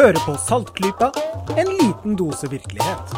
Hører 0.00 0.16
på 0.24 0.32
Saltklypa, 0.40 1.10
en 1.60 1.70
liten 1.76 2.14
dose 2.16 2.48
virkelighet. 2.48 3.10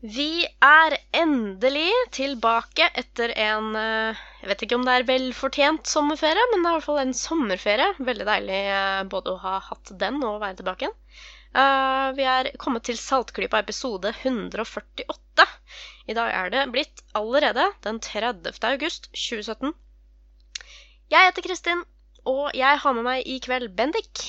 Vi 0.00 0.46
er 0.64 0.96
endelig 1.20 1.90
tilbake 2.16 2.86
etter 3.02 3.34
en 3.44 3.76
eh, 3.76 4.22
Jeg 4.40 4.48
vet 4.48 4.64
ikke 4.64 4.78
om 4.78 4.86
det 4.86 4.94
er 4.94 5.04
velfortjent 5.10 5.90
sommerferie, 5.90 6.46
men 6.54 6.64
det 6.64 6.70
er 6.70 6.78
i 6.78 6.78
hvert 6.78 6.86
fall 6.86 7.02
en 7.02 7.12
sommerferie. 7.18 7.90
Veldig 8.08 8.28
deilig 8.30 8.62
eh, 8.78 9.02
både 9.16 9.34
å 9.34 9.42
ha 9.42 9.58
hatt 9.66 9.92
den 10.06 10.16
og 10.22 10.40
være 10.46 10.62
tilbake 10.62 10.88
igjen. 10.88 10.96
Eh, 11.60 12.06
vi 12.16 12.24
er 12.38 12.50
kommet 12.56 12.88
til 12.88 12.96
Saltklypa 13.02 13.60
episode 13.66 14.14
148. 14.22 15.48
I 16.08 16.16
dag 16.22 16.32
er 16.40 16.56
det 16.56 16.64
blitt 16.72 17.04
allerede 17.12 17.68
den 17.84 18.00
30. 18.08 18.48
august 18.72 19.12
2017. 19.12 19.76
Jeg 21.12 21.28
heter 21.28 21.50
Kristin, 21.50 21.84
og 22.28 22.52
jeg 22.56 22.80
har 22.82 22.94
med 22.96 23.06
meg 23.06 23.26
i 23.26 23.38
kveld 23.42 23.72
Bendik. 23.76 24.22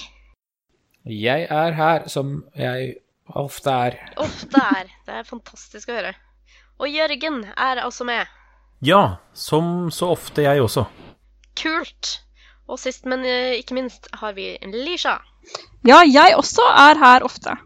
Jeg 1.10 1.48
er 1.50 1.76
her 1.76 2.08
som 2.12 2.44
jeg 2.58 2.96
ofte 3.28 3.72
er. 3.72 4.00
Ofte 4.20 4.62
er. 4.80 4.92
Det 5.08 5.20
er 5.20 5.28
fantastisk 5.28 5.92
å 5.92 5.98
høre. 5.98 6.14
Og 6.80 6.88
Jørgen 6.92 7.44
er 7.56 7.84
altså 7.84 8.08
med. 8.08 8.28
Ja, 8.86 9.20
som 9.36 9.90
så 9.92 10.14
ofte 10.16 10.46
jeg 10.46 10.64
også. 10.64 10.86
Kult. 11.60 12.20
Og 12.70 12.80
sist, 12.80 13.08
men 13.10 13.26
eh, 13.28 13.58
ikke 13.60 13.76
minst, 13.76 14.08
har 14.22 14.36
vi 14.38 14.54
Lisha. 14.72 15.18
Ja, 15.88 16.04
jeg 16.06 16.38
også 16.38 16.64
er 16.70 17.00
her 17.02 17.26
ofte. 17.26 17.58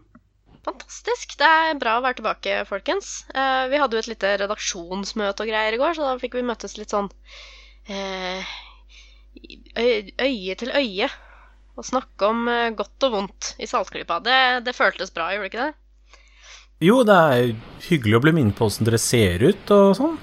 Fantastisk. 0.64 1.36
Det 1.38 1.46
er 1.46 1.78
bra 1.78 1.98
å 1.98 2.04
være 2.04 2.18
tilbake, 2.18 2.60
folkens. 2.66 3.18
Eh, 3.34 3.66
vi 3.70 3.80
hadde 3.80 3.98
jo 3.98 4.02
et 4.02 4.10
lite 4.14 4.36
redaksjonsmøte 4.40 5.44
og 5.44 5.50
greier 5.52 5.76
i 5.76 5.80
går, 5.80 5.94
så 5.94 6.08
da 6.08 6.14
fikk 6.22 6.38
vi 6.38 6.46
møtes 6.48 6.78
litt 6.80 6.94
sånn 6.94 7.10
eh, 7.92 8.54
øye 9.78 10.54
til 10.58 10.72
øye. 10.74 11.08
Og 11.74 11.86
snakke 11.86 12.28
om 12.30 12.46
eh, 12.48 12.70
godt 12.76 13.06
og 13.08 13.16
vondt 13.16 13.54
i 13.58 13.66
Saltklypa. 13.66 14.20
Det, 14.22 14.36
det 14.66 14.76
føltes 14.76 15.10
bra, 15.14 15.32
gjorde 15.32 15.48
det 15.48 15.52
ikke 15.52 15.64
det? 15.64 15.72
Jo, 16.84 17.00
det 17.06 17.16
er 17.16 17.54
hyggelig 17.88 18.18
å 18.18 18.22
bli 18.22 18.34
minnet 18.36 18.58
på 18.58 18.68
åssen 18.68 18.86
dere 18.86 19.00
ser 19.00 19.42
ut 19.42 19.72
og 19.74 19.94
sånn. 19.98 20.14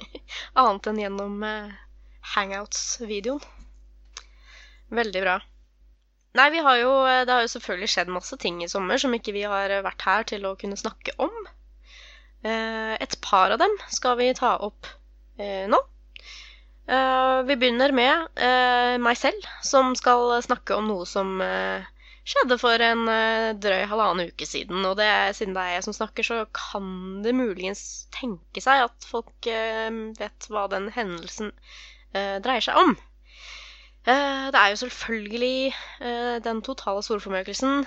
Annet 0.60 0.90
enn 0.90 1.00
gjennom 1.00 1.46
eh, 1.48 1.72
Hangouts-videoen. 2.34 3.40
Veldig 4.92 5.24
bra. 5.24 5.38
Nei, 6.36 6.48
vi 6.52 6.60
har 6.64 6.78
jo, 6.80 6.92
eh, 7.08 7.22
det 7.28 7.36
har 7.36 7.46
jo 7.46 7.52
selvfølgelig 7.54 7.92
skjedd 7.94 8.12
masse 8.12 8.36
ting 8.40 8.60
i 8.64 8.70
sommer 8.72 9.00
som 9.00 9.16
ikke 9.16 9.36
vi 9.36 9.46
har 9.48 9.72
vært 9.84 10.08
her 10.08 10.28
til 10.28 10.44
å 10.48 10.56
kunne 10.60 10.80
snakke 10.80 11.16
om. 11.22 11.32
Et 12.42 13.12
par 13.22 13.52
av 13.54 13.60
dem 13.62 13.70
skal 13.94 14.16
vi 14.18 14.32
ta 14.34 14.56
opp 14.66 14.88
nå. 15.38 15.78
Eh, 16.90 17.42
vi 17.46 17.56
begynner 17.56 17.92
med 17.94 18.26
eh, 18.42 18.98
meg 19.02 19.18
selv, 19.18 19.46
som 19.62 19.94
skal 19.98 20.34
snakke 20.42 20.74
om 20.74 20.88
noe 20.90 21.06
som 21.06 21.38
eh, 21.44 21.84
skjedde 22.26 22.58
for 22.58 22.82
en 22.82 23.06
drøy 23.62 23.84
halvannen 23.90 24.32
uke 24.32 24.46
siden. 24.46 24.82
Og 24.88 24.96
det, 24.98 25.08
siden 25.38 25.54
det 25.56 25.62
er 25.62 25.76
jeg 25.76 25.86
som 25.86 25.96
snakker, 25.96 26.26
så 26.26 26.42
kan 26.54 27.22
det 27.24 27.34
muligens 27.38 28.06
tenke 28.14 28.62
seg 28.62 28.84
at 28.86 29.08
folk 29.08 29.48
vet 29.48 30.46
hva 30.46 30.68
den 30.70 30.86
hendelsen 30.94 31.50
dreier 32.12 32.62
seg 32.62 32.78
om. 32.78 32.94
Det 34.06 34.58
er 34.60 34.70
jo 34.70 34.78
selvfølgelig 34.84 35.74
den 36.46 36.62
totale 36.62 37.02
solformørkelsen 37.02 37.82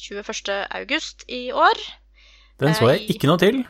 21. 0.00 0.56
august 0.80 1.26
i 1.28 1.50
år. 1.52 1.84
Den 2.60 2.76
så 2.76 2.94
jeg 2.94 3.10
ikke 3.12 3.28
noe 3.28 3.40
til. 3.44 3.60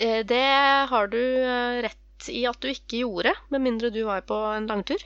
Det 0.00 0.44
har 0.88 1.12
du 1.12 1.20
eh, 1.20 1.84
i 2.32 2.44
at 2.48 2.60
du 2.62 2.70
ikke 2.70 3.02
gjorde, 3.02 3.34
med 3.50 3.64
mindre 3.64 3.92
du 3.94 4.02
var 4.06 4.24
på 4.28 4.38
en 4.52 4.68
langtur. 4.70 5.02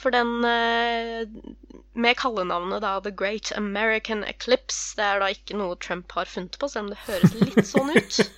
For 0.00 0.14
den 0.14 0.44
eh, 0.48 1.28
med 1.92 2.16
kallenavnet 2.18 2.82
da 2.82 2.94
The 3.04 3.12
Great 3.14 3.52
American 3.56 4.24
Eclipse, 4.24 4.96
det 4.96 5.04
er 5.04 5.20
da 5.20 5.28
ikke 5.34 5.58
noe 5.60 5.76
Trump 5.76 6.12
har 6.16 6.30
funnet 6.30 6.56
på, 6.58 6.70
selv 6.70 6.86
om 6.88 6.94
det 6.94 7.02
høres 7.06 7.36
litt 7.42 7.68
sånn 7.68 7.92
ut. 7.96 8.22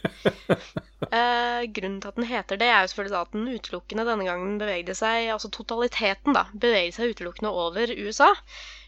Eh, 1.15 1.63
grunnen 1.77 1.99
til 2.01 2.11
at 2.11 2.17
den 2.17 2.27
heter 2.27 2.59
det, 2.59 2.67
er 2.73 2.81
jo 2.83 2.89
selvfølgelig 2.91 3.19
at 3.19 3.35
den 3.37 3.49
utelukkende 3.53 4.07
denne 4.09 4.25
gangen 4.27 4.55
bevegde 4.59 4.95
seg, 4.97 5.29
altså 5.35 5.51
totaliteten, 5.53 6.33
da, 6.35 6.47
bevegde 6.51 6.95
seg 6.97 7.13
utelukkende 7.13 7.53
over 7.53 7.93
USA. 7.93 8.31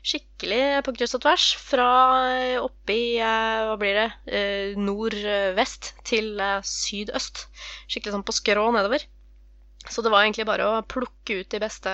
Skikkelig 0.06 0.84
på 0.86 0.92
kryss 0.94 1.16
og 1.18 1.22
tvers. 1.24 1.46
Fra 1.58 1.88
eh, 2.36 2.58
oppi, 2.62 3.16
eh, 3.18 3.62
hva 3.66 3.74
blir 3.80 3.96
det, 3.98 4.06
eh, 4.30 4.76
nordvest 4.78 5.94
til 6.06 6.38
sydøst. 6.62 7.46
Skikkelig 7.90 8.14
sånn 8.14 8.26
på 8.26 8.36
skrå 8.36 8.68
nedover. 8.76 9.02
Så 9.90 10.02
det 10.02 10.12
var 10.14 10.22
egentlig 10.22 10.46
bare 10.46 10.68
å 10.68 10.84
plukke 10.86 11.40
ut 11.40 11.50
de 11.50 11.62
beste 11.62 11.90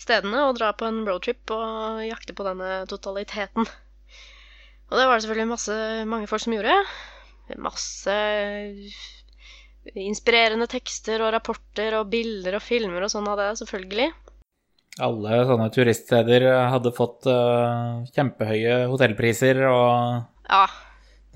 stedene 0.00 0.46
og 0.46 0.56
dra 0.56 0.72
på 0.76 0.88
en 0.88 1.02
roadtrip 1.08 1.52
og 1.52 2.00
jakte 2.06 2.36
på 2.36 2.46
denne 2.46 2.82
totaliteten. 2.88 3.68
Og 4.88 4.96
det 4.96 5.04
var 5.04 5.16
det 5.16 5.24
selvfølgelig 5.24 5.52
masse, 5.52 5.78
mange 6.08 6.28
folk 6.30 6.44
som 6.44 6.56
gjorde. 6.56 6.76
Masse 7.60 8.16
inspirerende 9.96 10.68
tekster 10.68 11.24
og 11.24 11.32
rapporter 11.36 11.96
og 12.00 12.08
bilder 12.12 12.56
og 12.58 12.64
filmer 12.64 13.04
og 13.04 13.12
sånn 13.12 13.28
av 13.28 13.40
det, 13.40 13.50
selvfølgelig. 13.60 14.08
Alle 14.98 15.44
sånne 15.46 15.68
turiststeder 15.74 16.44
hadde 16.72 16.92
fått 16.96 17.28
uh, 17.30 18.04
kjempehøye 18.14 18.84
hotellpriser, 18.90 19.62
og 19.70 20.48
Ja, 20.48 20.66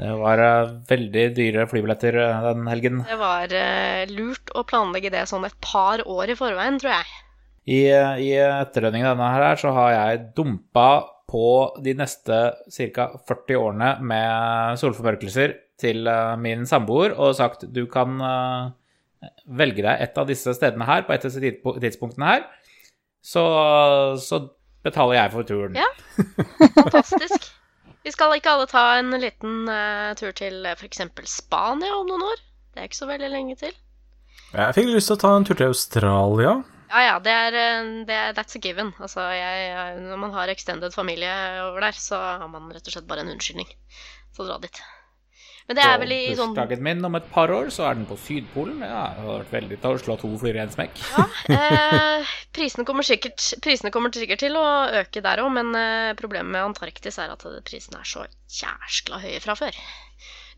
det 0.02 0.12
var 0.18 0.40
eh, 0.40 0.70
veldig 0.88 1.24
dyre 1.36 1.66
flybilletter 1.70 2.16
eh, 2.18 2.44
den 2.48 2.66
helgen. 2.66 3.02
det 3.06 3.18
var 3.20 3.52
uh, 3.52 4.02
lurt 4.10 4.50
å 4.56 4.64
planlegge 4.66 5.12
det 5.12 5.26
sånn 5.30 5.44
et 5.46 5.54
par 5.62 6.02
år 6.08 6.32
i 6.32 6.38
forveien, 6.38 6.80
tror 6.82 6.96
jeg. 6.96 7.18
I, 7.62 7.80
i 8.24 8.30
etterdønningen 8.40 9.12
av 9.12 9.18
denne 9.20 9.32
her 9.36 9.60
så 9.60 9.70
har 9.76 9.92
jeg 9.94 10.22
dumpa 10.38 10.88
på 11.30 11.46
de 11.84 11.94
neste 12.00 12.40
ca. 12.96 13.06
40 13.28 13.60
årene 13.60 13.92
med 14.02 14.80
solformørkelser 14.80 15.54
til 15.80 16.10
min 16.42 16.66
samboer 16.68 17.14
og 17.14 17.36
sagt 17.38 17.62
du 17.70 17.84
kan 17.90 18.18
velge 19.46 19.84
deg 19.84 20.02
et 20.02 20.18
av 20.18 20.28
disse 20.28 20.52
stedene 20.56 20.86
her 20.88 21.06
på 21.06 21.14
et 21.14 21.24
av 21.24 21.30
disse 21.30 21.70
tidspunktene 21.84 22.28
her, 22.28 22.44
så, 23.22 23.42
så 24.18 24.40
betaler 24.82 25.20
jeg 25.20 25.32
for 25.34 25.48
turen. 25.48 25.78
Ja. 25.78 25.88
Fantastisk. 26.78 27.50
Vi 28.02 28.10
skal 28.10 28.34
ikke 28.34 28.50
alle 28.56 28.66
ta 28.66 28.84
en 28.98 29.14
liten 29.22 29.70
uh, 29.70 30.10
tur 30.18 30.34
til 30.34 30.66
f.eks. 30.74 31.04
Spania 31.30 31.94
om 32.00 32.08
noen 32.10 32.26
år? 32.26 32.42
Det 32.72 32.82
er 32.82 32.90
ikke 32.90 32.98
så 32.98 33.10
veldig 33.10 33.30
lenge 33.30 33.56
til. 33.60 33.74
Jeg 34.52 34.76
fikk 34.76 34.90
lyst 34.90 35.08
til 35.08 35.16
å 35.16 35.22
ta 35.22 35.32
en 35.36 35.46
tur 35.46 35.56
til 35.56 35.70
Australia. 35.70 36.56
Ja 36.92 37.02
ja, 37.06 37.12
det 37.24 37.32
er, 37.32 37.54
eh, 37.56 37.90
det 38.08 38.16
er 38.16 38.34
That's 38.36 38.58
a 38.58 38.60
given. 38.60 38.90
Altså, 39.00 39.22
jeg, 39.32 40.00
når 40.02 40.18
man 40.20 40.34
har 40.34 40.50
extended 40.52 40.92
familie 40.92 41.30
over 41.64 41.86
der, 41.86 41.96
så 41.96 42.18
har 42.42 42.50
man 42.52 42.68
rett 42.72 42.84
og 42.84 42.96
slett 42.96 43.08
bare 43.08 43.24
en 43.24 43.32
unnskyldning 43.32 43.70
Så 44.34 44.44
å 44.44 44.50
dra 44.50 44.58
dit. 44.60 44.82
Men 45.72 45.78
det 45.80 45.84
er 45.88 46.00
vel 46.02 46.10
i 46.12 46.34
sånn 46.36 46.50
Bursdagen 46.52 46.82
min 46.84 47.06
om 47.08 47.14
et 47.16 47.28
par 47.32 47.48
år, 47.54 47.70
så 47.72 47.86
er 47.88 47.96
den 47.96 48.04
på 48.08 48.18
Sydpolen. 48.20 48.82
Ja, 48.84 49.06
det 49.16 49.22
hadde 49.24 49.36
vært 49.38 49.54
veldig 49.56 49.78
til 49.80 49.96
å 49.96 50.00
slå 50.02 50.16
to 50.20 50.28
fluer 50.42 50.58
i 50.58 50.60
en 50.60 50.74
smekk. 50.74 51.00
Ja, 51.14 51.24
eh, 51.56 52.32
prisene, 52.52 52.84
kommer 52.88 53.06
sikkert, 53.08 53.40
prisene 53.64 53.92
kommer 53.94 54.12
sikkert 54.12 54.42
til 54.44 54.58
å 54.60 54.66
øke 55.00 55.24
der 55.24 55.40
òg, 55.40 55.48
men 55.56 55.72
eh, 55.78 56.12
problemet 56.18 56.52
med 56.52 56.66
Antarktis 56.66 57.16
er 57.22 57.32
at 57.32 57.46
prisene 57.64 58.02
er 58.02 58.10
så 58.12 58.26
jæskla 58.52 59.22
høye 59.24 59.40
fra 59.40 59.56
før. 59.56 59.80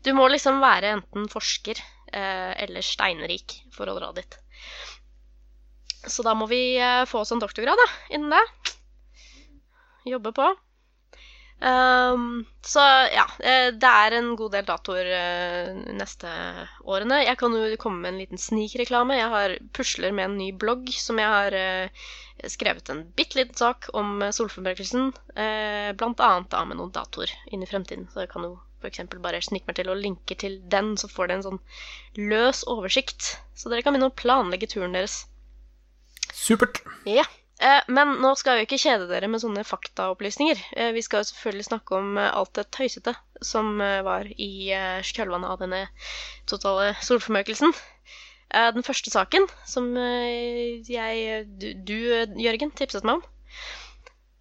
Du 0.03 0.11
må 0.17 0.27
liksom 0.29 0.59
være 0.61 0.97
enten 0.97 1.31
forsker 1.31 1.79
eh, 1.79 2.51
eller 2.67 2.83
steinrik 2.83 3.61
for 3.73 3.87
å 3.87 3.95
dra 3.95 4.11
dit. 4.19 4.35
Så 6.05 6.27
da 6.27 6.35
må 6.37 6.51
vi 6.51 6.75
eh, 6.75 7.07
få 7.07 7.23
oss 7.23 7.31
en 7.31 7.41
doktorgrad 7.41 7.79
da, 7.79 7.87
innen 8.19 8.35
det. 8.35 8.43
Jobbe 10.11 10.35
på. 10.35 10.51
Ehm, 11.63 12.45
så 12.61 12.81
ja, 13.13 13.25
eh, 13.39 13.69
det 13.71 13.89
er 13.89 14.17
en 14.17 14.33
god 14.35 14.51
del 14.57 14.65
datoer 14.67 15.07
uh, 15.07 15.79
neste 15.95 16.29
årene. 16.83 17.21
Jeg 17.23 17.39
kan 17.39 17.55
jo 17.55 17.79
komme 17.81 18.03
med 18.03 18.13
en 18.13 18.21
liten 18.23 18.41
snikreklame. 18.41 19.17
Jeg 19.17 19.31
har 19.31 19.55
pusler 19.73 20.13
med 20.15 20.29
en 20.29 20.37
ny 20.41 20.51
blogg 20.51 20.91
som 20.99 21.21
jeg 21.21 21.31
har 21.31 21.55
uh, 21.55 22.05
skrevet 22.51 22.91
en 22.91 23.05
bitte 23.15 23.39
liten 23.39 23.57
sak 23.57 23.89
om 23.93 24.19
solformørkelsen. 24.35 25.13
Uh, 25.37 25.91
Blant 25.97 26.21
annet 26.21 26.51
da 26.51 26.65
med 26.67 26.81
noen 26.81 26.93
datoer 26.95 27.31
inn 27.47 27.63
i 27.63 27.69
fremtiden. 27.69 28.09
Så 28.11 28.25
jeg 28.25 28.33
kan 28.35 28.45
jo 28.45 28.57
f.eks. 28.83 29.07
bare 29.23 29.41
snike 29.41 29.69
meg 29.69 29.79
til 29.79 29.89
og 29.89 30.01
linke 30.01 30.37
til 30.37 30.59
den, 30.69 30.93
så 30.99 31.09
får 31.09 31.31
dere 31.31 31.39
en 31.39 31.47
sånn 31.47 31.63
løs 32.29 32.65
oversikt. 32.69 33.35
Så 33.57 33.71
dere 33.71 33.85
kan 33.85 33.95
begynne 33.95 34.11
å 34.11 34.19
planlegge 34.19 34.69
turen 34.75 34.93
deres. 34.93 35.23
Supert. 36.35 36.83
Ja. 37.07 37.23
Eh, 37.23 37.44
men 37.87 38.17
nå 38.19 38.33
skal 38.35 38.57
jeg 38.57 38.65
jo 38.65 38.67
ikke 38.67 38.81
kjede 38.83 39.07
dere 39.09 39.29
med 39.31 39.39
sånne 39.39 39.63
faktaopplysninger. 39.67 40.59
Eh, 40.75 40.91
vi 40.95 41.03
skal 41.05 41.21
jo 41.21 41.29
selvfølgelig 41.29 41.67
snakke 41.69 41.95
om 41.95 42.17
eh, 42.19 42.31
alt 42.35 42.51
det 42.57 42.65
tøysete 42.75 43.15
som 43.41 43.79
eh, 43.81 44.01
var 44.05 44.27
i 44.27 44.49
eh, 44.75 44.99
kjølvannet 45.05 45.53
av 45.53 45.61
denne 45.63 45.85
totale 46.51 46.91
solformørkelsen. 47.05 47.71
Eh, 48.51 48.69
den 48.75 48.85
første 48.85 49.13
saken 49.13 49.47
som 49.67 49.87
eh, 49.97 50.83
jeg, 50.83 51.45
du, 51.61 51.71
du, 51.87 51.97
eh, 52.17 52.35
Jørgen, 52.43 52.75
tipset 52.75 53.07
meg 53.07 53.21
om, 53.21 53.25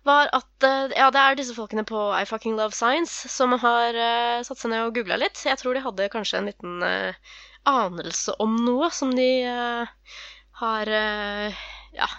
var 0.04 0.28
at 0.36 0.66
eh, 0.66 0.98
ja, 0.98 1.08
det 1.14 1.22
er 1.22 1.38
disse 1.38 1.56
folkene 1.56 1.86
på 1.88 2.02
I 2.18 2.26
Fucking 2.28 2.58
Love 2.58 2.76
Science 2.76 3.30
som 3.32 3.54
har 3.62 3.96
eh, 3.96 4.42
satt 4.44 4.60
seg 4.60 4.74
ned 4.74 4.88
og 4.88 4.98
googla 4.98 5.22
litt. 5.22 5.40
Jeg 5.46 5.62
tror 5.62 5.78
de 5.78 5.86
hadde 5.86 6.10
kanskje 6.12 6.42
en 6.42 6.50
liten 6.50 6.84
eh, 6.84 7.32
anelse 7.70 8.34
om 8.42 8.58
noe 8.66 8.90
som 8.92 9.14
de 9.16 9.30
eh, 9.48 10.18
har 10.60 10.90
eh, 10.98 11.64
ja, 11.96 12.10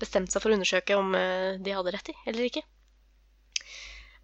bestemt 0.00 0.32
seg 0.32 0.42
for 0.42 0.52
å 0.52 0.58
undersøke 0.58 0.98
om 0.98 1.14
eh, 1.18 1.56
de 1.62 1.74
hadde 1.76 1.94
rett 1.94 2.12
i 2.12 2.16
eller 2.30 2.48
ikke. 2.48 2.62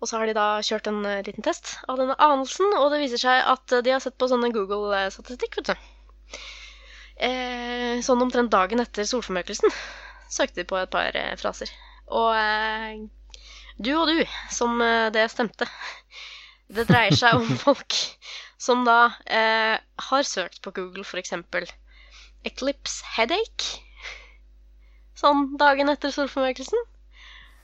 Og 0.00 0.08
så 0.08 0.19
har 0.19 0.28
de 0.28 0.37
da 0.37 0.46
kjørt 0.64 0.90
en 0.90 1.00
eh, 1.08 1.23
liten 1.26 1.44
test 1.46 1.76
av 1.88 2.00
denne 2.00 2.17
anelsen, 2.20 2.75
og 2.81 2.90
det 2.93 3.02
viser 3.05 3.23
seg 3.23 3.50
at 3.55 3.76
eh, 3.76 3.84
de 3.87 3.94
har 3.94 4.02
sett 4.05 4.19
på 4.20 4.28
sånne 4.31 4.52
Google-statistikk, 4.55 5.61
vet 5.61 5.73
du. 5.73 6.40
Eh, 7.26 7.94
sånn 8.05 8.25
omtrent 8.25 8.52
dagen 8.52 8.82
etter 8.82 9.08
solformørkelsen 9.08 9.73
søkte 10.32 10.61
de 10.61 10.69
på 10.69 10.76
et 10.81 10.93
par 10.93 11.17
eh, 11.17 11.32
fraser. 11.40 11.73
Og 12.12 12.32
eh, 12.37 13.06
du 13.81 13.93
og 13.96 14.11
du, 14.11 14.20
som 14.52 14.81
det 15.12 15.26
stemte. 15.32 15.69
Det 16.67 16.87
dreier 16.88 17.14
seg 17.17 17.37
om 17.38 17.49
folk 17.67 17.96
som 18.58 18.84
da 18.87 19.12
eh, 19.29 19.76
har 20.08 20.26
søkt 20.26 20.62
på 20.64 20.72
Google 20.76 21.05
eksempel 21.20 21.69
Eclipse 22.44 23.05
headache. 23.17 23.86
Sånn 25.17 25.57
dagen 25.61 25.89
etter 25.93 26.13
solformørkelsen. 26.13 26.83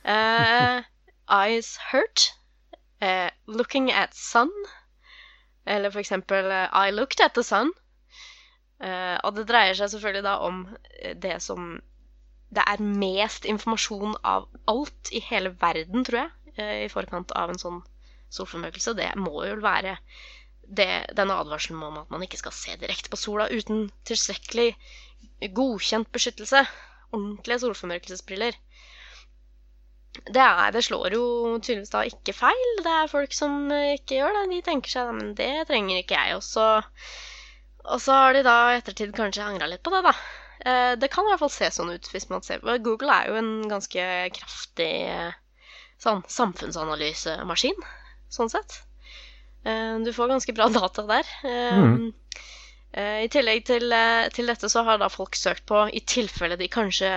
Uh, 0.09 0.81
eyes 1.29 1.75
hurt. 1.91 2.31
Uh, 3.03 3.29
looking 3.47 3.91
at 3.93 4.15
sun. 4.17 4.51
Eller 5.67 5.93
for 5.95 6.03
eksempel 6.03 6.51
eh, 6.51 6.69
I 6.75 6.91
looked 6.91 7.21
at 7.23 7.35
the 7.35 7.45
sun. 7.47 7.71
Uh, 8.83 9.15
og 9.23 9.37
det 9.37 9.47
dreier 9.47 9.77
seg 9.79 9.93
selvfølgelig 9.93 10.25
da 10.27 10.37
om 10.43 10.65
eh, 10.99 11.15
det 11.15 11.37
som 11.45 11.77
Det 12.53 12.65
er 12.69 12.83
mest 12.83 13.47
informasjon 13.49 14.17
av 14.29 14.49
alt 14.69 15.09
i 15.15 15.23
hele 15.25 15.55
verden, 15.61 16.03
tror 16.05 16.19
jeg, 16.19 16.33
eh, 16.59 16.81
i 16.85 16.89
forkant 16.93 17.31
av 17.39 17.49
en 17.49 17.61
sånn 17.63 17.79
solformørkelse. 18.29 18.93
Det 18.99 19.07
må 19.17 19.47
jo 19.47 19.55
være 19.63 19.95
det, 20.67 20.89
denne 21.17 21.39
advarselen 21.41 21.81
om 21.87 22.03
at 22.03 22.11
man 22.13 22.27
ikke 22.27 22.43
skal 22.43 22.53
se 22.53 22.77
direkte 22.83 23.09
på 23.09 23.17
sola 23.17 23.47
uten 23.49 23.87
tilstrekkelig 24.05 24.75
godkjent 25.57 26.13
beskyttelse. 26.13 26.67
Ordentlige 27.13 27.61
solformørkelsesbriller. 27.63 28.57
Det, 30.29 30.43
er, 30.45 30.71
det 30.75 30.83
slår 30.85 31.15
jo 31.17 31.25
tydeligvis 31.63 31.93
da 31.93 32.03
ikke 32.09 32.35
feil. 32.37 32.71
Det 32.85 32.93
er 32.93 33.11
folk 33.13 33.33
som 33.37 33.71
ikke 33.73 34.19
gjør 34.19 34.35
det. 34.39 34.45
De 34.53 34.61
tenker 34.67 34.93
seg 34.93 35.13
men 35.17 35.33
det 35.39 35.51
trenger 35.71 36.03
ikke 36.03 36.19
jeg. 36.19 36.37
Og 36.37 36.45
så, 36.45 36.67
og 37.87 38.01
så 38.05 38.19
har 38.19 38.37
de 38.37 38.45
da 38.47 38.57
i 38.73 38.79
ettertid 38.81 39.15
kanskje 39.17 39.47
angra 39.47 39.69
litt 39.73 39.83
på 39.85 39.93
det, 39.95 40.03
da. 40.09 40.15
Eh, 40.65 40.93
Det 41.01 41.11
kan 41.13 41.27
i 41.27 41.33
hvert 41.33 41.43
fall 41.43 41.55
se 41.55 41.71
sånn 41.75 41.95
ut 41.95 42.11
hvis 42.13 42.29
man 42.31 42.45
ser 42.47 42.61
Google 42.85 43.17
er 43.17 43.33
jo 43.33 43.39
en 43.41 43.53
ganske 43.71 44.05
kraftig 44.37 44.93
sånn 46.03 46.23
samfunnsanalysemaskin, 46.29 47.79
sånn 48.33 48.53
sett. 48.53 48.83
Eh, 49.65 49.97
Du 50.05 50.13
får 50.13 50.33
ganske 50.35 50.55
bra 50.57 50.69
data 50.73 51.07
der. 51.09 51.33
Mm. 51.47 52.13
Eh, 52.13 52.49
I 52.93 53.29
tillegg 53.33 53.65
til, 53.65 53.93
eh, 53.93 54.29
til 54.37 54.51
dette 54.51 54.69
så 54.69 54.83
har 54.85 54.99
da 55.01 55.09
folk 55.09 55.37
søkt 55.39 55.65
på, 55.67 55.87
i 55.89 56.01
tilfelle 56.05 56.59
de 56.61 56.69
kanskje 56.69 57.11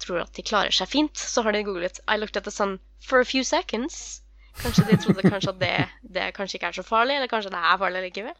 tror 0.00 0.22
at 0.24 0.32
de 0.36 0.42
klarer 0.42 0.72
seg 0.74 0.88
fint, 0.88 1.16
så 1.16 1.44
har 1.44 1.52
de 1.52 1.64
googlet 1.66 2.00
'I 2.08 2.16
looked 2.18 2.36
at 2.36 2.44
the 2.44 2.50
sun 2.50 2.78
for 3.04 3.20
a 3.20 3.24
few 3.24 3.44
seconds'. 3.44 4.20
Kanskje 4.62 4.86
de 4.88 4.96
trodde 4.96 5.22
kanskje 5.26 5.50
at 5.50 5.60
det, 5.60 5.88
det 6.14 6.34
kanskje 6.34 6.58
ikke 6.58 6.70
er 6.70 6.78
så 6.78 6.86
farlig, 6.86 7.16
eller 7.16 7.28
kanskje 7.28 7.50
det 7.50 7.60
er 7.60 7.78
farlig 7.78 8.02
likevel. 8.06 8.36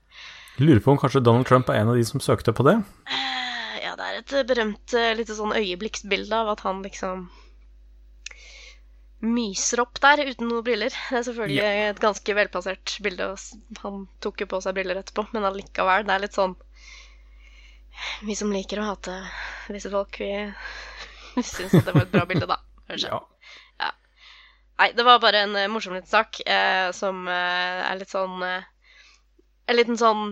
Lurer 0.58 0.80
på 0.80 0.92
om 0.94 0.98
kanskje 0.98 1.24
Donald 1.24 1.46
Trump 1.46 1.68
er 1.68 1.80
en 1.80 1.88
av 1.90 1.96
de 1.98 2.04
som 2.06 2.20
søkte 2.22 2.54
på 2.54 2.66
det? 2.66 2.76
Eh, 3.10 3.34
Ja, 3.84 3.96
det 3.98 4.04
er 4.06 4.18
et 4.18 4.32
eh, 4.32 4.46
berømt 4.48 4.94
eh, 4.96 5.12
lite 5.18 5.34
sånn 5.36 5.52
øyeblikksbilde 5.52 6.32
av 6.32 6.54
at 6.54 6.62
han 6.64 6.82
liksom 6.82 7.26
myser 9.24 9.82
opp 9.82 9.98
der 10.02 10.22
uten 10.28 10.48
noen 10.50 10.64
briller. 10.66 10.94
Det 10.94 11.18
er 11.18 11.26
selvfølgelig 11.26 11.88
et 11.88 12.00
ganske 12.02 12.36
velplassert 12.38 12.96
bilde. 13.04 13.30
Han 13.82 14.04
tok 14.24 14.44
jo 14.44 14.48
på 14.50 14.60
seg 14.64 14.76
briller 14.76 15.00
etterpå, 15.00 15.26
men 15.34 15.46
allikevel, 15.48 16.06
det 16.06 16.14
er 16.14 16.24
litt 16.26 16.36
sånn 16.36 16.56
Vi 18.26 18.34
som 18.34 18.50
liker 18.52 18.80
å 18.82 18.88
hate 18.88 19.14
visse 19.70 19.90
folk, 19.92 20.18
vi, 20.18 20.30
vi 21.36 21.44
syns 21.46 21.76
at 21.78 21.86
det 21.86 21.94
var 21.94 22.06
et 22.06 22.14
bra 22.14 22.24
bilde, 22.28 22.48
da. 22.50 22.58
Kanskje. 22.88 23.10
Ja. 23.10 23.90
Nei, 24.80 24.90
det 24.96 25.04
var 25.06 25.20
bare 25.22 25.44
en 25.46 25.54
eh, 25.56 25.70
morsom 25.70 25.94
liten 25.94 26.10
sak 26.10 26.40
eh, 26.50 26.90
som 26.96 27.28
eh, 27.30 27.84
er 27.86 28.00
litt 28.00 28.10
sånn 28.10 28.42
eh, 28.42 28.64
En 29.70 29.78
liten 29.78 29.96
sånn 29.96 30.24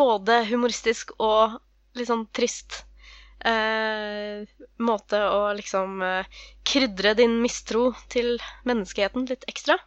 både 0.00 0.38
humoristisk 0.48 1.12
og 1.20 1.58
litt 1.98 2.08
sånn 2.08 2.24
trist 2.34 2.80
eh, 3.48 4.44
måte 4.82 5.20
å 5.28 5.52
liksom 5.58 6.02
eh, 6.06 6.30
krydre 6.66 7.14
din 7.18 7.38
mistro 7.42 7.90
til 8.12 8.36
menneskeheten 8.68 9.26
litt 9.30 9.46
ekstra. 9.50 9.78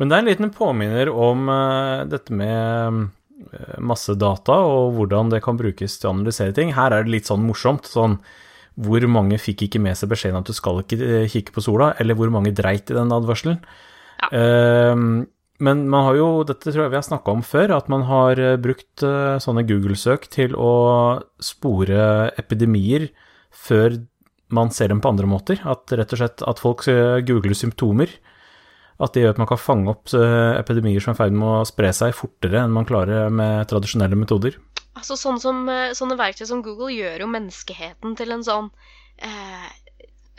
Men 0.00 0.08
det 0.08 0.16
er 0.16 0.24
en 0.24 0.30
liten 0.30 0.54
påminner 0.54 1.10
om 1.12 1.50
eh, 1.52 2.04
dette 2.10 2.34
med 2.36 3.02
eh, 3.52 3.76
masse 3.84 4.16
data 4.18 4.56
og 4.66 4.96
hvordan 4.96 5.32
det 5.34 5.42
kan 5.44 5.60
brukes 5.60 5.98
til 5.98 6.10
å 6.10 6.14
analysere 6.16 6.56
ting. 6.56 6.72
Her 6.76 6.96
er 6.96 7.04
det 7.04 7.16
litt 7.16 7.30
sånn 7.30 7.44
morsomt. 7.46 7.90
Sånn 7.90 8.18
hvor 8.80 9.04
mange 9.04 9.36
fikk 9.36 9.66
ikke 9.66 9.82
med 9.84 9.98
seg 10.00 10.08
beskjeden 10.14 10.40
at 10.40 10.48
du 10.48 10.56
skal 10.56 10.80
ikke 10.80 10.98
eh, 11.04 11.28
kikke 11.30 11.52
på 11.54 11.64
sola, 11.64 11.92
eller 12.00 12.16
hvor 12.16 12.32
mange 12.32 12.54
dreit 12.56 12.88
i 12.88 12.96
den 12.96 13.12
advarselen. 13.12 13.60
Ja. 14.22 14.94
Men 15.62 15.84
man 15.90 16.08
har 16.08 16.18
jo, 16.18 16.28
dette 16.46 16.72
tror 16.72 16.84
jeg 16.84 16.92
vi 16.92 16.98
har 16.98 17.06
snakka 17.06 17.34
om 17.36 17.42
før, 17.46 17.76
at 17.76 17.90
man 17.92 18.02
har 18.08 18.40
eh, 18.40 18.58
brukt 18.60 19.04
eh, 19.06 19.38
sånne 19.42 19.62
Google-søk 19.68 20.26
til 20.32 20.56
å 20.58 20.72
spore 21.42 22.32
epidemier 22.40 23.06
før 23.54 24.00
man 24.52 24.72
ser 24.74 24.90
dem 24.90 25.00
på 25.00 25.12
andre 25.12 25.28
måter. 25.30 25.62
At 25.62 25.92
rett 25.94 26.12
og 26.12 26.20
slett 26.20 26.42
at 26.50 26.62
folk 26.62 26.82
eh, 26.90 27.20
googler 27.28 27.54
symptomer. 27.56 28.10
At 29.02 29.14
det 29.14 29.22
gjør 29.22 29.36
at 29.36 29.40
man 29.40 29.50
kan 29.50 29.58
fange 29.58 29.90
opp 29.90 30.12
epidemier 30.14 31.02
som 31.02 31.10
er 31.10 31.16
i 31.16 31.20
ferd 31.22 31.34
med 31.34 31.48
å 31.48 31.66
spre 31.66 31.88
seg 31.96 32.12
fortere 32.14 32.60
enn 32.60 32.74
man 32.74 32.86
klarer 32.86 33.32
med 33.34 33.64
tradisjonelle 33.70 34.18
metoder. 34.18 34.58
Altså 34.94 35.16
sånn 35.18 35.40
som, 35.42 35.64
Sånne 35.96 36.18
verktøy 36.20 36.44
som 36.46 36.60
Google 36.62 36.92
gjør 36.94 37.24
jo 37.24 37.30
menneskeheten 37.32 38.14
til 38.18 38.34
en 38.36 38.44
sånn 38.46 38.68
eh, 39.18 39.70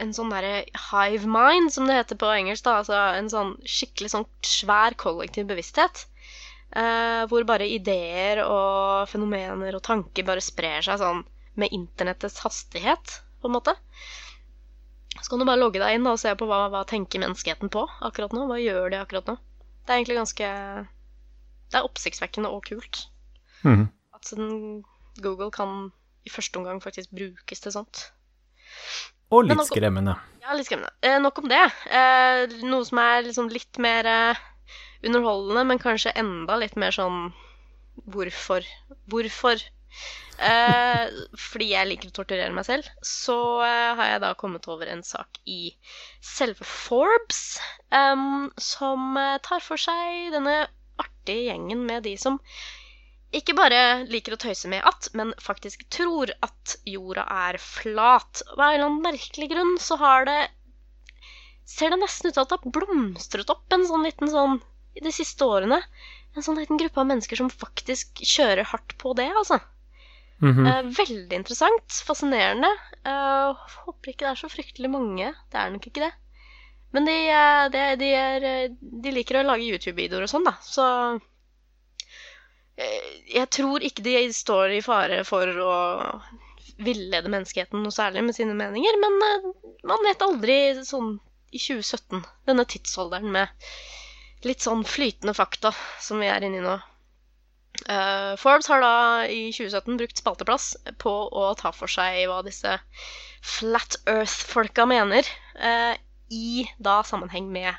En 0.03 0.11
sånn 0.15 0.31
derre 0.33 0.63
hive 0.91 1.29
mind, 1.29 1.71
som 1.73 1.87
det 1.87 1.95
heter 2.01 2.19
på 2.19 2.31
engelsk. 2.33 2.65
da, 2.65 2.79
altså 2.81 2.97
En 3.17 3.29
sånn 3.31 3.53
skikkelig 3.63 4.11
sånn 4.13 4.25
svær 4.45 4.95
kollektiv 4.99 5.47
bevissthet. 5.49 6.05
Eh, 6.73 7.23
hvor 7.29 7.45
bare 7.45 7.69
ideer 7.69 8.41
og 8.43 9.07
fenomener 9.11 9.77
og 9.77 9.83
tanker 9.85 10.25
bare 10.25 10.41
sprer 10.41 10.81
seg 10.85 10.99
sånn 10.99 11.21
med 11.61 11.69
internettets 11.75 12.39
hastighet, 12.41 13.19
på 13.39 13.49
en 13.49 13.53
måte. 13.53 13.75
Så 15.21 15.29
kan 15.29 15.39
du 15.39 15.45
bare 15.45 15.61
logge 15.61 15.77
deg 15.79 15.95
inn 15.95 16.07
da, 16.07 16.15
og 16.15 16.19
se 16.19 16.33
på 16.35 16.47
hva, 16.49 16.65
hva 16.73 16.81
tenker 16.89 17.21
menneskeheten 17.21 17.69
på 17.71 17.85
akkurat 18.01 18.33
nå. 18.33 18.47
Hva 18.49 18.57
gjør 18.57 18.89
de 18.89 18.97
akkurat 19.03 19.29
nå? 19.29 19.35
Det 19.85 19.93
er 19.93 19.99
egentlig 19.99 20.17
ganske 20.17 20.47
Det 21.69 21.79
er 21.79 21.85
oppsiktsvekkende 21.87 22.49
og 22.53 22.65
kult 22.69 23.05
Mm. 23.63 23.87
at 24.13 24.29
den, 24.35 24.83
Google 25.23 25.51
kan 25.51 25.91
i 26.25 26.29
første 26.29 26.57
omgang 26.59 26.81
faktisk 26.83 27.13
brukes 27.15 27.61
til 27.63 27.71
sånt. 27.71 28.11
Og 29.33 29.47
litt 29.47 29.65
skremmende. 29.67 30.15
Ja, 30.43 30.55
litt 30.57 30.67
skremmende. 30.67 30.93
Eh, 31.01 31.19
nok 31.23 31.39
om 31.41 31.49
det. 31.51 31.63
Eh, 31.89 32.57
noe 32.67 32.85
som 32.87 32.99
er 33.03 33.23
liksom 33.25 33.49
litt 33.53 33.79
mer 33.81 34.09
eh, 34.09 34.43
underholdende, 35.03 35.63
men 35.69 35.81
kanskje 35.81 36.15
enda 36.19 36.59
litt 36.61 36.77
mer 36.79 36.95
sånn 36.95 37.31
Hvorfor? 38.09 38.65
Hvorfor? 39.11 39.59
Eh, 40.41 41.03
fordi 41.47 41.69
jeg 41.71 41.89
liker 41.89 42.09
å 42.09 42.15
torturere 42.17 42.53
meg 42.55 42.65
selv, 42.67 42.87
så 43.05 43.37
eh, 43.65 43.89
har 43.99 44.13
jeg 44.15 44.23
da 44.23 44.33
kommet 44.39 44.67
over 44.71 44.89
en 44.89 45.03
sak 45.05 45.39
i 45.45 45.75
selve 46.25 46.65
Forbes, 46.67 47.59
em, 47.93 48.49
som 48.57 49.13
eh, 49.19 49.37
tar 49.45 49.61
for 49.63 49.81
seg 49.81 50.33
denne 50.33 50.63
artige 51.01 51.51
gjengen 51.51 51.85
med 51.89 52.05
de 52.07 52.17
som 52.19 52.41
ikke 53.33 53.55
bare 53.57 53.79
liker 54.09 54.35
å 54.35 54.41
tøyse 54.41 54.69
med 54.71 54.85
at, 54.87 55.09
men 55.17 55.33
faktisk 55.41 55.85
tror 55.93 56.31
at 56.45 56.75
jorda 56.89 57.25
er 57.47 57.57
flat. 57.61 58.43
Av 58.53 58.59
en 58.61 58.67
eller 58.67 58.87
annen 58.87 59.05
merkelig 59.05 59.49
grunn 59.53 59.77
så 59.81 59.99
har 60.01 60.29
det 60.29 60.41
Ser 61.73 61.93
det 61.93 62.01
nesten 62.01 62.27
ut 62.27 62.35
til 62.35 62.43
at 62.43 62.49
det 62.51 62.57
har 62.59 62.71
blomstret 62.75 63.51
opp 63.53 63.71
en 63.71 63.85
sånn 63.87 64.03
liten 64.03 64.27
sånn 64.27 64.57
i 64.99 65.01
de 65.05 65.13
siste 65.15 65.47
årene. 65.47 65.77
En 66.35 66.43
sånn 66.43 66.57
liten 66.59 66.77
gruppe 66.77 66.99
av 66.99 67.07
mennesker 67.07 67.39
som 67.39 67.47
faktisk 67.49 68.19
kjører 68.19 68.67
hardt 68.67 68.97
på 68.99 69.13
det, 69.15 69.29
altså. 69.31 69.61
Mhm. 70.43 70.67
Eh, 70.67 70.81
veldig 70.97 71.39
interessant. 71.39 72.01
Fascinerende. 72.03 72.67
Eh, 73.07 73.63
håper 73.85 74.11
ikke 74.11 74.25
det 74.27 74.33
er 74.33 74.41
så 74.41 74.51
fryktelig 74.51 74.91
mange. 74.91 75.31
Det 75.53 75.61
er 75.61 75.71
nok 75.71 75.87
ikke 75.87 76.03
det. 76.03 76.11
Men 76.93 77.07
de, 77.07 77.15
eh, 77.31 77.69
de, 77.73 77.83
de, 78.03 78.09
er, 78.13 78.43
eh, 78.49 78.75
de 79.07 79.15
liker 79.15 79.39
å 79.39 79.47
lage 79.47 79.65
YouTube-videoer 79.71 80.27
og 80.27 80.33
sånn, 80.33 80.45
da. 80.45 80.57
Så 80.61 80.83
jeg 82.77 83.49
tror 83.53 83.83
ikke 83.85 84.05
de 84.05 84.17
står 84.33 84.77
i 84.77 84.83
fare 84.85 85.21
for 85.27 85.49
å 85.61 85.73
villede 86.81 87.29
menneskeheten 87.29 87.83
noe 87.83 87.93
særlig 87.93 88.23
med 88.25 88.35
sine 88.37 88.55
meninger, 88.57 88.97
men 89.01 89.19
eh, 89.27 89.49
man 89.89 90.05
vet 90.07 90.23
aldri 90.25 90.57
sånn 90.85 91.17
i 91.53 91.61
2017, 91.61 92.23
denne 92.49 92.65
tidsholderen 92.65 93.29
med 93.33 94.47
litt 94.47 94.63
sånn 94.65 94.81
flytende 94.87 95.35
fakta 95.37 95.71
som 96.01 96.21
vi 96.23 96.31
er 96.31 96.43
inne 96.45 96.59
i 96.59 96.65
nå. 96.65 96.79
Uh, 97.89 98.33
Forbes 98.37 98.67
har 98.69 98.83
da 98.83 98.95
i 99.25 99.47
2017 99.53 99.97
brukt 99.97 100.19
spalteplass 100.21 100.73
på 101.01 101.13
å 101.33 101.45
ta 101.57 101.71
for 101.73 101.89
seg 101.89 102.19
hva 102.29 102.43
disse 102.45 102.75
Flat 103.43 103.97
Earth-folka 104.09 104.85
mener, 104.89 105.27
uh, 105.57 105.93
i 106.29 106.65
da 106.81 106.99
sammenheng 107.05 107.49
med 107.53 107.73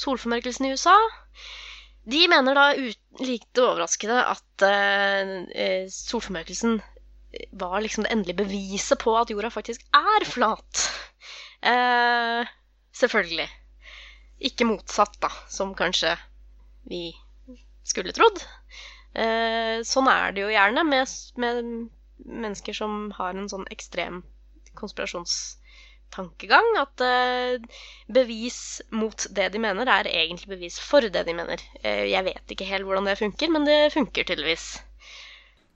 solformørkelsen 0.00 0.68
i 0.68 0.72
USA. 0.74 0.96
De 2.04 2.20
mener 2.28 2.58
da 2.58 2.66
ut, 2.76 3.00
lite 3.24 3.62
overraskende 3.64 4.18
at 4.28 4.64
uh, 4.66 5.32
eh, 5.54 5.86
solformørkelsen 5.92 6.80
var 7.58 7.80
liksom 7.82 8.04
det 8.04 8.12
endelige 8.12 8.42
beviset 8.42 9.00
på 9.02 9.14
at 9.18 9.30
jorda 9.32 9.50
faktisk 9.50 9.82
er 9.96 10.26
flat. 10.28 10.84
Uh, 11.64 12.44
selvfølgelig. 12.94 13.48
Ikke 14.44 14.68
motsatt, 14.68 15.16
da, 15.22 15.30
som 15.48 15.72
kanskje 15.78 16.12
vi 16.90 17.08
skulle 17.86 18.12
trodd. 18.14 18.42
Uh, 19.14 19.80
sånn 19.86 20.10
er 20.10 20.34
det 20.34 20.44
jo 20.44 20.52
gjerne 20.52 20.84
med, 20.86 21.16
med 21.40 21.62
mennesker 22.24 22.76
som 22.76 23.08
har 23.16 23.34
en 23.34 23.48
sånn 23.50 23.66
ekstrem 23.72 24.22
konspirasjonstankegang. 26.14 26.76
At 26.80 27.00
eh, 27.00 27.60
bevis 28.06 28.82
mot 28.90 29.26
det 29.30 29.52
de 29.52 29.58
mener, 29.62 29.86
er 29.88 30.08
egentlig 30.08 30.48
bevis 30.56 30.80
for 30.80 31.00
det 31.00 31.26
de 31.26 31.34
mener. 31.34 31.60
Eh, 31.82 32.06
jeg 32.10 32.24
vet 32.24 32.50
ikke 32.50 32.68
helt 32.68 32.84
hvordan 32.84 33.08
det 33.08 33.18
funker, 33.18 33.50
men 33.50 33.64
det 33.64 33.92
funker 33.94 34.24
tydeligvis. 34.24 34.82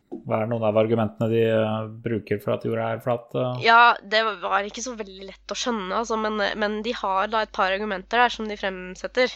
Hva 0.08 0.40
er 0.40 0.46
noen 0.48 0.64
av 0.64 0.78
argumentene 0.80 1.28
de 1.28 1.42
eh, 1.44 1.88
bruker 2.04 2.40
for 2.40 2.56
at 2.56 2.64
jorda 2.64 2.92
er 2.94 3.02
flat? 3.04 3.34
Ja, 3.62 3.96
det 4.02 4.22
var 4.42 4.64
ikke 4.64 4.84
så 4.84 4.94
veldig 4.96 5.28
lett 5.28 5.52
å 5.52 5.58
skjønne, 5.58 5.90
altså, 5.98 6.16
men, 6.20 6.40
men 6.56 6.80
de 6.82 6.94
har 6.96 7.28
da 7.28 7.44
et 7.44 7.52
par 7.52 7.74
argumenter 7.74 8.24
der 8.24 8.32
som 8.32 8.48
de 8.48 8.56
fremsetter. 8.58 9.34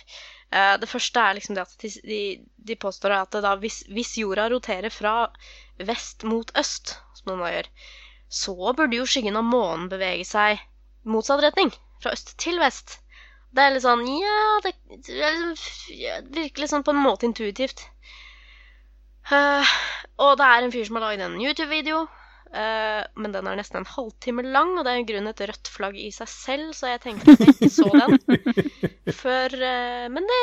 Det 0.52 0.84
første 0.84 1.16
er 1.16 1.36
liksom 1.38 1.56
det 1.56 1.62
at 1.62 1.78
de, 1.80 1.88
de, 2.04 2.16
de 2.68 2.74
påstår 2.76 3.14
at 3.16 3.38
da, 3.40 3.54
hvis, 3.56 3.78
hvis 3.88 4.18
jorda 4.20 4.50
roterer 4.52 4.92
fra 4.92 5.30
vest 5.80 6.26
mot 6.28 6.50
øst, 6.60 6.92
som 7.16 7.30
den 7.30 7.40
da 7.40 7.48
gjør, 7.54 7.70
så 8.28 8.74
burde 8.76 8.98
jo 8.98 9.06
skyggen 9.08 9.38
av 9.40 9.48
månen 9.48 9.88
bevege 9.88 10.26
seg 10.28 10.60
motsatt 11.08 11.42
retning. 11.44 11.72
Fra 12.02 12.14
øst 12.16 12.34
til 12.40 12.58
vest. 12.62 12.98
Det 13.52 13.62
er 13.62 13.74
litt 13.74 13.84
sånn 13.84 14.06
Ja, 14.08 14.38
det, 14.64 14.72
det 15.06 15.32
virker 16.32 16.64
litt 16.64 16.72
sånn 16.72 16.86
på 16.86 16.94
en 16.94 17.02
måte 17.04 17.28
intuitivt. 17.28 17.84
Uh, 19.30 19.68
og 20.22 20.34
det 20.40 20.48
er 20.48 20.64
en 20.64 20.72
fyr 20.74 20.88
som 20.88 20.98
har 20.98 21.06
laget 21.06 21.26
en 21.26 21.38
YouTube-video, 21.40 22.06
Uh, 22.52 23.00
men 23.16 23.32
den 23.32 23.46
er 23.48 23.56
nesten 23.56 23.78
en 23.80 23.88
halvtime 23.88 24.42
lang, 24.44 24.74
og 24.76 24.84
det 24.84 24.92
er 24.92 24.98
i 25.00 25.04
grunnen 25.08 25.30
et 25.30 25.38
rødt 25.48 25.68
flagg 25.72 25.94
i 25.96 26.10
seg 26.12 26.28
selv, 26.28 26.74
så 26.76 26.90
jeg 26.90 27.00
tenkte 27.00 27.32
at 27.32 27.40
jeg 27.40 27.54
ikke 27.54 27.70
så 27.72 27.86
den 27.94 28.18
før 29.22 29.54
uh, 29.56 30.08
Men 30.12 30.28
det, 30.28 30.40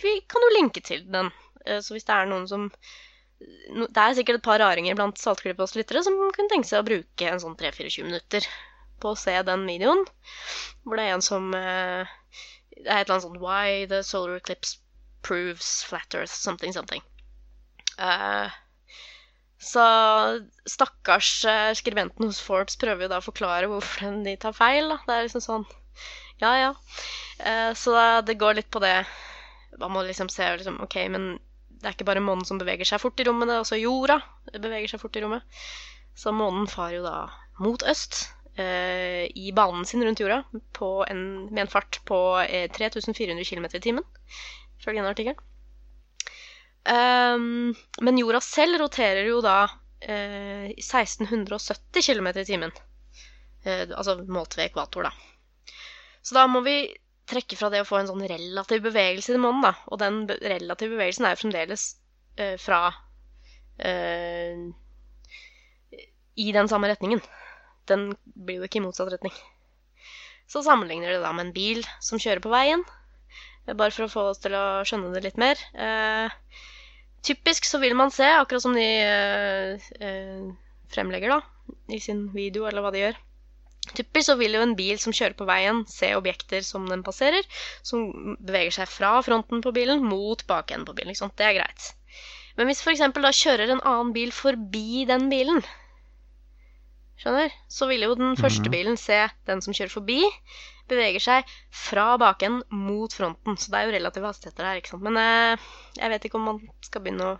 vi 0.00 0.14
kan 0.24 0.46
jo 0.46 0.54
linke 0.54 0.80
til 0.80 1.02
den, 1.12 1.28
eh, 1.66 1.82
så 1.84 1.92
hvis 1.92 2.08
det 2.08 2.16
er 2.16 2.30
noen 2.30 2.48
som 2.48 2.64
no, 2.64 3.84
Det 3.84 4.00
er 4.00 4.16
sikkert 4.16 4.40
et 4.40 4.46
par 4.46 4.62
raringer 4.62 4.96
blant 4.96 5.20
Saltklypas 5.20 5.76
lyttere 5.76 6.00
som 6.06 6.16
kunne 6.32 6.48
tenke 6.48 6.70
seg 6.70 6.80
å 6.80 6.88
bruke 6.88 7.28
en 7.28 7.44
sånn 7.44 7.58
3-24 7.60 8.08
minutter 8.08 8.48
på 9.04 9.12
å 9.12 9.20
se 9.20 9.36
den 9.46 9.66
videoen, 9.68 10.02
hvor 10.84 10.98
det 10.98 11.06
er 11.06 11.16
en 11.16 11.24
som 11.24 11.52
eh, 11.56 12.10
Det 12.74 12.88
er 12.88 13.04
et 13.04 13.06
eller 13.06 13.16
annet 13.18 13.28
sånt 13.28 13.42
Why 13.42 13.84
the 13.90 14.02
solar 14.02 14.40
eclipse 14.40 14.80
proves 15.24 15.84
flat 15.88 16.14
earth, 16.14 16.32
something, 16.32 16.72
something. 16.72 17.02
Uh, 17.96 18.50
så 19.64 19.84
stakkars 20.68 21.30
eh, 21.48 21.70
skribenten 21.78 22.26
hos 22.26 22.42
Forbes 22.44 22.76
prøver 22.76 23.06
jo 23.06 23.12
da 23.14 23.20
å 23.22 23.24
forklare 23.24 23.70
hvorfor 23.70 24.18
de 24.26 24.34
tar 24.40 24.56
feil. 24.56 24.90
Da. 24.92 24.98
Det 25.06 25.14
er 25.14 25.28
liksom 25.28 25.44
sånn 25.44 25.66
Ja, 26.42 26.52
ja. 26.58 26.72
Uh, 27.38 27.72
så 27.78 27.94
det 28.26 28.36
går 28.38 28.58
litt 28.58 28.68
på 28.70 28.82
det 28.82 29.06
Man 29.80 29.94
må 29.94 30.04
liksom 30.06 30.28
se 30.30 30.46
liksom, 30.58 30.76
OK, 30.84 30.98
men 31.10 31.34
det 31.80 31.88
er 31.88 31.96
ikke 31.96 32.06
bare 32.08 32.22
månen 32.22 32.46
som 32.48 32.60
beveger 32.60 32.86
seg 32.88 33.00
fort 33.02 33.18
i 33.20 33.26
rommet, 33.26 33.48
det 33.50 33.56
er 33.56 33.64
også 33.64 33.80
jorda 33.80 34.20
beveger 34.52 34.94
seg 34.94 35.02
fort 35.02 35.16
i 35.18 35.22
rommet. 35.24 35.42
Så 36.16 36.32
månen 36.32 36.68
farer 36.70 37.00
jo 37.00 37.02
da 37.04 37.16
mot 37.60 37.82
øst 37.90 38.22
eh, 38.56 39.24
i 39.34 39.52
banen 39.56 39.84
sin 39.88 40.04
rundt 40.04 40.20
jorda 40.20 40.42
en, 41.10 41.24
med 41.50 41.64
en 41.64 41.72
fart 41.72 42.00
på 42.08 42.20
eh, 42.44 42.70
3400 42.72 43.44
km 43.44 43.68
i 43.72 43.82
timen, 43.82 44.06
ifølge 44.78 45.00
denne 45.00 45.12
artikkelen. 45.14 45.50
Um, 46.84 47.72
men 48.04 48.18
jorda 48.20 48.42
selv 48.44 48.76
roterer 48.82 49.24
jo 49.24 49.38
da 49.40 49.62
eh, 50.04 50.74
1670 50.76 52.04
km 52.04 52.28
i 52.34 52.44
timen. 52.44 52.74
Eh, 53.64 53.88
altså 53.88 54.18
målt 54.28 54.58
ved 54.58 54.68
ekvator, 54.68 55.08
da. 55.08 55.12
Så 56.24 56.36
da 56.36 56.44
må 56.48 56.60
vi 56.64 56.76
trekke 57.28 57.56
fra 57.56 57.70
det 57.72 57.80
å 57.80 57.88
få 57.88 58.02
en 58.02 58.10
sånn 58.10 58.24
relativ 58.28 58.84
bevegelse 58.84 59.34
i 59.34 59.40
månen, 59.40 59.64
da. 59.64 59.72
Og 59.88 60.00
den 60.02 60.24
relative 60.28 60.92
bevegelsen 60.92 61.24
er 61.24 61.34
jo 61.34 61.40
fremdeles 61.40 61.86
eh, 62.36 62.56
fra 62.60 62.82
eh, 63.80 64.60
I 66.44 66.52
den 66.52 66.68
samme 66.68 66.92
retningen. 66.92 67.24
Den 67.90 68.12
blir 68.24 68.60
jo 68.60 68.68
ikke 68.68 68.80
i 68.80 68.84
motsatt 68.84 69.12
retning. 69.12 69.34
Så 70.50 70.62
sammenligner 70.64 71.14
det 71.14 71.22
da 71.24 71.32
med 71.32 71.48
en 71.48 71.56
bil 71.56 71.82
som 72.04 72.20
kjører 72.20 72.42
på 72.44 72.52
veien. 72.52 72.84
Eh, 73.66 73.74
Bare 73.74 73.92
for 73.94 74.06
å 74.06 74.12
få 74.12 74.26
oss 74.32 74.42
til 74.44 74.56
å 74.56 74.82
skjønne 74.86 75.12
det 75.14 75.24
litt 75.26 75.40
mer. 75.40 75.60
Eh, 75.74 76.32
typisk 77.24 77.68
så 77.68 77.80
vil 77.82 77.96
man 77.98 78.12
se, 78.14 78.28
akkurat 78.40 78.64
som 78.64 78.76
de 78.76 78.84
eh, 78.84 79.92
eh, 80.00 80.48
fremlegger 80.94 81.36
da, 81.36 81.40
i 81.88 82.00
sin 82.00 82.26
video, 82.34 82.68
eller 82.68 82.84
hva 82.84 82.92
de 82.94 83.06
gjør. 83.06 83.22
Typisk 83.92 84.30
så 84.30 84.36
vil 84.40 84.56
jo 84.56 84.62
en 84.64 84.76
bil 84.78 85.00
som 85.00 85.12
kjører 85.12 85.36
på 85.36 85.48
veien, 85.48 85.82
se 85.90 86.14
objekter 86.16 86.64
som 86.64 86.86
den 86.88 87.02
passerer, 87.04 87.44
som 87.84 88.36
beveger 88.40 88.78
seg 88.78 88.88
fra 88.88 89.18
fronten 89.26 89.60
på 89.64 89.72
bilen 89.76 90.04
mot 90.04 90.40
bakenden 90.48 90.86
på 90.88 90.96
bilen. 90.96 91.12
Ikke 91.12 91.24
sant? 91.26 91.36
Det 91.40 91.48
er 91.50 91.58
greit. 91.58 91.90
Men 92.56 92.70
hvis 92.70 92.80
f.eks. 92.84 93.02
da 93.18 93.32
kjører 93.34 93.74
en 93.74 93.82
annen 93.82 94.12
bil 94.16 94.32
forbi 94.32 95.04
den 95.10 95.28
bilen, 95.32 95.60
skjønner, 97.20 97.52
så 97.70 97.88
vil 97.90 98.06
jo 98.06 98.14
den 98.18 98.38
første 98.38 98.70
bilen 98.72 98.98
se 99.00 99.24
den 99.48 99.62
som 99.64 99.74
kjører 99.76 99.92
forbi, 99.92 100.20
beveger 100.90 101.22
seg 101.22 101.52
fra 101.72 102.14
bakenden 102.20 102.62
mot 102.84 103.12
fronten. 103.12 103.56
Så 103.56 103.72
det 103.72 103.80
er 103.80 103.88
jo 103.88 103.96
relative 103.96 104.28
hastigheter 104.28 104.68
her, 104.68 104.80
ikke 104.80 104.94
sant. 104.94 105.04
Men 105.06 105.18
eh, 105.20 105.68
jeg 106.00 106.12
vet 106.12 106.26
ikke 106.28 106.40
om 106.40 106.48
man 106.52 106.62
skal 106.84 107.04
begynne 107.04 107.34
å 107.34 107.36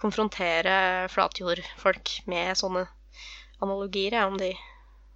konfrontere 0.00 0.76
flatjordfolk 1.12 2.18
med 2.30 2.58
sånne 2.58 2.84
analogier, 3.62 4.18
ja, 4.18 4.26
om, 4.28 4.36
de, 4.40 4.50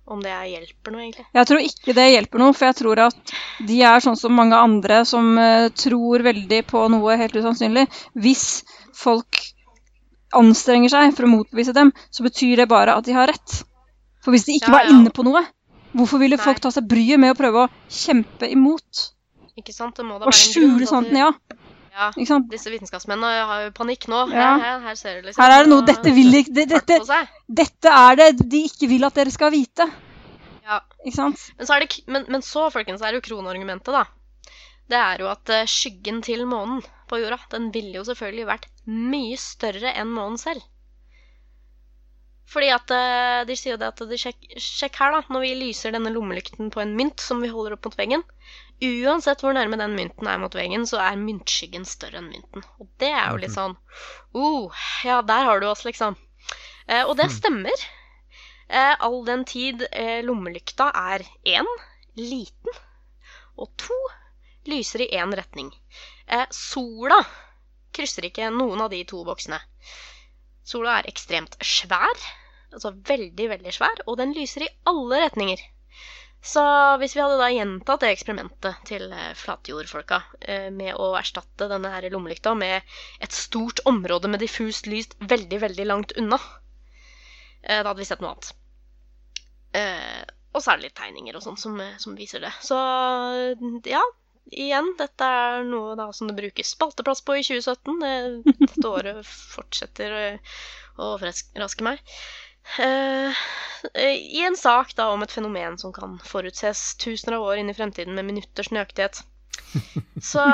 om 0.09 0.23
det 0.25 0.33
hjelper 0.53 0.95
noe, 0.95 1.05
egentlig. 1.05 1.27
Jeg 1.37 1.51
tror 1.51 1.65
ikke 1.65 1.97
det 1.99 2.09
hjelper 2.09 2.43
noe, 2.43 2.57
for 2.57 2.71
jeg 2.71 2.79
tror 2.81 3.05
at 3.09 3.37
de 3.69 3.79
er 3.85 4.05
sånn 4.05 4.19
som 4.21 4.37
mange 4.37 4.57
andre 4.57 5.03
som 5.09 5.31
eh, 5.41 5.69
tror 5.77 6.25
veldig 6.29 6.63
på 6.71 6.85
noe 6.95 7.19
helt 7.21 7.37
usannsynlig. 7.37 7.89
Hvis 8.17 8.47
folk 8.97 9.43
anstrenger 10.37 10.93
seg 10.93 11.15
for 11.17 11.25
å 11.25 11.33
motbevise 11.33 11.75
dem, 11.77 11.93
så 12.13 12.25
betyr 12.27 12.63
det 12.63 12.71
bare 12.71 12.97
at 12.99 13.09
de 13.09 13.17
har 13.17 13.31
rett. 13.31 13.63
For 14.25 14.35
hvis 14.35 14.49
de 14.49 14.59
ikke 14.59 14.73
Ja, 14.73 14.77
var 14.79 14.91
inne 14.93 15.13
på 15.15 15.25
noe, 15.27 15.45
hvorfor 15.97 16.21
ville 16.23 16.39
Nei. 16.39 16.45
folk 16.45 16.61
ta 16.65 16.73
seg 16.75 16.89
bryet 16.91 17.21
med 17.23 17.35
å 17.35 17.39
prøve 17.39 17.67
å 17.67 17.71
kjempe 17.93 18.51
imot? 18.51 19.05
Ikke 19.59 19.75
sant? 19.75 19.97
Det 19.99 20.07
må 20.07 20.19
da 20.21 20.29
Og 20.31 20.37
skjule 20.37 20.87
sannheten, 20.87 21.19
ja. 21.19 21.31
ja. 21.95 22.11
Disse 22.51 22.71
vitenskapsmennene 22.71 23.47
har 23.51 23.65
jo 23.67 23.73
panikk 23.75 24.07
nå. 24.11 24.27
Ja. 24.35 24.51
Her, 24.63 24.85
her 24.87 24.99
ser 24.99 25.19
du 25.19 25.29
liksom 25.29 25.43
Her 25.43 25.57
er 25.57 25.65
det 25.65 25.73
noe 25.73 25.87
Dette 25.87 26.13
vil 26.15 26.43
ikke 26.43 26.55
det, 26.61 26.69
dette, 26.71 27.23
dette 27.63 27.95
er 28.03 28.21
det 28.21 28.29
de 28.45 28.63
ikke 28.69 28.91
vil 28.91 29.09
at 29.09 29.19
dere 29.19 29.35
skal 29.35 29.51
vite. 29.55 29.89
Ja. 30.69 30.83
Ikke 31.03 31.17
sant? 31.17 31.49
Men 31.59 31.67
så, 31.67 31.75
er 31.75 31.87
det, 31.87 32.05
men, 32.07 32.29
men 32.31 32.45
så, 32.45 32.69
folkens, 32.75 33.03
er 33.03 33.15
det 33.15 33.23
jo 33.23 33.27
kronargumentet, 33.31 33.95
da. 33.95 34.05
Det 34.89 34.97
er 34.97 35.23
jo 35.23 35.29
at 35.29 35.51
eh, 35.53 35.69
skyggen 35.69 36.23
til 36.25 36.47
månen 36.49 36.81
på 37.09 37.21
jorda, 37.21 37.39
den 37.53 37.69
ville 37.75 37.99
jo 37.99 38.05
selvfølgelig 38.09 38.47
vært 38.49 38.69
mye 38.89 39.37
større 39.41 39.93
enn 40.01 40.13
månen 40.13 40.39
selv. 40.41 40.65
Fordi 42.49 42.71
at 42.73 42.93
eh, 42.95 43.43
de 43.49 43.57
sier 43.59 43.75
jo 43.75 43.81
det 43.81 43.91
at 43.91 44.01
de 44.09 44.19
sjekk, 44.21 44.47
sjekk 44.57 44.97
her, 45.03 45.17
da. 45.17 45.21
Når 45.35 45.45
vi 45.45 45.51
lyser 45.59 45.93
denne 45.93 46.13
lommelykten 46.15 46.71
på 46.73 46.81
en 46.81 46.95
mynt 46.97 47.21
som 47.21 47.43
vi 47.45 47.51
holder 47.53 47.77
opp 47.77 47.89
mot 47.89 47.99
veggen, 47.99 48.25
uansett 48.85 49.43
hvor 49.43 49.57
nærme 49.57 49.77
den 49.81 49.97
mynten 49.99 50.31
er 50.31 50.41
mot 50.41 50.55
veggen, 50.57 50.87
så 50.89 51.01
er 51.03 51.21
myntskyggen 51.21 51.85
større 51.89 52.23
enn 52.23 52.31
mynten. 52.33 52.65
Og 52.81 52.89
det 53.03 53.11
er 53.13 53.29
jo 53.33 53.43
litt 53.43 53.57
sånn 53.57 53.77
oh, 54.33 54.85
Ja, 55.05 55.21
der 55.27 55.49
har 55.51 55.61
du 55.61 55.69
oss, 55.69 55.85
liksom. 55.89 56.17
Eh, 56.87 57.05
og 57.05 57.19
det 57.21 57.29
stemmer. 57.35 57.87
Eh, 58.69 58.95
all 59.01 59.21
den 59.27 59.45
tid 59.49 59.85
eh, 59.91 60.21
lommelykta 60.25 60.91
er 61.13 61.25
én, 61.45 61.69
liten, 62.17 62.81
og 63.57 63.71
to, 63.81 63.97
lyser 64.69 65.05
i 65.05 65.13
én 65.17 65.33
retning. 65.37 65.71
Eh, 66.27 66.45
sola 66.53 67.21
krysser 67.97 68.29
ikke 68.29 68.51
noen 68.53 68.85
av 68.85 68.93
de 68.93 69.01
to 69.09 69.23
boksene. 69.25 69.59
Sola 70.69 70.99
er 70.99 71.09
ekstremt 71.09 71.57
svær, 71.65 72.23
altså 72.75 72.93
veldig, 73.09 73.49
veldig 73.55 73.73
svær, 73.73 74.03
og 74.07 74.19
den 74.21 74.35
lyser 74.37 74.67
i 74.67 74.73
alle 74.91 75.23
retninger. 75.25 75.63
Så 76.45 76.63
hvis 77.01 77.17
vi 77.17 77.23
hadde 77.23 77.39
da 77.41 77.49
gjentatt 77.51 78.05
det 78.05 78.11
eksperimentet 78.15 78.83
til 78.87 79.09
eh, 79.11 79.33
flatjordfolka 79.35 80.21
eh, 80.41 80.69
med 80.71 80.95
å 80.95 81.11
erstatte 81.19 81.67
denne 81.71 81.91
her 81.91 82.07
lommelykta 82.13 82.53
med 82.55 82.95
et 83.25 83.35
stort 83.35 83.83
område 83.91 84.31
med 84.31 84.45
diffust 84.45 84.87
lys 84.87 85.11
veldig, 85.19 85.59
veldig 85.65 85.89
langt 85.89 86.15
unna, 86.21 86.39
eh, 87.65 87.81
da 87.81 87.89
hadde 87.89 87.99
vi 88.05 88.09
sett 88.11 88.23
noe 88.23 88.37
annet. 88.37 88.55
Og 90.57 90.63
så 90.63 90.73
er 90.73 90.79
det 90.79 90.89
litt 90.89 90.97
tegninger 90.97 91.37
og 91.37 91.43
sånn 91.45 91.59
som, 91.61 91.75
som 92.01 92.15
viser 92.19 92.41
det. 92.43 92.51
Så 92.65 92.77
ja, 93.87 94.01
igjen, 94.53 94.93
dette 94.99 95.25
er 95.25 95.65
noe 95.69 95.95
da 95.99 96.09
som 96.17 96.29
det 96.31 96.37
brukes 96.39 96.71
spalteplass 96.75 97.21
på 97.27 97.37
i 97.39 97.45
2017. 97.47 98.43
Dette 98.59 98.89
året 98.89 99.23
fortsetter 99.27 100.15
å 100.99 101.15
overraske 101.15 101.85
meg. 101.87 102.03
Eh, 102.83 103.33
I 103.97 104.43
en 104.45 104.57
sak 104.59 104.91
da 104.99 105.07
om 105.15 105.23
et 105.25 105.33
fenomen 105.33 105.79
som 105.81 105.93
kan 105.97 106.19
forutses 106.25 106.95
tusener 107.01 107.39
av 107.39 107.47
år 107.49 107.63
inn 107.63 107.71
i 107.73 107.77
fremtiden 107.77 108.15
med 108.19 108.27
minutters 108.29 108.69
nøyaktighet. 108.75 109.23
Så 110.23 110.45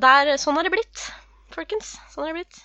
der, 0.00 0.34
sånn 0.40 0.58
er 0.60 0.66
det 0.68 0.74
blitt, 0.74 1.06
folkens. 1.54 1.94
Sånn 2.12 2.26
er 2.28 2.32
det 2.34 2.42
blitt. 2.42 2.60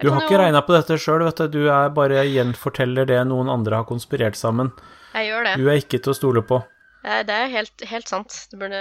Du 0.00 0.08
har 0.08 0.22
ikke 0.24 0.32
jo- 0.38 0.40
regna 0.40 0.62
på 0.64 0.72
dette 0.72 0.96
sjøl, 0.96 1.22
vet 1.26 1.42
du. 1.44 1.48
Du 1.60 1.68
er 1.68 1.90
bare 1.92 2.22
gjenforteller 2.24 3.06
det 3.06 3.18
noen 3.28 3.50
andre 3.52 3.82
har 3.82 3.88
konspirert 3.88 4.38
sammen. 4.38 4.70
Jeg 5.12 5.28
gjør 5.28 5.44
det. 5.44 5.56
Du 5.60 5.66
er 5.68 5.80
ikke 5.82 6.00
til 6.00 6.14
å 6.14 6.16
stole 6.16 6.42
på. 6.46 6.62
Eh, 7.04 7.22
Det 7.26 7.34
er 7.34 7.52
helt, 7.54 7.84
helt 7.88 8.08
sant. 8.10 8.46
Du 8.52 8.58
burde 8.60 8.80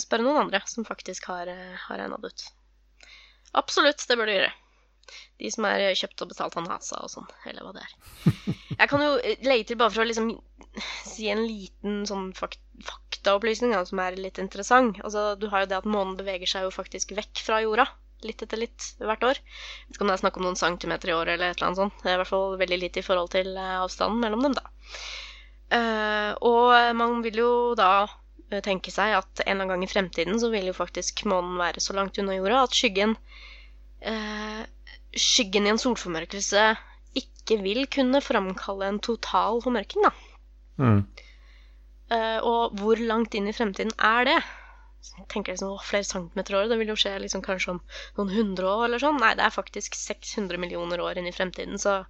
spørre 0.00 0.24
noen 0.24 0.46
andre 0.46 0.62
som 0.70 0.86
faktisk 0.88 1.26
har, 1.30 1.48
eh, 1.50 1.74
har 1.86 2.00
regna 2.00 2.18
det 2.22 2.32
ut. 2.32 2.44
Absolutt, 3.54 4.06
det 4.08 4.16
burde 4.18 4.32
du 4.32 4.38
gjøre. 4.38 4.52
De 5.38 5.50
som 5.52 5.66
er 5.68 5.82
kjøpt 5.98 6.22
og 6.24 6.30
betalt 6.30 6.56
av 6.56 6.64
NASA 6.66 7.02
og 7.04 7.10
sånn, 7.12 7.26
eller 7.46 7.66
hva 7.66 7.74
det 7.76 7.82
er. 7.84 7.96
Jeg 8.80 8.88
kan 8.90 9.02
jo 9.04 9.10
eh, 9.18 9.36
legge 9.44 9.68
til, 9.68 9.76
bare 9.80 9.92
for 9.92 10.04
å 10.04 10.08
liksom 10.08 10.30
si 11.06 11.28
en 11.30 11.44
liten 11.46 12.00
sånn 12.08 12.32
fak 12.34 12.56
faktaopplysning 12.88 13.74
som 13.86 14.00
er 14.02 14.16
litt 14.18 14.40
interessant. 14.42 14.98
Altså, 15.06 15.34
du 15.38 15.46
har 15.52 15.62
jo 15.62 15.68
det 15.70 15.76
at 15.78 15.86
månen 15.86 16.16
beveger 16.18 16.50
seg 16.50 16.64
jo 16.66 16.72
faktisk 16.74 17.14
vekk 17.14 17.44
fra 17.46 17.60
jorda. 17.62 17.86
Litt 18.24 18.40
etter 18.42 18.58
litt 18.58 18.88
hvert 18.98 19.22
år. 19.28 19.38
Jeg 19.38 19.86
vet 19.90 19.96
ikke 19.98 20.04
om 20.06 20.10
det 20.10 20.16
er 20.16 20.22
snakk 20.24 20.38
om 20.40 20.46
noen 20.46 20.58
centimeter 20.58 21.12
i 21.12 21.14
året 21.14 21.34
eller 21.36 21.52
et 21.52 21.58
eller 21.60 21.68
annet 21.68 21.80
sånt. 21.82 22.00
Det 22.02 22.10
er 22.10 22.16
i 22.16 22.20
hvert 22.22 22.32
fall 22.32 22.56
veldig 22.58 22.78
lite 22.80 23.02
i 23.02 23.06
forhold 23.06 23.30
til 23.36 23.52
avstanden 23.60 24.22
mellom 24.24 24.42
dem, 24.46 24.56
da. 24.56 24.64
Eh, 25.72 26.32
og 26.44 26.96
man 26.98 27.20
vil 27.24 27.40
jo 27.40 27.52
da 27.78 28.04
eh, 28.04 28.60
tenke 28.64 28.92
seg 28.92 29.14
at 29.16 29.44
en 29.44 29.54
eller 29.54 29.64
annen 29.64 29.72
gang 29.72 29.84
i 29.86 29.90
fremtiden 29.90 30.40
så 30.40 30.50
vil 30.52 30.68
jo 30.68 30.76
faktisk 30.76 31.24
månen 31.30 31.56
være 31.60 31.82
så 31.82 31.96
langt 31.96 32.18
unna 32.20 32.36
jorda 32.36 32.64
at 32.66 32.76
skyggen 32.76 33.16
eh, 34.04 34.64
Skyggen 35.14 35.68
i 35.68 35.70
en 35.70 35.78
solformørkelse 35.78 36.72
ikke 37.14 37.60
vil 37.62 37.84
kunne 37.86 38.18
framkalle 38.24 38.88
en 38.90 38.98
total 38.98 39.60
formørking, 39.62 40.02
da. 40.02 40.10
Mm. 40.82 41.04
Og 42.50 42.74
hvor 42.80 42.98
langt 42.98 43.36
inn 43.38 43.46
i 43.46 43.54
fremtiden 43.54 43.92
er 44.02 44.26
det? 44.26 44.34
Tenker 45.30 45.54
liksom, 45.54 45.76
å, 45.76 45.78
Flere 45.86 46.08
centimeter 46.08 46.56
år, 46.58 46.66
det 46.66 46.80
vil 46.80 46.90
jo 46.90 46.98
skje 46.98 47.12
liksom 47.22 47.44
kanskje 47.46 47.76
om 47.76 47.80
noen 48.18 48.34
hundre 48.34 48.66
år 48.72 48.88
eller 48.88 49.04
sånn. 49.04 49.22
Nei, 49.22 49.36
det 49.38 49.46
er 49.46 49.54
faktisk 49.54 49.94
600 50.00 50.58
millioner 50.58 51.02
år 51.06 51.22
inn 51.22 51.30
i 51.30 51.36
fremtiden, 51.36 51.78
så 51.78 52.00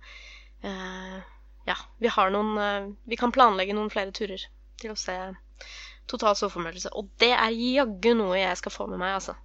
eh, 0.64 1.20
ja. 1.66 1.76
Vi 2.02 2.10
har 2.12 2.30
noen 2.34 2.58
eh, 2.60 2.86
Vi 3.08 3.16
kan 3.20 3.32
planlegge 3.32 3.74
noen 3.76 3.90
flere 3.92 4.12
turer 4.12 4.42
til 4.80 4.92
å 4.92 4.98
se 4.98 5.16
total 6.10 6.36
solformørkelse. 6.36 6.90
Og 6.98 7.08
det 7.22 7.32
er 7.32 7.54
jaggu 7.56 8.12
noe 8.18 8.36
jeg 8.36 8.56
skal 8.60 8.72
få 8.74 8.86
med 8.90 9.00
meg, 9.00 9.14
altså. 9.16 9.36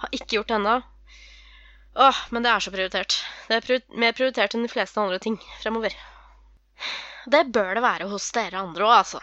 Har 0.00 0.12
ikke 0.16 0.38
gjort 0.38 0.48
det 0.52 0.56
ennå. 0.60 0.76
Åh, 1.96 2.18
men 2.32 2.44
det 2.44 2.50
er 2.52 2.60
så 2.64 2.72
prioritert. 2.72 3.18
Det 3.48 3.56
er 3.58 3.64
priori 3.64 4.00
mer 4.00 4.12
prioritert 4.16 4.54
enn 4.56 4.64
de 4.66 4.72
fleste 4.72 5.00
andre 5.00 5.18
ting 5.22 5.36
fremover. 5.62 5.94
Det 7.26 7.40
bør 7.52 7.74
det 7.78 7.82
være 7.84 8.08
hos 8.10 8.26
dere 8.36 8.60
andre 8.60 8.84
òg, 8.86 8.92
altså. 9.00 9.20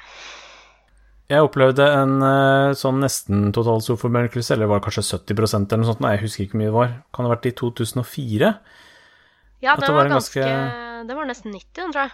Jeg 1.32 1.46
opplevde 1.46 1.86
en 2.02 2.16
eh, 2.28 2.74
sånn 2.78 3.00
nesten 3.02 3.46
total 3.56 3.80
solformørkelse, 3.86 4.54
eller 4.58 4.68
var 4.70 4.82
det 4.82 4.88
kanskje 4.90 5.06
70% 5.08 5.72
eller 5.72 5.82
noe 5.86 5.90
sånt, 5.94 6.02
nei, 6.04 6.12
jeg 6.18 6.26
husker 6.26 6.44
ikke 6.46 6.58
hvor 6.58 6.62
mye 6.64 6.70
det 6.72 6.76
var. 6.78 6.92
Kan 7.16 7.24
det 7.26 7.30
ha 7.30 7.36
vært 7.38 7.48
i 7.50 7.54
2004? 7.62 8.50
Ja, 9.64 9.78
det 9.80 9.88
var, 9.88 9.96
var 10.02 10.12
ganske 10.12 10.42
ganske- 10.44 11.08
Det 11.08 11.16
var 11.16 11.30
nesten 11.30 11.54
90, 11.56 11.70
den, 11.80 11.94
tror 11.96 12.04
jeg. 12.10 12.12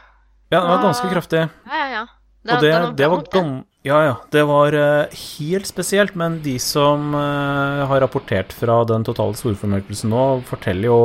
Ja, 0.50 0.62
det 0.62 0.70
var 0.70 0.84
ganske 0.84 1.08
Ah. 1.08 1.14
kraftig. 1.14 1.42
Ja, 1.66 1.80
ja, 1.80 1.90
ja. 1.94 2.06
Og 2.50 2.64
det, 2.64 2.72
det 2.98 3.10
var 3.12 3.26
gam... 3.32 3.52
Ja, 3.86 4.00
ja. 4.04 4.16
Det 4.32 4.44
var 4.44 4.76
uh, 4.76 5.20
helt 5.40 5.68
spesielt, 5.68 6.16
men 6.16 6.42
de 6.44 6.58
som 6.60 7.14
uh, 7.16 7.86
har 7.88 8.02
rapportert 8.02 8.52
fra 8.56 8.82
den 8.90 9.06
totale 9.08 9.38
solformørkelsen 9.40 10.12
nå, 10.12 10.24
forteller 10.48 10.90
jo 10.90 11.00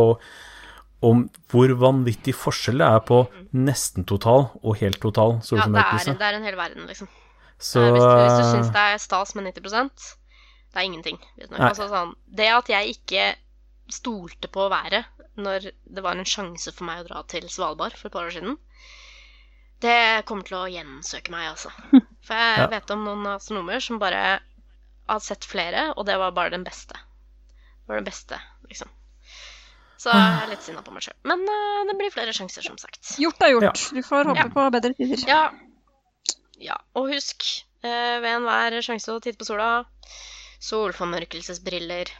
om 1.05 1.27
hvor 1.53 1.71
vanvittig 1.77 2.33
forskjell 2.35 2.81
det 2.81 2.89
er 2.89 3.05
på 3.05 3.21
nesten 3.53 4.07
total 4.09 4.49
og 4.63 4.81
helt 4.81 4.99
total 5.03 5.37
Ja, 5.53 5.69
det 5.69 5.85
er, 5.85 6.17
det 6.17 6.29
er 6.31 6.39
en 6.39 6.49
hel 6.49 6.57
verden, 6.59 6.89
liksom. 6.89 7.11
Så 7.61 7.85
uh, 7.85 7.93
hvis, 7.93 8.05
hvis 8.05 8.39
du 8.41 8.45
syns 8.57 8.75
det 8.75 8.85
er 8.95 9.03
stas 9.03 9.35
med 9.37 9.53
90% 9.53 10.15
det 10.75 10.83
er 10.83 10.89
ingenting. 10.89 11.21
Altså, 11.55 11.87
sånn, 11.87 12.17
det 12.27 12.51
at 12.51 12.71
jeg 12.73 12.97
ikke 12.97 13.27
stolte 13.95 14.51
på 14.51 14.67
været 14.73 15.07
når 15.39 15.71
det 15.71 16.03
var 16.03 16.19
en 16.19 16.27
sjanse 16.27 16.73
for 16.75 16.87
meg 16.89 17.05
å 17.05 17.07
dra 17.07 17.23
til 17.31 17.47
Svalbard 17.51 17.95
for 17.95 18.09
et 18.09 18.15
par 18.15 18.27
år 18.27 18.35
siden, 18.35 18.57
det 19.85 20.25
kommer 20.29 20.47
til 20.49 20.57
å 20.59 20.67
gjensøke 20.73 21.31
meg, 21.35 21.51
altså. 21.53 21.71
For 22.27 22.35
jeg 22.41 22.59
Ja. 22.65 22.67
vet 22.73 22.91
om 22.95 23.05
noen 23.05 23.27
astronomer 23.37 23.81
som 23.85 24.01
bare 24.03 24.25
har 25.09 25.21
sett 25.21 25.45
flere, 25.45 25.91
og 25.99 26.07
det 26.09 26.17
var 26.21 26.33
bare 26.37 26.55
den 26.57 26.65
beste. 26.65 26.97
Det 26.97 27.91
var 27.93 28.01
den 28.01 28.07
beste, 28.09 28.39
liksom. 28.71 28.89
Så 30.01 30.13
jeg 30.13 30.33
er 30.43 30.49
litt 30.51 30.65
sinna 30.65 30.83
på 30.85 30.93
meg 30.93 31.05
sjøl. 31.05 31.15
Men 31.29 31.41
uh, 31.49 31.85
det 31.89 31.95
blir 31.97 32.11
flere 32.13 32.33
sjanser, 32.37 32.65
som 32.67 32.77
sagt. 32.81 33.15
Gjort 33.21 33.41
er 33.45 33.53
gjort. 33.55 33.65
Ja. 33.65 34.01
Du 34.01 34.03
får 34.05 34.29
håpe 34.33 34.43
Ja. 34.43 34.49
på 34.53 34.65
bedre 34.75 34.91
tider. 34.99 35.23
Ja. 35.29 35.43
ja. 36.61 36.77
Og 36.99 37.09
husk, 37.13 37.45
uh, 37.85 38.17
ved 38.21 38.29
enhver 38.35 38.77
sjanse 38.85 39.13
å 39.15 39.21
titte 39.25 39.41
på 39.41 39.49
sola, 39.49 39.71
solformørkelsesbriller. 40.65 42.11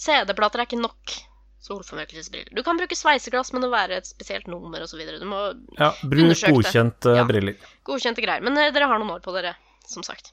CD-plater 0.00 0.62
er 0.62 0.68
ikke 0.68 0.80
nok 0.80 1.16
solformørkelsesbriller. 1.60 2.54
Du 2.56 2.62
kan 2.64 2.78
bruke 2.80 2.96
sveiseglass, 2.96 3.52
men 3.52 3.62
det 3.64 3.68
må 3.70 3.76
være 3.76 4.00
et 4.00 4.08
spesielt 4.08 4.48
nummer 4.48 4.80
osv. 4.86 5.02
Du 5.20 5.26
må 5.28 5.40
ja, 5.78 5.92
bruk 6.02 6.44
godkjente 6.48 7.16
Ja. 7.18 7.24
briller. 7.28 7.56
godkjente 7.84 8.24
greier. 8.24 8.44
Men 8.44 8.56
eh, 8.56 8.72
dere 8.72 8.88
har 8.88 8.98
noen 9.02 9.16
år 9.18 9.24
på 9.24 9.34
dere, 9.36 9.54
som 9.86 10.02
sagt. 10.06 10.32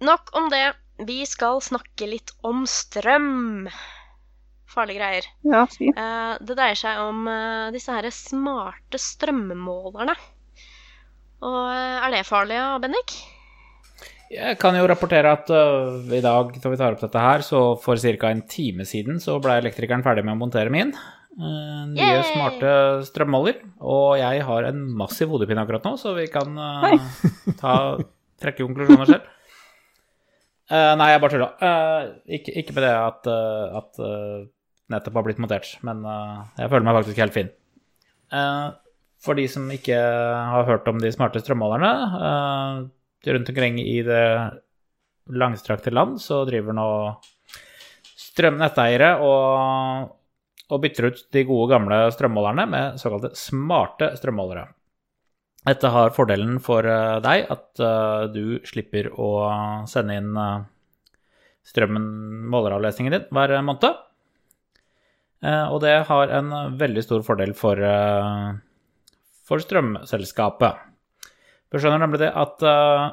Nok 0.00 0.30
om 0.36 0.48
det. 0.52 0.74
Vi 1.06 1.26
skal 1.28 1.60
snakke 1.64 2.06
litt 2.08 2.30
om 2.46 2.64
strøm. 2.68 3.66
Farlige 4.72 5.00
greier. 5.00 5.26
Ja, 5.46 5.64
fy. 5.72 5.90
Eh, 5.92 6.32
det 6.40 6.56
dreier 6.56 6.78
seg 6.78 7.00
om 7.00 7.26
eh, 7.30 7.68
disse 7.74 7.92
her 7.94 8.08
smarte 8.12 9.00
strømmålerne. 9.00 10.16
Og 11.44 11.58
eh, 11.68 12.04
er 12.06 12.14
det 12.14 12.26
farlig, 12.28 12.56
ja, 12.56 12.76
Bennik? 12.80 13.16
Jeg 14.32 14.56
kan 14.58 14.74
jo 14.74 14.86
rapportere 14.90 15.30
at 15.36 15.50
uh, 15.54 16.00
i 16.10 16.22
dag 16.24 16.48
når 16.58 16.72
vi 16.72 16.78
tar 16.80 16.96
opp 16.96 17.02
dette 17.04 17.20
her, 17.22 17.44
så 17.46 17.60
for 17.78 18.00
ca. 18.00 18.30
en 18.32 18.42
time 18.50 18.86
siden 18.88 19.20
så 19.22 19.36
ble 19.42 19.60
elektrikeren 19.60 20.02
ferdig 20.02 20.24
med 20.26 20.34
å 20.34 20.40
montere 20.40 20.72
min. 20.72 20.90
Uh, 21.36 21.84
nye 21.92 22.00
Yay! 22.00 22.24
smarte 22.32 22.72
strømmåler. 23.06 23.60
Og 23.86 24.16
jeg 24.18 24.42
har 24.48 24.66
en 24.66 24.82
massiv 24.98 25.30
hodepine 25.30 25.62
akkurat 25.62 25.86
nå, 25.86 25.94
så 26.00 26.16
vi 26.16 26.26
kan 26.32 26.58
uh, 26.58 26.90
ta, 27.62 27.76
trekke 28.42 28.64
konklusjoner 28.64 29.12
selv. 29.12 29.32
Eh, 30.66 30.92
nei, 30.98 31.12
jeg 31.12 31.20
bare 31.22 31.30
tulla. 31.30 31.46
Eh, 31.62 32.06
ikke, 32.40 32.56
ikke 32.58 32.72
med 32.74 32.82
det 32.82 32.94
at, 32.98 33.28
at 33.78 34.00
nettopp 34.90 35.20
har 35.20 35.26
blitt 35.28 35.38
montert, 35.38 35.68
men 35.86 36.00
jeg 36.02 36.72
føler 36.72 36.88
meg 36.88 36.96
faktisk 36.98 37.20
helt 37.22 37.36
fin. 37.36 37.52
Eh, 38.34 38.66
for 39.26 39.38
de 39.38 39.46
som 39.50 39.66
ikke 39.72 39.96
har 39.98 40.68
hørt 40.68 40.86
om 40.90 41.00
de 41.02 41.12
smarte 41.14 41.42
strømmålerne 41.42 41.92
eh, 42.28 42.84
Rundt 43.26 43.48
omkring 43.50 43.80
i 43.82 43.96
det 44.06 44.26
langstrakte 45.34 45.90
land 45.90 46.20
så 46.22 46.44
driver 46.46 46.76
nå 46.76 46.90
strømnetteiere 48.06 49.08
og, 49.24 50.12
og 50.70 50.82
bytter 50.84 51.08
ut 51.08 51.22
de 51.34 51.42
gode, 51.48 51.72
gamle 51.72 51.98
strømmålerne 52.14 52.66
med 52.70 53.00
såkalte 53.02 53.32
smarte 53.34 54.12
strømmålere. 54.20 54.68
Dette 55.66 55.90
har 55.90 56.14
fordelen 56.14 56.60
for 56.62 56.86
eh, 56.86 57.16
deg 57.24 57.50
at 57.50 57.82
eh, 57.82 58.28
du 58.30 58.60
slipper 58.68 59.10
å 59.10 59.32
sende 59.90 60.20
inn 60.20 60.38
strømmen, 61.66 62.06
måleravlesningen 62.52 63.16
din, 63.16 63.26
hver 63.34 63.56
måned. 63.66 64.04
Og 65.46 65.80
det 65.82 65.96
har 66.08 66.30
en 66.32 66.54
veldig 66.78 67.02
stor 67.04 67.26
fordel 67.26 67.52
for, 67.58 67.82
for 69.46 69.62
strømselskapet. 69.62 70.82
For 71.70 71.82
skjønner 71.82 72.02
nemlig 72.02 72.22
det 72.22 72.30
at 72.38 72.62
eh, 72.66 73.08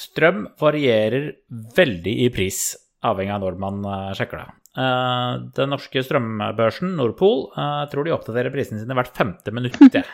strøm 0.00 0.46
varierer 0.60 1.30
veldig 1.76 2.14
i 2.24 2.28
pris, 2.32 2.64
avhengig 3.04 3.34
av 3.34 3.44
når 3.44 3.60
man 3.60 3.84
eh, 3.84 4.10
sjekker 4.18 4.42
det. 4.42 4.48
Eh, 4.82 5.30
den 5.58 5.72
norske 5.74 6.04
strømbørsen, 6.06 6.94
Nordpol, 6.98 7.46
tror 7.92 8.08
de 8.08 8.14
oppdaterer 8.16 8.54
prisene 8.54 8.82
sine 8.82 8.96
hvert 8.98 9.14
femte 9.16 9.54
minutt. 9.54 9.80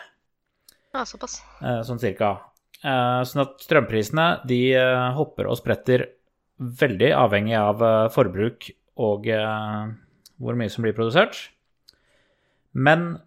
Ja, 0.89 1.03
såpass. 1.05 1.35
Sånn 1.85 1.99
cirka. 2.01 2.31
Sånn 2.81 3.43
at 3.43 3.59
strømprisene 3.61 4.39
de 4.49 4.73
hopper 5.13 5.45
og 5.45 5.59
spretter 5.59 6.01
veldig 6.57 7.11
avhengig 7.13 7.53
av 7.59 7.83
forbruk 8.09 8.71
og 8.97 9.29
hvor 9.29 10.57
mye 10.57 10.73
som 10.73 10.87
blir 10.87 10.95
produsert. 10.97 11.37
Men 12.73 13.19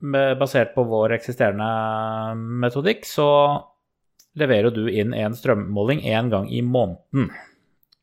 basert 0.00 0.74
på 0.74 0.84
vår 0.84 1.14
eksisterende 1.16 2.36
metodikk, 2.62 3.06
så 3.08 3.28
leverer 4.36 4.74
du 4.74 4.84
inn 4.92 5.14
en 5.16 5.36
strømmåling 5.36 6.02
én 6.04 6.28
gang 6.32 6.48
i 6.52 6.60
måneden. 6.60 7.30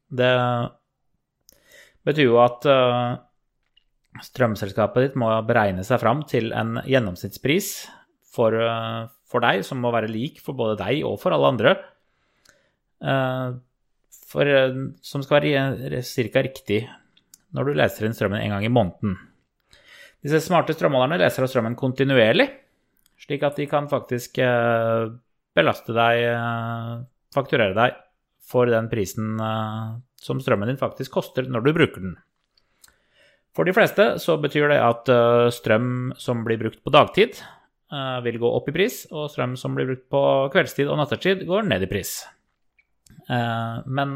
Det 0.09 0.33
betyr 2.05 2.25
jo 2.25 2.39
at 2.41 2.65
eh, 2.69 3.11
strømselskapet 4.25 5.07
ditt 5.07 5.19
må 5.19 5.29
beregne 5.47 5.85
seg 5.85 6.01
fram 6.01 6.23
til 6.29 6.49
en 6.57 6.81
gjennomsnittspris 6.89 7.69
for, 8.33 8.57
eh, 8.57 9.03
for 9.29 9.45
deg, 9.45 9.61
som 9.65 9.81
må 9.81 9.93
være 9.93 10.09
lik 10.11 10.41
for 10.41 10.57
både 10.57 10.79
deg 10.81 11.05
og 11.05 11.19
for 11.21 11.35
alle 11.35 11.53
andre. 11.53 11.77
Eh, 13.03 13.61
For, 14.33 14.49
som 15.05 15.21
skal 15.21 15.43
være 15.43 16.01
ca. 16.01 16.41
riktig 16.41 16.79
når 17.53 17.67
du 17.67 17.73
leser 17.77 18.07
inn 18.07 18.15
strømmen 18.17 18.41
en 18.41 18.49
gang 18.49 18.63
i 18.65 18.71
måneden. 18.73 19.11
Disse 20.23 20.39
smarte 20.39 20.71
strømmålerne 20.75 21.19
leser 21.19 21.43
av 21.43 21.51
strømmen 21.51 21.75
kontinuerlig, 21.75 22.47
slik 23.19 23.43
at 23.43 23.57
de 23.59 23.67
kan 23.67 23.89
faktisk 23.91 24.39
eh, 24.39 25.09
belaste 25.55 25.95
deg, 25.95 26.19
eh, 26.31 26.93
fakturere 27.35 27.75
deg 27.75 27.97
for 28.47 28.71
den 28.71 28.87
prisen 28.91 29.35
eh, 29.43 29.89
som 30.23 30.39
strømmen 30.39 30.71
din 30.71 30.79
faktisk 30.79 31.19
koster 31.19 31.49
når 31.51 31.65
du 31.65 31.73
bruker 31.75 32.05
den. 32.05 32.15
For 33.53 33.67
de 33.67 33.75
fleste 33.75 34.13
så 34.23 34.37
betyr 34.41 34.71
det 34.71 34.79
at 34.81 35.09
strøm 35.53 36.15
som 36.17 36.39
blir 36.41 36.57
brukt 36.57 36.79
på 36.81 36.89
dagtid, 36.89 37.37
vil 38.25 38.39
gå 38.41 38.49
opp 38.49 38.71
i 38.71 38.73
pris, 38.73 39.03
og 39.13 39.27
strøm 39.29 39.53
som 39.61 39.75
blir 39.77 39.85
brukt 39.91 40.07
på 40.09 40.21
kveldstid 40.55 40.89
og 40.89 40.97
nattetid, 40.97 41.43
går 41.45 41.67
ned 41.67 41.85
i 41.85 41.89
pris. 41.91 42.15
Men 43.29 44.15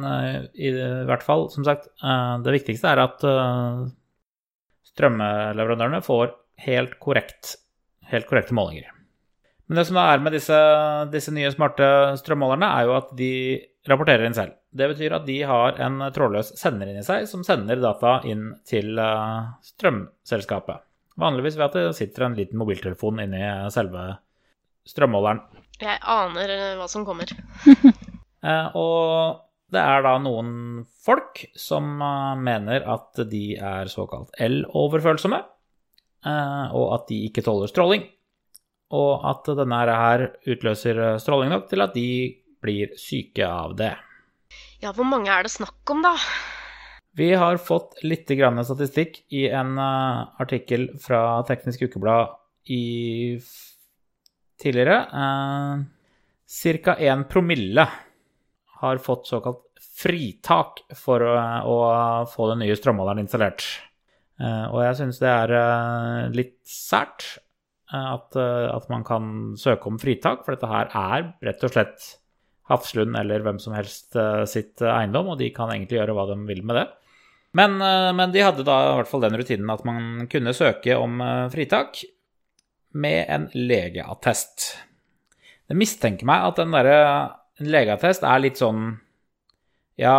i 0.57 0.71
hvert 1.05 1.27
fall, 1.27 1.45
som 1.53 1.67
sagt, 1.67 1.85
det 2.01 2.55
viktigste 2.55 2.95
er 2.95 3.03
at 3.03 3.27
strømleverandørene 4.97 6.01
får 6.05 6.33
helt, 6.65 6.97
korrekt, 6.99 7.55
helt 8.11 8.27
korrekte 8.29 8.55
målinger. 8.57 8.89
Men 9.67 9.81
det 9.81 9.87
som 9.89 9.99
er 9.99 10.21
med 10.23 10.33
disse, 10.33 10.57
disse 11.11 11.33
nye 11.35 11.51
smarte 11.51 11.87
strømmålerne, 12.21 12.69
er 12.79 12.87
jo 12.87 12.95
at 12.97 13.09
de 13.19 13.31
rapporterer 13.87 14.25
inn 14.27 14.35
selv. 14.35 14.55
Det 14.77 14.87
betyr 14.93 15.15
at 15.17 15.25
de 15.27 15.37
har 15.47 15.79
en 15.83 15.99
trådløs 16.15 16.53
sender 16.59 16.89
inni 16.91 17.03
seg 17.05 17.25
som 17.29 17.43
sender 17.43 17.79
data 17.81 18.17
inn 18.27 18.49
til 18.67 18.97
eh, 18.99 19.49
strømselskapet. 19.73 20.83
Vanligvis 21.19 21.57
ved 21.57 21.65
at 21.67 21.77
det 21.79 21.97
sitter 21.97 22.27
en 22.27 22.37
liten 22.37 22.59
mobiltelefon 22.61 23.23
inni 23.23 23.41
selve 23.73 24.05
strømmåleren. 24.87 25.41
Jeg 25.81 25.99
aner 26.13 26.53
eh, 26.53 26.75
hva 26.79 26.87
som 26.91 27.05
kommer. 27.07 27.31
Eh, 28.47 28.67
Og 28.77 29.39
det 29.73 29.81
er 29.83 30.03
da 30.05 30.13
noen 30.23 30.51
folk 31.03 31.41
som 31.59 31.97
eh, 31.99 32.39
mener 32.39 32.85
at 32.87 33.19
de 33.27 33.57
er 33.59 33.91
såkalt 33.91 34.31
el-overfølsomme, 34.39 35.41
eh, 36.23 36.75
og 36.77 36.93
at 36.95 37.07
de 37.11 37.21
ikke 37.27 37.43
tåler 37.45 37.71
stråling. 37.71 38.05
Og 38.95 39.25
at 39.27 39.49
denne 39.59 39.81
her 39.83 40.27
utløser 40.47 41.01
eh, 41.03 41.17
stråling 41.19 41.51
nok 41.51 41.67
til 41.71 41.83
at 41.83 41.95
de 41.97 42.07
blir 42.63 42.95
syke 42.99 43.43
av 43.43 43.75
det. 43.79 43.91
Ja, 44.79 44.93
hvor 44.95 45.07
mange 45.09 45.33
er 45.33 45.43
det 45.43 45.51
snakk 45.51 45.91
om, 45.91 46.05
da? 46.05 46.15
Vi 47.17 47.31
har 47.33 47.59
fått 47.59 47.99
litt 48.05 48.29
grann 48.37 48.61
statistikk 48.63 49.23
i 49.33 49.47
en 49.49 49.73
artikkel 49.81 50.91
fra 51.01 51.41
Teknisk 51.49 51.87
Ukeblad 51.87 52.35
i 52.69 53.39
tidligere. 54.61 54.99
Ca. 56.45 56.93
1 56.93 57.25
promille 57.31 57.87
har 58.81 59.01
fått 59.01 59.27
såkalt 59.29 59.63
fritak 59.97 60.83
for 60.97 61.23
å, 61.25 61.33
å 61.65 61.77
få 62.29 62.51
den 62.51 62.63
nye 62.65 62.77
strømmåleren 62.77 63.23
installert. 63.23 63.65
Eh, 64.37 64.65
og 64.69 64.83
jeg 64.85 64.99
syns 64.99 65.21
det 65.21 65.31
er 65.31 65.53
eh, 65.57 66.21
litt 66.37 66.59
sært 66.69 67.25
eh, 67.89 68.09
at, 68.13 68.37
eh, 68.37 68.67
at 68.69 68.85
man 68.93 69.05
kan 69.07 69.33
søke 69.57 69.89
om 69.89 69.97
fritak, 70.01 70.45
for 70.45 70.53
dette 70.53 70.69
her 70.69 70.93
er 70.93 71.31
rett 71.49 71.65
og 71.65 71.73
slett 71.73 72.07
Hafslund 72.67 73.15
eller 73.15 73.43
hvem 73.45 73.61
som 73.63 73.73
helst 73.77 74.15
eh, 74.19 74.43
sitt 74.49 74.83
eh, 74.83 74.91
eiendom, 74.91 75.33
og 75.33 75.41
de 75.41 75.49
kan 75.55 75.71
egentlig 75.73 76.01
gjøre 76.01 76.17
hva 76.17 76.27
de 76.29 76.37
vil 76.49 76.61
med 76.67 76.81
det. 76.81 76.87
Men, 77.57 77.79
eh, 77.81 78.11
men 78.17 78.33
de 78.35 78.43
hadde 78.43 78.67
da 78.67 78.77
i 78.83 78.95
hvert 78.99 79.09
fall 79.09 79.23
den 79.23 79.37
rutinen 79.39 79.73
at 79.73 79.85
man 79.87 80.27
kunne 80.31 80.55
søke 80.55 80.99
om 80.99 81.21
eh, 81.23 81.47
fritak 81.53 82.03
med 82.97 83.25
en 83.33 83.49
legeattest. 83.55 84.69
Det 85.67 85.75
mistenker 85.77 86.27
meg 86.27 86.45
at 86.51 86.59
den 86.61 86.75
derre 86.75 86.99
en 87.61 87.71
legeattest 87.73 88.25
er 88.27 88.41
litt 88.43 88.59
sånn 88.61 88.89
Ja, 89.97 90.17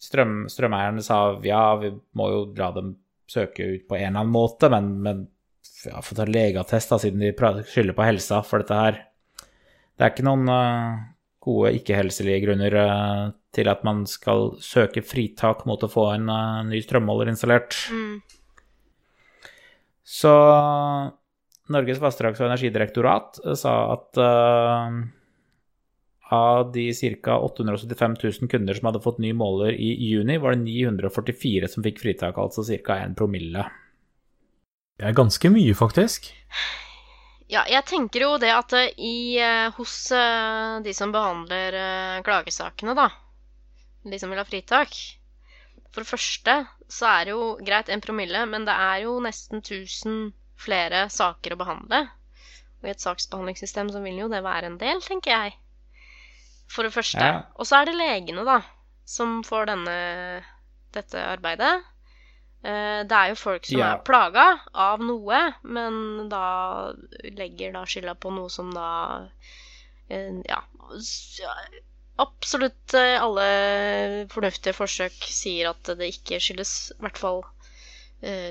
strøm, 0.00 0.44
strømeierne 0.50 1.02
sa 1.02 1.38
ja, 1.42 1.64
vi 1.80 1.90
må 2.14 2.28
jo 2.30 2.42
la 2.58 2.70
dem 2.76 2.94
søke 3.30 3.66
ut 3.72 3.88
på 3.88 3.96
en 3.96 4.10
eller 4.10 4.20
annen 4.20 4.34
måte, 4.34 4.68
men, 4.70 4.90
men 5.02 5.24
ja, 5.86 6.02
få 6.04 6.16
ta 6.16 6.26
legeattest 6.28 6.92
da, 6.92 7.00
siden 7.00 7.24
de 7.24 7.32
skylder 7.66 7.96
på 7.96 8.06
helsa 8.06 8.42
for 8.46 8.62
dette 8.62 8.78
her. 8.78 9.00
Det 9.94 10.04
er 10.04 10.12
ikke 10.12 10.26
noen 10.26 10.50
uh, 10.50 11.00
gode 11.44 11.72
ikke-helselige 11.78 12.44
grunner 12.44 12.76
uh, 12.78 13.24
til 13.54 13.70
at 13.70 13.84
man 13.86 14.04
skal 14.10 14.54
søke 14.62 15.02
fritak 15.06 15.64
mot 15.68 15.82
å 15.82 15.90
få 15.90 16.08
en 16.14 16.30
uh, 16.30 16.62
ny 16.68 16.80
strømmåler 16.84 17.32
installert. 17.32 17.76
Mm. 17.90 18.20
Så 20.04 20.32
Norges 21.72 22.00
vassdrags- 22.02 22.42
og 22.42 22.50
energidirektorat 22.50 23.40
sa 23.56 23.74
at 23.94 24.18
av 26.32 26.72
de 26.72 26.86
ca. 27.22 27.38
875 27.38 28.16
000 28.22 28.50
kunder 28.50 28.74
som 28.74 28.86
hadde 28.88 29.02
fått 29.04 29.18
ny 29.18 29.32
måler 29.36 29.72
i 29.72 29.92
juni, 30.08 30.38
var 30.38 30.54
det 30.54 30.64
944 30.64 31.68
som 31.68 31.84
fikk 31.84 32.00
fritak, 32.00 32.38
altså 32.38 32.64
ca. 32.64 32.96
1 33.04 33.16
promille. 33.18 33.66
Det 34.98 35.10
er 35.10 35.16
ganske 35.16 35.50
mye, 35.50 35.74
faktisk. 35.74 36.30
Ja, 37.50 37.64
jeg 37.68 37.84
tenker 37.86 38.24
jo 38.24 38.30
det 38.40 38.52
at 38.54 38.72
eh, 38.72 38.94
i, 38.96 39.36
eh, 39.42 39.68
hos 39.76 40.08
eh, 40.16 40.80
de 40.84 40.94
som 40.96 41.12
behandler 41.12 41.76
eh, 41.76 42.22
klagesakene, 42.24 42.94
da, 42.96 43.10
de 44.04 44.20
som 44.20 44.32
vil 44.32 44.40
ha 44.40 44.46
fritak 44.48 44.94
For 45.92 46.02
det 46.02 46.08
første 46.08 46.54
så 46.90 47.10
er 47.10 47.26
det 47.26 47.34
jo 47.34 47.50
greit 47.64 47.90
en 47.92 48.02
promille, 48.02 48.46
men 48.48 48.64
det 48.66 48.74
er 48.74 49.04
jo 49.04 49.18
nesten 49.22 49.60
1000 49.60 50.32
flere 50.64 51.04
saker 51.10 51.54
å 51.54 51.60
behandle. 51.60 52.00
Og 52.80 52.88
i 52.88 52.92
et 52.92 53.02
saksbehandlingssystem 53.02 53.92
så 53.92 54.02
vil 54.04 54.18
jo 54.22 54.30
det 54.32 54.42
være 54.44 54.72
en 54.72 54.80
del, 54.80 55.02
tenker 55.04 55.34
jeg. 55.34 55.54
For 56.72 56.82
det 56.86 56.92
første. 56.94 57.20
Ja. 57.20 57.42
Og 57.58 57.66
så 57.68 57.80
er 57.82 57.90
det 57.90 57.96
legene, 57.98 58.44
da, 58.46 58.60
som 59.04 59.42
får 59.46 59.66
denne, 59.72 59.96
dette 60.96 61.20
arbeidet. 61.20 61.74
Eh, 62.64 63.02
Det 63.04 63.12
er 63.12 63.28
jo 63.28 63.34
folk 63.36 63.66
som 63.68 63.78
Ja. 63.78 63.92
er 63.94 64.04
plaga 64.06 64.60
av 64.74 65.00
noe, 65.04 65.40
men 65.62 66.28
da 66.30 66.92
legger 67.36 67.72
da 67.72 67.84
skylda 67.84 68.14
på 68.16 68.32
noe 68.32 68.48
som 68.50 68.70
da 68.74 69.28
eh, 70.08 70.40
Ja. 70.48 70.62
Absolutt 72.18 72.94
eh, 72.94 73.18
alle 73.20 74.26
fornuftige 74.30 74.72
forsøk 74.76 75.12
sier 75.28 75.70
at 75.70 75.82
det 75.98 76.08
ikke 76.14 76.38
skyldes 76.40 76.92
i 76.94 77.02
hvert 77.02 77.18
fall 77.18 77.42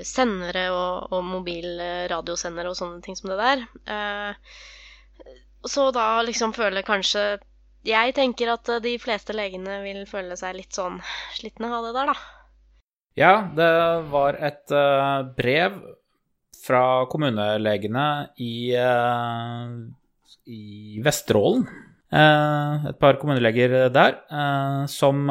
sendere 0.06 0.68
og, 0.70 1.08
og 1.10 1.24
mobilradiosendere 1.26 2.68
og 2.70 2.76
sånne 2.78 3.00
ting 3.02 3.16
som 3.18 3.30
det 3.32 3.38
der. 3.40 4.36
Så 5.66 5.90
da 5.96 6.22
liksom 6.22 6.52
føler 6.54 6.84
kanskje 6.86 7.40
Jeg 7.84 8.14
tenker 8.16 8.48
at 8.54 8.68
eh, 8.72 8.80
de 8.84 8.94
fleste 9.00 9.34
legene 9.36 9.82
vil 9.84 10.04
føle 10.08 10.38
seg 10.40 10.56
litt 10.56 10.76
sånn 10.76 11.00
slitne 11.36 11.68
av 11.68 11.84
det 11.84 11.92
der, 11.96 12.12
da. 12.12 12.16
Ja, 13.14 13.34
det 13.54 13.74
var 14.10 14.38
et 14.42 14.72
uh, 14.74 15.22
brev 15.36 15.76
fra 16.64 17.04
kommunelegene 17.12 18.06
i, 18.42 18.72
uh, 18.74 19.68
i 20.50 21.02
Vesterålen. 21.04 21.68
Uh, 22.14 22.88
et 22.90 22.98
par 22.98 23.20
kommuneleger 23.20 23.92
der 23.92 24.16
som, 24.90 25.26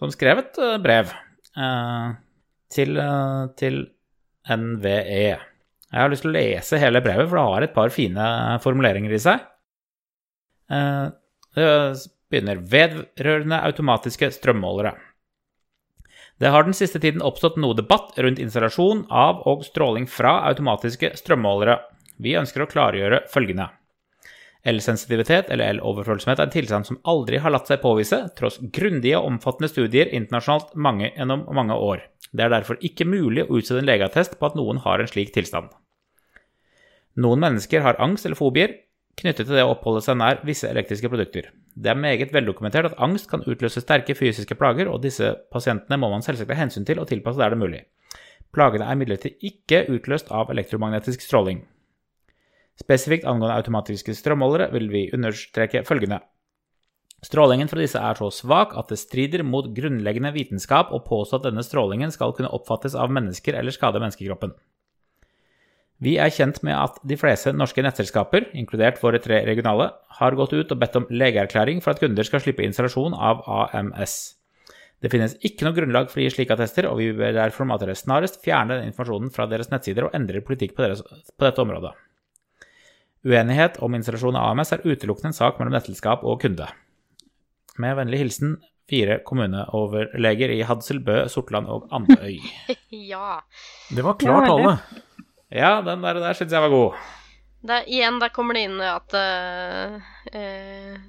som 0.00 0.12
skrev 0.12 0.40
et 0.42 0.60
brev 0.80 1.10
til, 2.72 3.00
til 3.60 3.80
NVE. 4.48 5.24
Jeg 5.90 6.00
har 6.00 6.12
lyst 6.12 6.24
til 6.24 6.32
å 6.32 6.36
lese 6.36 6.80
hele 6.80 7.02
brevet, 7.04 7.28
for 7.28 7.36
det 7.36 7.46
har 7.50 7.66
et 7.66 7.76
par 7.76 7.92
fine 7.92 8.28
formuleringer 8.64 9.12
i 9.16 9.22
seg. 9.22 9.44
Begynner 11.56 12.60
vedrørende 12.62 13.58
automatiske 13.66 14.30
strømmålere. 14.36 14.94
Det 16.40 16.48
har 16.48 16.64
den 16.64 16.76
siste 16.76 17.00
tiden 17.02 17.24
oppstått 17.26 17.58
noe 17.60 17.76
debatt 17.76 18.14
rundt 18.16 18.38
installasjon 18.40 19.02
av 19.12 19.42
og 19.50 19.66
stråling 19.66 20.06
fra 20.08 20.38
automatiske 20.48 21.12
strømmålere. 21.18 21.76
Vi 22.16 22.36
ønsker 22.38 22.64
å 22.64 22.70
klargjøre 22.70 23.24
følgende. 23.32 23.66
Elsensitivitet 24.70 25.48
eller 25.52 25.74
el-overfølsomhet 25.74 26.40
er 26.40 26.48
en 26.48 26.52
tilstand 26.52 26.88
som 26.88 26.98
aldri 27.08 27.40
har 27.40 27.52
latt 27.52 27.68
seg 27.68 27.80
påvise, 27.80 28.22
tross 28.36 28.58
grundige 28.72 29.18
og 29.18 29.30
omfattende 29.34 29.70
studier 29.72 30.08
internasjonalt 30.16 30.74
mange, 30.76 31.10
gjennom 31.16 31.46
mange 31.56 31.76
år. 31.76 32.04
Det 32.32 32.44
er 32.44 32.52
derfor 32.52 32.80
ikke 32.84 33.08
mulig 33.08 33.46
å 33.46 33.56
utstede 33.58 33.82
en 33.82 33.88
legeattest 33.88 34.36
på 34.38 34.50
at 34.50 34.56
noen 34.56 34.82
har 34.84 35.00
en 35.00 35.08
slik 35.10 35.32
tilstand. 35.36 35.72
Noen 37.20 37.40
mennesker 37.42 37.82
har 37.84 38.00
angst 38.00 38.28
eller 38.28 38.38
fobier 38.38 38.76
knyttet 39.20 39.46
til 39.46 39.56
det 39.56 39.64
å 39.64 39.74
oppholde 39.74 40.02
seg 40.04 40.18
nær 40.18 40.40
visse 40.46 40.68
elektriske 40.68 41.10
produkter. 41.12 41.50
Det 41.76 41.92
er 41.92 41.98
meget 41.98 42.32
veldokumentert 42.34 42.90
at 42.90 42.98
angst 43.02 43.28
kan 43.30 43.44
utløse 43.46 43.82
sterke 43.84 44.16
fysiske 44.18 44.56
plager, 44.58 44.90
og 44.90 45.02
disse 45.04 45.34
pasientene 45.52 45.98
må 46.00 46.10
man 46.12 46.24
selvsagt 46.26 46.50
ta 46.50 46.58
hensyn 46.58 46.86
til 46.88 47.02
og 47.02 47.08
tilpasse 47.10 47.40
der 47.40 47.52
det 47.52 47.58
er 47.58 47.62
mulig. 47.62 47.82
Plagene 48.50 48.88
er 48.88 48.98
imidlertid 48.98 49.44
ikke 49.46 49.84
utløst 49.94 50.32
av 50.34 50.50
elektromagnetisk 50.50 51.22
stråling. 51.22 51.62
Spesifikt 52.80 53.28
angående 53.28 53.58
automatiske 53.60 54.14
strømmålere 54.16 54.70
vil 54.74 54.88
vi 54.90 55.06
understreke 55.14 55.84
følgende. 55.86 56.22
Strålingen 57.20 57.68
fra 57.68 57.82
disse 57.82 58.00
er 58.00 58.16
så 58.16 58.30
svak 58.32 58.72
at 58.80 58.88
det 58.88 58.98
strider 58.98 59.44
mot 59.44 59.68
grunnleggende 59.76 60.32
vitenskap 60.32 60.88
å 60.88 61.02
påstå 61.04 61.40
at 61.40 61.50
denne 61.50 61.64
strålingen 61.66 62.12
skal 62.14 62.32
kunne 62.36 62.52
oppfattes 62.56 62.96
av 62.96 63.12
mennesker 63.12 63.58
eller 63.58 63.76
skade 63.76 64.00
menneskekroppen. 64.00 64.54
Vi 66.00 66.14
er 66.16 66.32
kjent 66.32 66.62
med 66.64 66.72
at 66.72 66.96
de 67.04 67.16
fleste 67.20 67.52
norske 67.52 67.82
nettselskaper, 67.84 68.46
inkludert 68.56 69.00
våre 69.02 69.20
tre 69.20 69.42
regionale, 69.44 69.90
har 70.20 70.36
gått 70.38 70.54
ut 70.56 70.70
og 70.72 70.78
bedt 70.80 70.96
om 70.96 71.08
legeerklæring 71.12 71.82
for 71.84 71.92
at 71.92 72.00
kunder 72.00 72.24
skal 72.24 72.40
slippe 72.40 72.64
installasjon 72.64 73.16
av 73.16 73.42
AMS. 73.44 74.14
Det 75.00 75.10
finnes 75.12 75.36
ikke 75.44 75.64
noe 75.64 75.76
grunnlag 75.76 76.08
for 76.12 76.20
å 76.20 76.24
gi 76.24 76.32
slike 76.32 76.56
attester, 76.56 76.88
og 76.88 77.00
vi 77.00 77.10
ber 77.16 77.36
derfor 77.36 77.66
om 77.66 77.74
at 77.76 77.84
dere 77.84 77.96
snarest 77.96 78.40
fjerner 78.44 78.80
den 78.80 78.90
informasjonen 78.92 79.32
fra 79.32 79.46
deres 79.48 79.68
nettsider 79.72 80.08
og 80.08 80.16
endrer 80.16 80.44
politikk 80.44 80.72
på, 80.76 80.84
deres, 80.84 81.04
på 81.04 81.46
dette 81.46 81.64
området. 81.64 81.92
Uenighet 83.28 83.76
om 83.84 83.96
installasjon 83.96 84.40
av 84.40 84.54
AMS 84.54 84.72
er 84.76 84.84
utelukkende 84.86 85.34
en 85.34 85.36
sak 85.36 85.60
mellom 85.60 85.76
nettselskap 85.76 86.24
og 86.24 86.40
kunde. 86.44 86.68
Med 87.80 87.96
vennlig 88.00 88.22
hilsen 88.22 88.56
fire 88.90 89.20
kommuneoverleger 89.24 90.52
i 90.56 90.62
Hadsel, 90.66 91.00
Bø, 91.04 91.22
Sortland 91.32 91.68
og 91.70 91.88
Andøy. 91.94 92.40
Ja. 93.10 93.40
Det 93.90 94.02
var 94.04 94.16
klart, 94.18 94.48
Ja, 94.48 94.54
alle. 94.56 95.04
Ja, 95.50 95.80
den 95.82 96.04
der, 96.04 96.20
der 96.22 96.36
syns 96.38 96.54
jeg 96.54 96.62
var 96.62 96.70
god. 96.72 96.98
Der, 97.66 97.88
igjen, 97.90 98.20
der 98.22 98.30
kommer 98.32 98.56
det 98.56 98.62
inn 98.68 98.78
at 98.80 99.14
eh, 99.18 99.96
eh, 100.32 101.00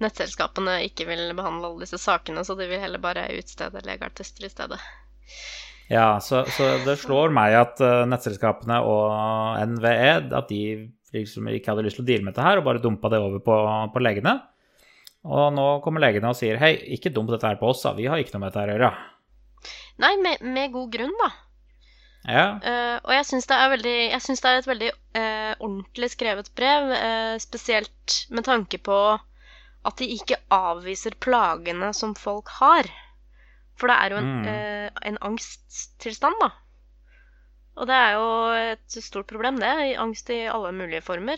nettselskapene 0.00 0.78
ikke 0.86 1.08
vil 1.08 1.24
behandle 1.36 1.68
alle 1.68 1.84
disse 1.84 1.98
sakene, 2.00 2.44
så 2.46 2.56
de 2.56 2.68
vil 2.70 2.80
heller 2.80 3.02
bare 3.02 3.26
utstede 3.36 3.82
legeartister 3.84 4.46
i 4.46 4.52
stedet. 4.52 4.78
Ja, 5.90 6.16
så, 6.22 6.44
så 6.50 6.72
det 6.86 6.96
slår 7.02 7.34
meg 7.34 7.54
at 7.58 7.82
eh, 7.84 8.04
nettselskapene 8.08 8.80
og 8.86 9.58
NVE 9.74 10.12
at 10.34 10.48
de 10.48 10.62
liksom 11.14 11.50
ikke 11.52 11.72
hadde 11.72 11.84
lyst 11.86 12.00
til 12.00 12.06
å 12.06 12.08
deale 12.08 12.26
med 12.26 12.34
dette 12.34 12.46
her, 12.46 12.60
og 12.60 12.66
bare 12.66 12.82
dumpa 12.82 13.10
det 13.12 13.20
over 13.22 13.42
på, 13.44 13.58
på 13.92 14.02
legene. 14.02 14.38
Og 15.26 15.50
nå 15.54 15.66
kommer 15.82 16.02
legene 16.02 16.30
og 16.30 16.38
sier 16.38 16.58
hei, 16.62 16.76
ikke 16.96 17.12
dump 17.14 17.32
dette 17.34 17.50
her 17.50 17.58
på 17.60 17.68
oss, 17.72 17.82
da. 17.82 17.94
vi 17.98 18.06
har 18.06 18.20
ikke 18.22 18.36
noe 18.36 18.46
med 18.46 18.52
dette 18.52 18.62
her 18.62 18.72
å 18.72 18.76
gjøre. 18.76 18.92
Nei, 20.04 20.12
med, 20.22 20.42
med 20.54 20.74
god 20.74 20.90
grunn, 20.92 21.14
da. 21.20 21.30
Ja, 22.26 22.46
Uh, 22.58 22.98
og 23.04 23.12
jeg 23.14 23.26
syns 23.28 23.46
det 23.46 23.56
det 23.84 24.50
er 24.50 24.58
et 24.58 24.66
veldig 24.66 24.90
uh, 24.90 25.52
ordentlig 25.60 26.10
skrevet 26.10 26.50
brev, 26.58 26.90
uh, 26.90 27.38
spesielt 27.38 28.26
med 28.30 28.44
tanke 28.44 28.78
på 28.78 28.96
at 29.86 29.98
de 30.00 30.08
ikke 30.16 30.40
avviser 30.50 31.14
plagene 31.22 31.92
som 31.94 32.14
folk 32.18 32.48
har. 32.58 32.88
For 33.78 33.86
det 33.86 33.96
er 33.96 34.10
jo 34.10 34.16
en, 34.18 34.30
Mm. 34.42 34.46
eh, 34.48 34.90
en 35.06 35.18
angsttilstand, 35.20 36.34
da. 36.40 36.48
Og 37.76 37.86
det 37.86 37.94
er 37.94 38.12
jo 38.16 38.26
et 38.72 39.04
stort 39.04 39.26
problem, 39.26 39.60
det. 39.60 39.92
i 39.92 39.94
Angst 39.94 40.30
i 40.30 40.46
alle 40.48 40.72
mulige 40.72 41.02
former. 41.02 41.36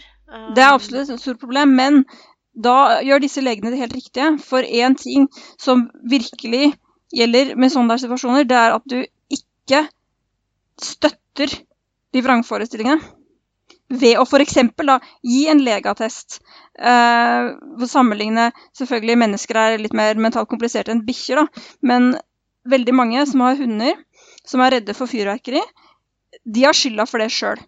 Det 0.55 0.63
er 0.63 0.73
absolutt 0.73 1.11
et 1.11 1.21
stort 1.21 1.41
problem, 1.41 1.69
men 1.69 2.05
da 2.55 3.03
gjør 3.03 3.21
disse 3.21 3.43
legene 3.43 3.71
det 3.75 3.79
helt 3.83 3.97
riktige. 3.99 4.39
For 4.39 4.63
én 4.63 4.97
ting 4.97 5.29
som 5.59 5.91
virkelig 6.09 6.73
gjelder 7.13 7.57
med 7.57 7.75
sånne 7.75 7.99
situasjoner, 7.99 8.47
det 8.49 8.57
er 8.57 8.77
at 8.79 8.87
du 8.89 9.05
ikke 9.31 9.89
støtter 10.83 11.55
de 12.15 12.23
vrangforestillingene. 12.25 13.15
Ved 13.89 14.19
å 14.21 14.27
f.eks. 14.29 14.59
gi 15.25 15.43
en 15.49 15.63
legeattest. 15.65 16.41
Eh, 16.77 17.51
sammenligne 17.89 18.51
Selvfølgelig, 18.77 19.17
mennesker 19.25 19.61
er 19.61 19.79
litt 19.81 19.97
mer 19.97 20.21
mentalt 20.21 20.51
kompliserte 20.51 20.93
enn 20.93 21.07
bikkjer. 21.07 21.47
Men 21.81 22.13
veldig 22.69 22.95
mange 22.95 23.25
som 23.31 23.47
har 23.47 23.57
hunder, 23.57 23.97
som 24.45 24.61
er 24.61 24.77
redde 24.77 24.97
for 24.97 25.09
fyrverkeri, 25.11 25.63
de 26.45 26.65
har 26.65 26.77
skylda 26.77 27.07
for 27.09 27.25
det 27.25 27.31
sjøl. 27.33 27.61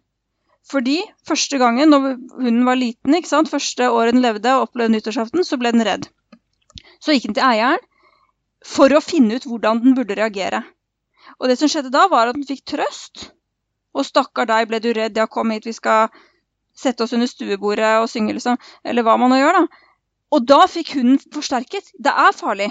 Fordi 0.71 1.01
første 1.27 1.59
gangen 1.59 1.91
når 1.91 2.11
hunden 2.37 2.67
var 2.69 2.79
liten, 2.79 3.17
første 3.49 3.89
året 3.91 4.15
den 4.15 4.23
levde 4.23 4.53
og 4.57 4.69
opplevde 4.69 4.95
nyttårsaften, 4.95 5.45
så 5.45 5.57
ble 5.57 5.73
den 5.73 5.87
redd. 5.87 6.11
Så 7.01 7.17
gikk 7.17 7.31
den 7.31 7.39
til 7.41 7.49
eieren 7.49 7.81
for 8.67 8.93
å 8.93 9.01
finne 9.01 9.39
ut 9.41 9.47
hvordan 9.49 9.81
den 9.83 9.97
burde 9.97 10.19
reagere. 10.19 10.63
Og 11.39 11.51
det 11.51 11.59
som 11.61 11.71
skjedde 11.71 11.93
da, 11.95 12.07
var 12.11 12.31
at 12.31 12.39
hun 12.39 12.49
fikk 12.49 12.65
trøst. 12.75 13.31
Og 13.95 14.07
stakkar 14.07 14.49
deg, 14.51 14.69
ble 14.71 14.81
du 14.83 14.91
redd? 14.97 15.19
Ja, 15.19 15.27
kom 15.31 15.53
hit, 15.55 15.67
vi 15.67 15.75
skal 15.77 16.11
sette 16.77 17.05
oss 17.05 17.15
under 17.17 17.29
stuebordet 17.31 17.97
og 18.01 18.09
synge, 18.11 18.35
liksom. 18.37 18.59
Eller 18.87 19.07
hva 19.07 19.17
man 19.21 19.33
nå 19.33 19.41
gjør, 19.41 19.61
da. 19.61 19.87
Og 20.31 20.47
da 20.47 20.61
fikk 20.71 20.95
hunden 20.99 21.19
forsterket. 21.35 21.91
Det 21.99 22.13
er 22.25 22.37
farlig. 22.37 22.71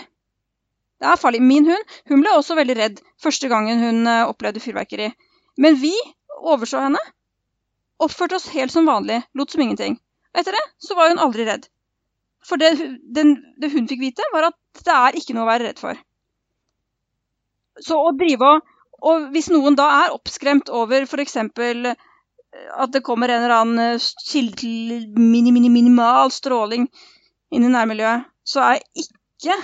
Det 1.00 1.08
er 1.08 1.19
farlig. 1.19 1.41
Min 1.43 1.67
hund 1.67 1.98
hun 2.12 2.24
ble 2.24 2.36
også 2.36 2.58
veldig 2.60 2.76
redd 2.80 3.02
første 3.24 3.50
gangen 3.52 3.84
hun 3.84 4.08
eh, 4.08 4.28
opplevde 4.28 4.63
fyrverkeri. 4.63 5.10
Men 5.60 5.80
vi 5.80 5.93
overså 6.39 6.86
henne 6.86 7.02
oppførte 8.00 8.38
oss 8.39 8.48
helt 8.54 8.72
som 8.72 8.88
vanlig, 8.88 9.22
lot 9.36 9.52
som 9.52 9.63
ingenting. 9.63 9.98
Etter 10.36 10.56
det 10.56 10.63
så 10.84 10.95
var 10.95 11.12
hun 11.12 11.19
aldri 11.19 11.48
redd. 11.48 11.67
For 12.45 12.60
det, 12.60 12.72
den, 13.15 13.36
det 13.60 13.74
hun 13.74 13.89
fikk 13.89 14.02
vite, 14.06 14.28
var 14.32 14.50
at 14.52 14.84
det 14.86 14.95
er 14.95 15.17
ikke 15.19 15.36
noe 15.36 15.43
å 15.43 15.52
være 15.52 15.67
redd 15.67 15.82
for. 15.82 16.00
Så 17.86 17.98
å 18.00 18.12
drive 18.18 18.54
og 18.56 18.76
Og 19.00 19.30
hvis 19.34 19.50
noen 19.52 19.78
da 19.80 19.88
er 20.04 20.15
oppskremt 20.15 20.70
over 20.76 21.06
f.eks. 21.08 21.38
at 21.39 22.92
det 22.92 23.04
kommer 23.06 23.32
en 23.32 23.44
eller 23.46 23.56
annen 23.56 23.82
eh, 23.96 24.08
kilde 24.28 24.58
til 24.60 25.06
mini, 25.15 25.54
mini, 25.56 25.70
minimal 25.72 26.34
stråling 26.34 26.89
inn 27.54 27.65
i 27.65 27.72
nærmiljøet, 27.72 28.26
så 28.44 28.65
er 28.65 28.82
ikke 28.98 29.56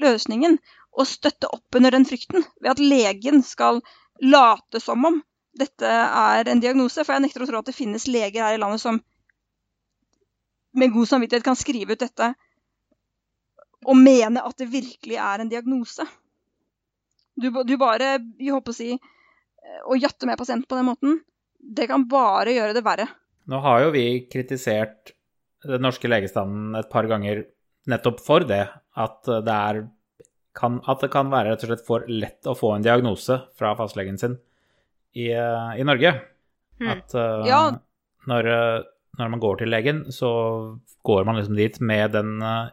løsningen 0.00 0.56
å 0.98 1.04
støtte 1.06 1.50
opp 1.52 1.78
under 1.78 1.94
den 1.94 2.06
frykten 2.08 2.46
ved 2.62 2.70
at 2.72 2.82
legen 2.82 3.42
skal 3.46 3.82
late 4.22 4.80
som 4.80 5.04
om 5.04 5.20
dette 5.58 5.90
er 5.90 6.48
en 6.48 6.62
diagnose, 6.62 7.02
for 7.02 7.16
jeg 7.16 7.26
nekter 7.26 7.42
å 7.42 7.48
tro 7.50 7.60
at 7.60 7.68
det 7.68 7.76
finnes 7.76 8.06
leger 8.08 8.44
her 8.46 8.56
i 8.56 8.62
landet 8.62 8.82
som 8.82 9.00
med 10.78 10.94
god 10.94 11.10
samvittighet 11.10 11.44
kan 11.44 11.58
skrive 11.58 11.96
ut 11.96 12.02
dette 12.02 12.30
og 13.88 13.98
mene 13.98 14.42
at 14.44 14.58
det 14.58 14.70
virkelig 14.70 15.18
er 15.18 15.42
en 15.42 15.50
diagnose. 15.50 16.06
Du, 17.38 17.50
du 17.64 17.74
bare 17.80 18.16
jeg 18.18 18.54
håper 18.54 18.74
å 18.74 18.76
si, 18.76 18.92
eh, 18.94 19.82
å 19.86 19.98
jatte 19.98 20.26
med 20.28 20.38
pasienten 20.40 20.66
på 20.68 20.78
den 20.78 20.88
måten, 20.88 21.20
det 21.58 21.88
kan 21.90 22.06
bare 22.10 22.54
gjøre 22.54 22.74
det 22.76 22.84
verre. 22.86 23.08
nå 23.48 23.60
har 23.64 23.86
jo 23.86 23.92
vi 23.94 24.26
kritisert 24.30 25.14
den 25.64 25.82
norske 25.82 26.08
legestanden 26.08 26.76
et 26.78 26.90
par 26.90 27.08
ganger 27.10 27.46
nettopp 27.88 28.20
for 28.20 28.44
det, 28.46 28.66
at 28.98 29.22
det 29.24 29.54
er 29.54 29.86
kan, 30.58 30.80
at 30.90 31.00
det 31.00 31.10
kan 31.12 31.30
være 31.30 31.52
rett 31.52 31.64
og 31.64 31.70
slett 31.70 31.86
for 31.86 32.04
lett 32.10 32.46
å 32.50 32.56
få 32.58 32.74
en 32.74 32.84
diagnose 32.84 33.40
fra 33.58 33.74
fastlegen 33.78 34.18
sin 34.18 34.36
i, 35.14 35.30
eh, 35.30 35.70
i 35.78 35.86
Norge. 35.86 36.14
Mm. 36.80 36.90
At 36.92 37.14
uh, 37.14 37.46
Ja. 37.46 37.62
når, 38.30 38.48
når 39.18 39.30
man 39.34 39.42
går 39.42 39.60
til 39.60 39.70
legen, 39.72 40.04
så 40.14 40.30
går 41.06 41.24
man 41.26 41.38
liksom 41.38 41.56
dit 41.58 41.80
med 41.80 42.12
den, 42.12 42.42
eh, 42.42 42.70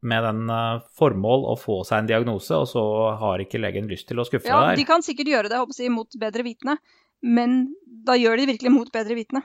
med 0.00 0.24
den 0.24 0.50
eh, 0.52 0.84
formål 0.98 1.46
å 1.52 1.56
få 1.58 1.80
seg 1.86 2.02
en 2.02 2.10
diagnose, 2.10 2.54
og 2.54 2.68
så 2.70 2.84
har 3.20 3.42
ikke 3.42 3.60
legen 3.62 3.90
lyst 3.90 4.08
til 4.10 4.20
å 4.20 4.26
skuffe 4.28 4.50
Ja, 4.50 4.60
deg 4.70 4.82
De 4.82 4.86
kan 4.88 5.04
sikkert 5.04 5.32
gjøre 5.32 5.52
det 5.52 5.62
jeg 5.78 5.94
mot 5.94 6.20
bedre 6.20 6.46
vitende, 6.46 6.78
men 7.22 7.74
da 8.06 8.14
gjør 8.18 8.38
de 8.38 8.46
det 8.46 8.52
virkelig 8.54 8.74
mot 8.74 8.92
bedre 8.94 9.18
vitende. 9.18 9.42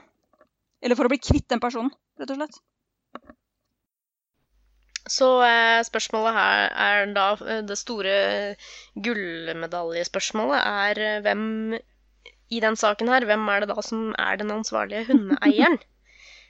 Eller 0.84 0.98
for 0.98 1.08
å 1.08 1.12
bli 1.12 1.18
kvitt 1.22 1.48
den 1.50 1.62
personen, 1.62 1.90
rett 2.20 2.30
og 2.30 2.38
slett. 2.38 2.60
Så 5.10 5.28
eh, 5.44 5.82
spørsmålet 5.84 6.32
her 6.32 6.70
er 6.80 7.10
da 7.12 7.26
eh, 7.44 7.60
Det 7.68 7.76
store 7.76 8.14
gullmedaljespørsmålet 9.04 10.62
er 10.64 11.00
eh, 11.02 11.18
hvem 11.26 11.42
i 12.52 12.60
den 12.60 12.76
saken 12.76 13.10
her, 13.12 13.26
hvem 13.28 13.44
er 13.52 13.64
det 13.64 13.72
da 13.72 13.84
som 13.84 14.14
er 14.20 14.38
den 14.40 14.52
ansvarlige 14.54 15.08
hundeeieren? 15.10 15.80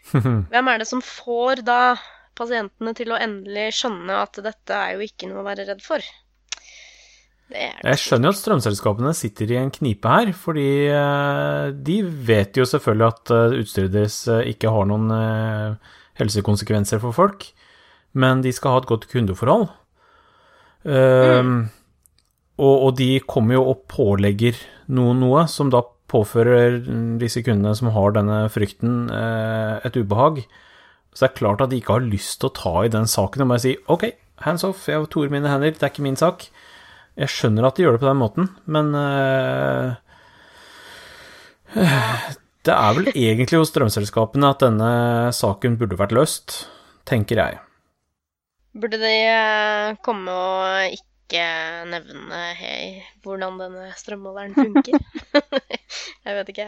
Hvem 0.52 0.68
er 0.68 0.82
det 0.82 0.84
som 0.84 1.00
får 1.00 1.62
da 1.64 1.94
pasientene 2.36 2.94
til 2.96 3.14
å 3.14 3.20
endelig 3.20 3.70
skjønne 3.80 4.20
at 4.24 4.42
dette 4.44 4.76
er 4.76 4.96
jo 4.96 5.06
ikke 5.06 5.30
noe 5.30 5.42
å 5.42 5.48
være 5.48 5.66
redd 5.70 5.82
for? 5.84 6.02
Det 6.02 6.24
det. 7.54 7.66
Jeg 7.84 8.00
skjønner 8.00 8.28
jo 8.28 8.34
at 8.34 8.40
strømselskapene 8.40 9.12
sitter 9.16 9.52
i 9.52 9.60
en 9.60 9.72
knipe 9.74 10.10
her, 10.10 10.32
fordi 10.36 10.68
eh, 10.88 11.68
de 11.86 11.98
vet 12.28 12.56
jo 12.56 12.66
selvfølgelig 12.68 13.06
at 13.10 13.34
eh, 13.36 13.56
utstyret 13.62 13.94
deres 13.94 14.18
eh, 14.32 14.50
ikke 14.54 14.72
har 14.72 14.88
noen 14.90 15.12
helsekonsekvenser 16.20 17.02
for 17.02 17.16
folk, 17.16 17.48
men 18.14 18.44
de 18.44 18.52
skal 18.54 18.76
ha 18.76 18.82
et 18.82 18.90
godt 18.90 19.08
kundeforhold. 19.12 19.70
Mm. 20.84 21.70
og, 22.60 22.74
og 22.84 22.90
de 22.98 23.06
kommer 23.24 23.56
jo 23.56 23.62
og 23.70 23.86
pålegger 23.88 24.58
noe, 24.92 25.14
noe 25.16 25.46
som 25.48 25.70
da 25.72 25.80
påfører 26.12 26.76
disse 27.16 27.40
kundene 27.40 27.72
som 27.78 27.88
har 27.94 28.12
denne 28.12 28.42
frykten, 28.52 29.06
et 29.08 29.96
ubehag. 29.96 30.42
Så 31.14 31.22
det 31.22 31.30
er 31.30 31.38
klart 31.38 31.62
at 31.62 31.70
de 31.70 31.78
ikke 31.78 31.94
har 31.94 32.06
lyst 32.06 32.40
til 32.42 32.50
å 32.50 32.56
ta 32.58 32.74
i 32.82 32.90
den 32.90 33.06
saken 33.10 33.44
og 33.44 33.52
bare 33.52 33.62
si 33.62 33.76
OK, 33.92 34.08
hands 34.42 34.66
off, 34.66 34.88
jeg 34.90 35.06
toer 35.14 35.30
mine 35.30 35.50
hender, 35.50 35.70
det 35.70 35.86
er 35.86 35.92
ikke 35.92 36.06
min 36.06 36.18
sak. 36.18 36.48
Jeg 37.14 37.30
skjønner 37.30 37.68
at 37.68 37.76
de 37.78 37.84
gjør 37.84 37.94
det 37.94 38.02
på 38.02 38.08
den 38.10 38.18
måten, 38.18 38.48
men 38.66 38.90
eh, 38.98 39.94
Det 42.66 42.74
er 42.74 42.96
vel 42.98 43.12
egentlig 43.12 43.60
hos 43.60 43.70
strømselskapene 43.70 44.50
at 44.50 44.64
denne 44.64 44.90
saken 45.36 45.78
burde 45.78 46.00
vært 46.00 46.16
løst, 46.16 46.64
tenker 47.06 47.38
jeg. 47.38 47.60
Burde 48.74 48.98
de 48.98 49.14
eh, 49.30 49.94
komme 50.02 50.34
og 50.34 50.96
ikke 50.96 51.46
nevne 51.92 52.40
hei, 52.58 53.04
hvordan 53.22 53.60
denne 53.62 53.92
strømmåleren 53.94 54.54
funker? 54.58 54.98
Jeg 56.26 56.38
vet 56.40 56.50
ikke. 56.50 56.66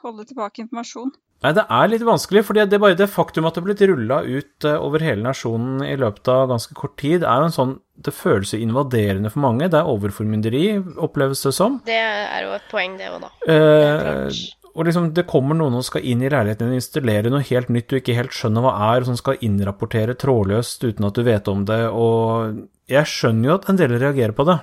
Holde 0.00 0.24
tilbake 0.24 0.64
informasjon. 0.64 1.12
Nei, 1.40 1.54
det 1.56 1.64
er 1.72 1.88
litt 1.88 2.04
vanskelig, 2.04 2.42
fordi 2.44 2.66
det 2.68 2.76
er 2.76 2.82
bare 2.82 2.98
det 2.98 3.08
faktum 3.08 3.46
at 3.48 3.56
det 3.56 3.62
er 3.62 3.66
blitt 3.70 3.82
rulla 3.88 4.20
ut 4.26 4.66
eh, 4.68 4.76
over 4.76 5.04
hele 5.04 5.24
nasjonen 5.24 5.80
i 5.86 5.94
løpet 6.00 6.28
av 6.28 6.50
ganske 6.50 6.76
kort 6.76 6.98
tid, 7.00 7.24
er 7.24 7.40
jo 7.40 7.48
en 7.48 7.56
sånn 7.56 7.74
Det 8.00 8.12
føles 8.16 8.52
jo 8.52 8.60
invaderende 8.60 9.32
for 9.32 9.44
mange. 9.44 9.68
Det 9.72 9.76
er 9.76 9.88
overformynderi, 9.88 10.64
oppleves 11.00 11.42
det 11.44 11.52
som. 11.56 11.80
Det 11.84 11.96
er 11.96 12.46
jo 12.46 12.54
et 12.56 12.66
poeng, 12.72 12.96
det 13.00 13.08
òg, 13.12 13.24
da. 13.24 13.30
Eh, 13.52 14.40
og 14.70 14.86
liksom, 14.86 15.10
det 15.16 15.26
kommer 15.28 15.56
noen 15.58 15.78
og 15.80 15.84
skal 15.84 16.04
inn 16.06 16.22
i 16.22 16.30
leiligheten 16.30 16.68
din 16.68 16.76
og 16.76 16.80
installere 16.80 17.32
noe 17.32 17.44
helt 17.48 17.72
nytt 17.72 17.88
du 17.90 17.96
ikke 17.98 18.16
helt 18.16 18.36
skjønner 18.36 18.64
hva 18.64 18.74
er, 18.90 19.02
og 19.02 19.10
som 19.10 19.18
skal 19.18 19.40
innrapportere 19.44 20.16
trådløst 20.20 20.84
uten 20.86 21.08
at 21.08 21.16
du 21.16 21.24
vet 21.26 21.48
om 21.50 21.64
det, 21.68 21.80
og 21.88 22.60
jeg 22.90 23.10
skjønner 23.10 23.50
jo 23.50 23.56
at 23.56 23.68
en 23.70 23.80
del 23.80 23.96
reagerer 23.96 24.36
på 24.36 24.46
det. 24.48 24.60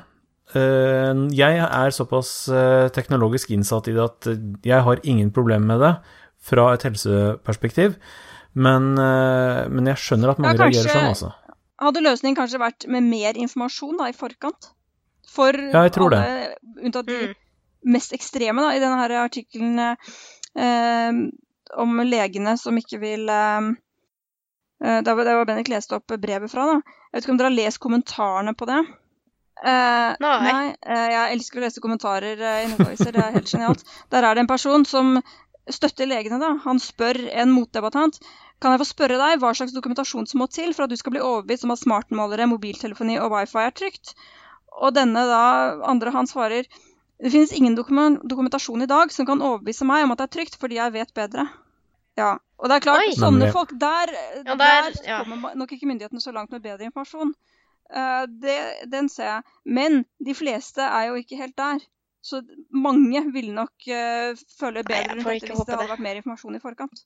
Eh, 0.58 1.26
jeg 1.36 1.60
er 1.66 1.94
såpass 1.94 2.32
eh, 2.54 2.88
teknologisk 2.96 3.52
innsatt 3.54 3.92
i 3.92 3.98
det 3.98 4.06
at 4.06 4.32
jeg 4.66 4.86
har 4.88 5.04
ingen 5.04 5.34
problemer 5.36 5.76
med 5.76 5.84
det, 5.84 5.94
fra 6.48 6.70
et 6.78 6.86
helseperspektiv. 6.88 7.98
Men, 8.58 8.94
eh, 8.98 9.68
men 9.70 9.86
jeg 9.92 10.00
skjønner 10.02 10.32
at 10.34 10.40
mange 10.42 10.56
Ja, 10.58 10.64
kanskje- 10.66 10.86
reagerer 10.88 10.96
sånn, 10.96 11.12
altså. 11.14 11.34
Hadde 11.78 12.02
løsningen 12.02 12.38
kanskje 12.40 12.60
vært 12.64 12.88
med 12.90 13.04
mer 13.06 13.34
informasjon 13.38 13.98
da, 14.00 14.08
i 14.10 14.16
forkant? 14.18 14.72
For 15.30 15.52
Ja, 15.54 15.84
jeg 15.86 15.92
tror 15.94 16.10
det. 16.16 16.22
unntatt 16.82 17.06
de 17.06 17.18
Mm. 17.28 17.36
mest 17.94 18.14
ekstreme 18.18 18.64
da, 18.64 18.72
i 18.74 18.80
denne 18.82 18.98
her 18.98 19.14
artikkelen 19.28 19.78
eh, 20.56 21.12
om 21.78 21.98
legene 22.08 22.58
som 22.58 22.76
ikke 22.80 23.00
vil 23.00 23.30
eh, 23.30 23.68
eh, 24.84 25.02
Det 25.04 25.16
var, 25.16 25.24
det 25.28 25.36
var 25.38 25.46
Bendik 25.46 25.68
leste 25.70 25.94
opp 26.00 26.08
brevet 26.08 26.50
fra. 26.50 26.66
da. 26.66 26.74
Jeg 26.82 27.14
vet 27.14 27.24
ikke 27.26 27.30
om 27.36 27.38
dere 27.38 27.52
har 27.52 27.58
lest 27.66 27.80
kommentarene 27.84 28.56
på 28.58 28.66
det? 28.66 28.80
Eh, 29.66 30.16
Nei. 30.22 30.76
eh, 30.86 31.08
jeg 31.10 31.36
elsker 31.38 31.60
å 31.60 31.64
lese 31.66 31.82
kommentarer 31.82 32.40
eh, 32.40 32.64
i 32.64 32.68
nettaviser. 32.72 33.12
Det 33.12 33.24
er 33.24 33.32
helt 33.38 33.52
genialt. 33.52 33.84
Der 34.10 34.24
er 34.24 34.34
det 34.36 34.42
en 34.46 34.48
person 34.48 34.86
som 34.86 35.22
støtter 35.74 36.10
legene. 36.10 36.40
da. 36.42 36.56
Han 36.64 36.80
spør 36.80 37.20
en 37.32 37.54
motdebattant 37.56 38.20
kan 38.62 38.74
jeg 38.74 38.82
få 38.82 38.88
spørre 38.90 39.20
deg 39.22 39.42
hva 39.42 39.52
slags 39.54 39.74
dokumentasjon 39.76 40.26
som 40.30 40.42
må 40.42 40.48
til 40.50 40.74
for 40.74 40.88
at 40.88 40.94
du 40.94 40.98
skal 40.98 41.14
bli 41.14 41.22
overbevist 41.22 41.68
om 41.68 41.76
at 41.76 41.82
smartmålere, 41.84 42.50
mobiltelefoni 42.50 43.20
og 43.22 43.36
wifi 43.36 43.60
er 43.62 43.76
trygt? 43.76 44.16
Og 44.82 44.96
denne 44.96 45.24
da, 45.30 45.44
andre 45.86 46.14
han 46.16 46.30
svarer 46.30 46.66
det 47.18 47.32
finnes 47.34 47.54
ingen 47.54 47.76
dokumentasjon 47.78 48.86
i 48.86 48.90
dag 48.90 49.14
som 49.14 49.26
kan 49.26 49.42
overbevise 49.42 49.86
meg 49.90 50.06
om 50.06 50.14
at 50.14 50.22
det 50.22 50.28
er 50.28 50.34
trygt, 50.36 50.58
fordi 50.62 50.78
jeg 50.78 50.94
vet 50.94 51.14
bedre. 51.18 51.48
Ja, 52.18 52.36
og 52.58 52.70
det 52.70 52.78
er 52.78 52.84
klart, 52.86 53.06
Oi. 53.06 53.16
sånne 53.18 53.50
folk, 53.54 53.74
der, 53.82 54.14
Ja, 54.14 54.44
der, 54.44 54.58
der, 54.58 55.00
ja. 55.06 55.18
kommer 55.26 55.56
nok 55.58 55.74
ikke 55.74 55.90
myndighetene 55.90 56.22
så 56.22 56.34
langt 56.34 56.54
med 56.54 56.62
bedre 56.62 56.86
informasjon. 56.86 57.34
Uh, 57.94 58.26
det, 58.42 58.58
den 58.92 59.10
ser 59.10 59.30
jeg. 59.32 59.58
Men 59.66 60.04
de 60.22 60.34
fleste 60.38 60.82
er 60.82 61.10
jo 61.10 61.18
ikke 61.22 61.38
helt 61.42 61.58
der. 61.58 61.82
Så 62.28 62.42
mange 62.76 63.24
ville 63.32 63.54
nok 63.56 63.88
uh, 63.88 64.34
føle 64.60 64.84
bedre 64.84 65.16
dette 65.16 65.30
hvis 65.32 65.46
det 65.48 65.56
hadde 65.56 65.86
det. 65.86 65.94
vært 65.94 66.04
mer 66.04 66.20
informasjon 66.20 66.60
i 66.60 66.64
forkant. 66.64 67.06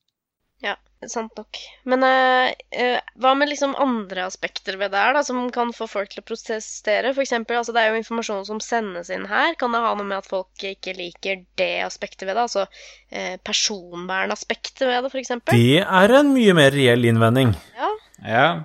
Ja, 0.62 0.76
sant 1.10 1.34
nok. 1.38 1.58
Men 1.90 2.06
uh, 2.06 2.50
uh, 2.54 2.98
hva 3.22 3.34
med 3.38 3.50
liksom 3.50 3.74
andre 3.82 4.28
aspekter 4.30 4.78
ved 4.78 4.94
det 4.94 5.02
her, 5.02 5.16
da, 5.18 5.24
som 5.26 5.44
kan 5.54 5.74
få 5.74 5.88
folk 5.90 6.12
til 6.14 6.22
å 6.22 6.26
protestere? 6.26 7.14
For 7.16 7.26
eksempel, 7.26 7.58
altså 7.58 7.74
det 7.74 7.84
er 7.84 7.94
jo 7.94 8.02
informasjon 8.02 8.46
som 8.50 8.62
sendes 8.62 9.10
inn 9.14 9.26
her. 9.30 9.56
Kan 9.62 9.74
det 9.74 9.82
ha 9.82 9.94
noe 9.98 10.06
med 10.06 10.20
at 10.20 10.30
folk 10.30 10.66
ikke 10.72 10.94
liker 10.98 11.42
det 11.62 11.74
aspektet 11.86 12.28
ved 12.30 12.38
det? 12.38 12.46
Altså 12.46 12.68
uh, 12.68 13.38
personvernaspektet 13.46 14.86
ved 14.86 15.08
det, 15.08 15.14
eksempel? 15.24 15.58
Det 15.58 15.82
er 15.82 16.18
en 16.20 16.34
mye 16.36 16.58
mer 16.58 16.74
reell 16.78 17.10
innvending. 17.10 17.56
Ja. 17.78 17.90
Ja, 18.22 18.64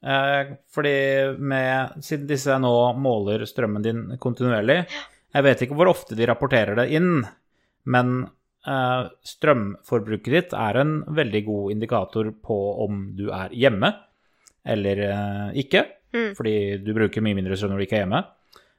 eh, 0.00 0.54
fordi 0.74 0.94
med, 1.38 1.98
siden 2.04 2.28
disse 2.28 2.56
nå 2.56 2.72
måler 2.96 3.44
strømmen 3.48 3.84
din 3.84 4.04
kontinuerlig 4.20 4.84
Jeg 5.34 5.44
vet 5.46 5.62
ikke 5.66 5.76
hvor 5.78 5.90
ofte 5.90 6.14
de 6.18 6.26
rapporterer 6.30 6.78
det 6.78 6.86
inn, 6.94 7.24
men 7.90 8.14
eh, 8.66 9.08
strømforbruket 9.26 10.32
ditt 10.36 10.54
er 10.56 10.78
en 10.80 10.94
veldig 11.16 11.42
god 11.48 11.74
indikator 11.74 12.30
på 12.44 12.58
om 12.86 13.08
du 13.18 13.26
er 13.34 13.52
hjemme 13.52 13.92
eller 14.64 15.04
eh, 15.10 15.60
ikke, 15.64 15.84
Mm. 16.14 16.28
fordi 16.38 16.78
du 16.78 16.92
bruker 16.94 17.18
mye 17.26 17.34
mindre 17.34 17.56
strøm 17.58 17.72
når 17.72 17.80
du 17.80 17.84
ikke 17.88 17.96
er 17.98 18.02
hjemme. 18.04 18.20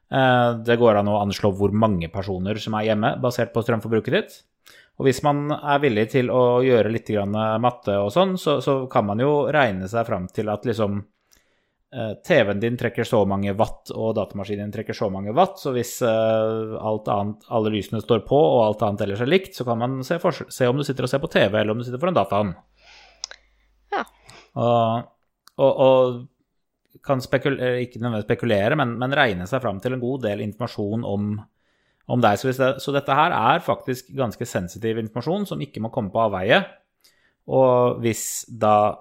Eh, 0.07 0.51
det 0.63 0.77
går 0.79 1.01
an 1.01 1.09
å 1.11 1.17
anslå 1.19 1.49
hvor 1.59 1.73
mange 1.75 2.07
personer 2.07 2.55
som 2.63 2.77
er 2.79 2.85
hjemme, 2.87 3.09
basert 3.19 3.51
på 3.51 3.59
strømforbruket 3.65 4.15
ditt. 4.15 4.37
Og 4.95 5.03
hvis 5.09 5.19
man 5.25 5.49
er 5.51 5.81
villig 5.83 6.05
til 6.13 6.29
å 6.31 6.61
gjøre 6.63 6.93
litt 6.93 7.11
grann 7.11 7.35
matte 7.59 7.97
og 7.99 8.13
sånn, 8.15 8.37
så, 8.39 8.61
så 8.63 8.77
kan 8.87 9.03
man 9.09 9.19
jo 9.19 9.49
regne 9.51 9.89
seg 9.91 10.07
fram 10.07 10.29
til 10.31 10.47
at 10.53 10.63
liksom 10.63 11.01
TV-en 12.25 12.59
din 12.59 12.75
trekker 12.75 13.07
så 13.07 13.21
mange 13.29 13.53
watt, 13.55 13.91
og 13.95 14.15
datamaskinen 14.17 14.65
din 14.65 14.73
trekker 14.73 14.97
så 14.97 15.07
mange 15.13 15.31
watt, 15.37 15.59
så 15.61 15.71
hvis 15.71 15.93
eh, 16.03 16.73
annet, 16.81 17.45
alle 17.47 17.71
lysene 17.71 18.01
står 18.03 18.25
på, 18.27 18.35
og 18.35 18.63
alt 18.65 18.83
annet 18.83 19.05
ellers 19.05 19.23
er 19.23 19.31
likt, 19.31 19.53
så 19.55 19.63
kan 19.67 19.79
man 19.79 19.99
se, 20.03 20.17
for, 20.19 20.35
se 20.51 20.67
om 20.67 20.75
du 20.75 20.83
sitter 20.83 21.07
og 21.07 21.11
ser 21.13 21.23
på 21.23 21.31
TV, 21.31 21.55
eller 21.61 21.71
om 21.71 21.79
du 21.79 21.85
sitter 21.87 22.01
foran 22.01 22.17
dataen. 22.17 22.51
Ja. 23.95 24.03
Og, 24.59 25.07
og, 25.55 25.71
og 25.85 27.03
kan 27.05 27.21
spekulere, 27.23 27.81
ikke 27.85 27.99
nødvendigvis 28.01 28.27
spekulere, 28.27 28.77
men, 28.79 28.95
men 28.99 29.15
regne 29.15 29.47
seg 29.49 29.61
fram 29.63 29.79
til 29.83 29.95
en 29.95 30.03
god 30.03 30.25
del 30.25 30.43
informasjon 30.45 31.05
om, 31.07 31.35
om 32.11 32.23
deg. 32.23 32.39
Så, 32.41 32.51
det, 32.51 32.71
så 32.83 32.95
dette 32.95 33.17
her 33.17 33.35
er 33.35 33.63
faktisk 33.65 34.11
ganske 34.17 34.47
sensitiv 34.49 34.99
informasjon 35.01 35.47
som 35.51 35.63
ikke 35.63 35.83
må 35.85 35.93
komme 35.93 36.13
på 36.13 36.23
avveie. 36.25 36.63
Og 37.55 38.01
hvis 38.03 38.45
da 38.49 38.95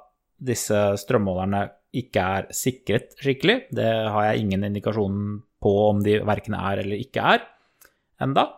disse 0.44 0.76
strømmålerne 1.00 1.64
ikke 2.00 2.24
er 2.38 2.48
sikret 2.54 3.14
skikkelig, 3.22 3.58
det 3.74 3.86
har 4.10 4.30
jeg 4.32 4.44
ingen 4.44 4.64
indikasjon 4.70 5.16
på 5.62 5.72
om 5.90 6.02
de 6.04 6.18
verken 6.26 6.54
er 6.58 6.82
eller 6.84 7.00
ikke 7.00 7.22
er 7.34 7.44
enda, 8.24 8.48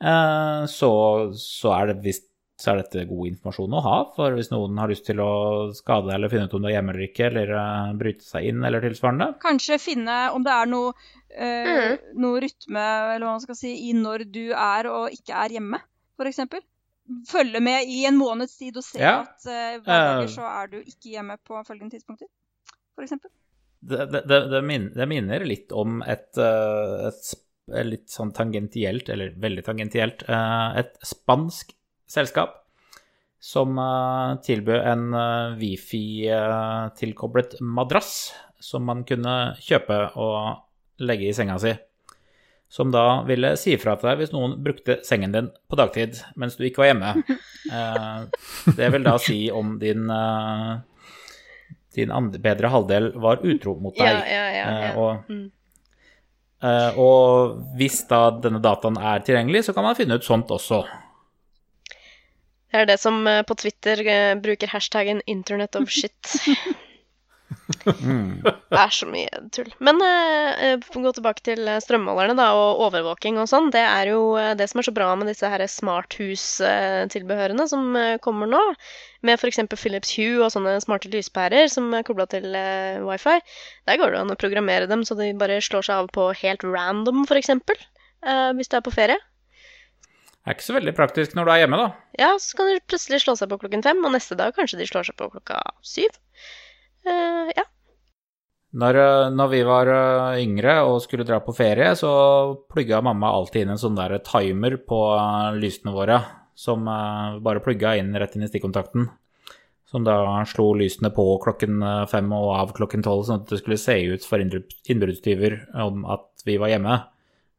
eh, 0.00 0.64
så, 0.70 0.90
så 1.36 1.74
er 1.80 1.92
det 1.92 2.00
visst 2.04 2.30
så 2.56 2.70
er 2.72 2.78
dette 2.80 3.02
god 3.10 3.26
informasjon 3.28 3.74
å 3.76 3.80
ha, 3.84 3.96
for 4.16 4.32
hvis 4.32 4.48
noen 4.48 4.78
har 4.80 4.88
lyst 4.88 5.04
til 5.04 5.18
å 5.20 5.32
skade 5.76 6.06
deg 6.08 6.14
eller 6.16 6.30
finne 6.32 6.46
ut 6.48 6.54
om 6.56 6.62
du 6.64 6.68
er 6.70 6.78
hjemme 6.78 6.94
eller 6.94 7.04
ikke, 7.10 7.26
eller 7.28 7.50
eh, 7.52 7.90
bryte 8.00 8.24
seg 8.24 8.46
inn 8.48 8.62
eller 8.64 8.80
tilsvarende. 8.80 9.26
Kanskje 9.42 9.76
finne 9.82 10.14
om 10.32 10.46
det 10.46 10.54
er 10.54 10.70
noe, 10.72 10.94
eh, 11.36 11.68
Mm. 11.68 11.98
noe 12.24 12.40
rytme 12.40 12.80
eller 13.12 13.26
hva 13.26 13.34
man 13.34 13.44
skal 13.44 13.58
si, 13.60 13.74
i 13.90 13.92
når 13.92 14.24
du 14.32 14.46
er 14.56 14.88
og 14.88 15.12
ikke 15.12 15.36
er 15.36 15.58
hjemme, 15.58 15.82
f.eks. 16.16 16.40
Følge 17.28 17.60
med 17.62 17.86
i 17.92 18.00
en 18.08 18.16
måneds 18.18 18.56
tid 18.58 18.80
og 18.80 18.82
se 18.88 18.98
Ja. 19.04 19.20
at 19.20 19.44
uh, 19.46 19.76
hverdager 19.84 20.24
Eh. 20.24 20.32
så 20.32 20.48
er 20.48 20.66
du 20.72 20.78
ikke 20.80 21.12
hjemme 21.12 21.36
på 21.46 21.60
følgende 21.68 21.92
tidspunkter, 21.92 22.26
f.eks. 22.96 23.18
Det, 23.86 24.06
det, 24.10 24.22
det, 24.26 24.38
det, 24.50 25.06
minner 25.06 25.44
litt 25.46 25.70
om 25.76 26.00
et, 26.02 26.38
et, 26.40 27.32
et 27.70 27.86
litt 27.86 28.10
sånn 28.10 28.32
tangentielt, 28.34 29.10
eller 29.12 29.36
veldig 29.38 29.62
tangentielt, 29.66 30.24
eh, 30.26 30.78
et 30.80 30.96
spansk 31.06 31.74
selskap 32.10 32.56
som 33.42 33.78
eh, 33.78 34.36
tilbød 34.46 34.88
en 34.90 35.14
eh, 35.14 35.56
wifi-tilkoblet 35.60 37.58
madrass 37.60 38.32
som 38.62 38.86
man 38.88 39.04
kunne 39.06 39.54
kjøpe 39.62 39.98
og 40.18 41.04
legge 41.04 41.28
i 41.28 41.34
senga 41.36 41.58
si. 41.60 41.74
Som 42.72 42.90
da 42.90 43.22
ville 43.28 43.52
si 43.60 43.76
ifra 43.76 43.94
til 43.98 44.08
deg 44.10 44.22
hvis 44.22 44.32
noen 44.34 44.56
brukte 44.64 44.98
sengen 45.06 45.34
din 45.34 45.50
på 45.70 45.78
dagtid 45.78 46.18
mens 46.40 46.56
du 46.58 46.66
ikke 46.66 46.84
var 46.84 46.94
hjemme. 46.94 47.14
Eh, 47.66 48.20
det 48.76 48.86
vil 48.94 49.02
da 49.02 49.16
si 49.18 49.50
om 49.50 49.72
din 49.80 50.06
eh, 50.06 50.76
din 51.96 52.12
andre, 52.14 52.38
bedre 52.44 52.70
halvdel 52.72 53.10
var 53.20 53.42
utro 53.42 53.74
mot 53.80 53.96
deg. 53.96 54.06
Ja, 54.06 54.22
ja, 54.30 54.46
ja. 54.54 54.66
Eh, 54.90 54.98
og, 55.00 55.30
Mm. 55.32 55.50
eh, 56.62 56.98
og 56.98 57.56
hvis 57.76 58.02
da 58.08 58.30
denne 58.30 58.60
dataen 58.62 58.96
er 59.00 59.20
tilgjengelig, 59.26 59.64
så 59.66 59.74
kan 59.74 59.84
man 59.84 59.96
finne 59.98 60.14
ut 60.20 60.24
sånt 60.24 60.48
også. 60.54 60.84
Det 62.72 62.82
er 62.82 62.86
det 62.86 62.98
som 63.00 63.26
eh, 63.26 63.42
på 63.42 63.56
Twitter 63.56 64.02
bruker 64.42 64.68
hashtaggen 64.68 65.22
'internet 65.26 65.76
of 65.76 65.88
shit'. 65.88 66.36
Mm. 67.86 68.42
Det 68.42 68.78
er 68.78 68.92
så 68.94 69.06
mye 69.08 69.40
tull. 69.54 69.68
Men 69.82 70.00
uh, 70.02 70.82
gå 70.82 71.12
tilbake 71.14 71.42
til 71.46 71.68
eh, 71.70 71.78
strømmålerne 71.82 72.34
da, 72.38 72.48
og 72.58 72.80
overvåking 72.88 73.38
og 73.42 73.48
sånn. 73.50 73.70
Det 73.74 73.82
er 73.82 74.10
jo 74.10 74.20
det 74.58 74.66
som 74.70 74.80
er 74.82 74.88
så 74.88 74.94
bra 74.94 75.08
med 75.18 75.30
disse 75.30 75.50
her 75.50 75.62
smarthustilbehørene 75.70 77.66
som 77.70 77.96
kommer 78.24 78.50
nå. 78.50 78.62
Med 79.26 79.38
f.eks. 79.38 79.62
Philips 79.74 80.14
Hue 80.18 80.42
og 80.44 80.52
sånne 80.54 80.76
smarte 80.82 81.10
lyspærer 81.12 81.70
som 81.72 81.94
er 81.96 82.06
kobla 82.06 82.26
til 82.30 82.50
uh, 82.54 83.02
wifi. 83.06 83.38
Der 83.88 84.00
går 84.00 84.14
det 84.14 84.20
an 84.24 84.34
å 84.34 84.40
programmere 84.40 84.90
dem 84.90 85.06
så 85.06 85.18
de 85.18 85.32
bare 85.38 85.62
slår 85.64 85.86
seg 85.86 86.04
av 86.04 86.12
på 86.14 86.28
helt 86.42 86.66
random, 86.66 87.24
f.eks. 87.26 87.54
Uh, 88.26 88.52
hvis 88.58 88.70
du 88.70 88.78
er 88.78 88.86
på 88.86 88.94
ferie. 88.94 89.18
Det 90.46 90.52
er 90.52 90.58
ikke 90.60 90.68
så 90.68 90.76
veldig 90.76 90.92
praktisk 90.94 91.32
når 91.34 91.48
du 91.48 91.50
er 91.50 91.58
hjemme, 91.64 91.78
da. 91.80 91.86
Ja, 92.20 92.28
så 92.38 92.54
kan 92.54 92.68
de 92.70 92.78
plutselig 92.86 93.18
slå 93.24 93.32
seg 93.34 93.50
på 93.50 93.58
klokken 93.64 93.82
fem, 93.82 93.98
og 94.06 94.12
neste 94.14 94.36
dag 94.38 94.54
kanskje 94.54 94.78
de 94.78 94.86
slår 94.86 95.08
seg 95.08 95.16
på 95.18 95.26
klokka 95.32 95.58
syv. 95.82 96.14
Eh, 97.06 97.52
ja. 97.56 97.64
Når, 98.76 98.98
eh, 99.00 99.28
når 99.32 99.52
vi 99.52 99.60
var 99.66 99.90
eh, 99.92 100.40
yngre 100.42 100.80
og 100.88 100.98
skulle 101.04 101.26
dra 101.28 101.38
på 101.44 101.54
ferie, 101.56 101.92
så 101.96 102.10
plugga 102.72 103.00
mamma 103.04 103.30
alltid 103.32 103.64
inn 103.64 103.76
en 103.76 103.80
sånn 103.80 103.98
der 103.98 104.18
timer 104.26 104.78
på 104.88 104.98
lysene 105.56 105.94
våre, 105.94 106.18
som 106.56 106.84
bare 107.44 107.62
plugga 107.64 107.94
inn 108.00 108.14
rett 108.16 108.36
inn 108.36 108.46
i 108.46 108.50
stikkontakten. 108.50 109.08
Som 109.86 110.02
da 110.02 110.42
slo 110.50 110.72
lysene 110.74 111.12
på 111.14 111.24
klokken 111.44 111.78
fem 112.10 112.32
og 112.34 112.48
av 112.56 112.72
klokken 112.74 113.04
tolv, 113.06 113.22
sånn 113.28 113.44
at 113.44 113.52
det 113.52 113.60
skulle 113.60 113.78
se 113.78 113.94
ut 114.10 114.24
for 114.26 114.42
innbrudd- 114.42 114.74
innbruddstyver 114.90 115.60
om 115.84 116.02
at 116.10 116.42
vi 116.48 116.56
var 116.58 116.72
hjemme, 116.72 116.96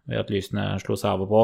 ved 0.10 0.26
at 0.26 0.34
lysene 0.34 0.66
slo 0.84 0.98
seg 1.00 1.14
av 1.14 1.24
og 1.24 1.32
på. 1.32 1.43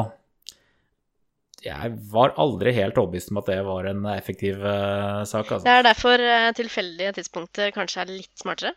Jeg 1.64 1.94
var 2.12 2.34
aldri 2.40 2.74
helt 2.76 2.98
overbevist 3.00 3.32
om 3.32 3.40
at 3.40 3.48
det 3.48 3.62
var 3.64 3.88
en 3.88 4.04
effektiv 4.12 4.60
uh, 4.60 5.24
sak, 5.28 5.48
altså. 5.48 5.64
Det 5.64 5.72
er 5.72 5.86
derfor 5.86 6.20
uh, 6.20 6.52
tilfeldige 6.56 7.14
tidspunkter 7.16 7.72
kanskje 7.74 8.02
er 8.02 8.12
litt 8.12 8.32
smartere. 8.40 8.74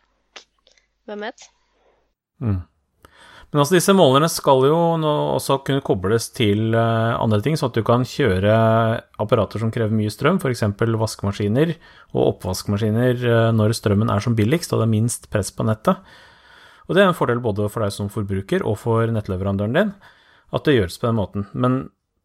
Hvem 1.08 1.24
vet? 1.26 1.48
Mm. 2.40 2.60
Men 3.48 3.62
altså, 3.62 3.76
disse 3.76 3.94
målerne 3.96 4.28
skal 4.32 4.64
jo 4.68 4.78
nå 5.00 5.12
også 5.34 5.58
kunne 5.66 5.84
kobles 5.84 6.30
til 6.36 6.72
uh, 6.76 7.16
andre 7.20 7.42
ting, 7.44 7.58
sånn 7.60 7.72
at 7.72 7.76
du 7.76 7.84
kan 7.84 8.06
kjøre 8.08 8.54
apparater 9.20 9.60
som 9.60 9.72
krever 9.74 9.92
mye 9.96 10.12
strøm, 10.12 10.40
f.eks. 10.40 10.64
vaskemaskiner 11.04 11.74
og 12.14 12.22
oppvaskmaskiner 12.24 13.52
når 13.56 13.76
strømmen 13.76 14.12
er 14.12 14.24
som 14.24 14.36
billigst 14.38 14.72
og 14.72 14.80
det 14.80 14.88
er 14.88 14.96
minst 14.96 15.28
press 15.32 15.52
på 15.52 15.68
nettet. 15.68 16.00
Og 16.88 16.96
det 16.96 17.04
er 17.04 17.10
en 17.10 17.16
fordel 17.16 17.40
både 17.44 17.68
for 17.68 17.84
deg 17.84 17.92
som 17.92 18.08
forbruker 18.12 18.64
og 18.64 18.78
for 18.80 19.12
nettleverandøren 19.12 19.76
din, 19.76 19.94
at 20.56 20.64
det 20.64 20.78
gjøres 20.78 20.96
på 21.00 21.10
den 21.10 21.18
måten. 21.18 21.48
Men 21.52 21.82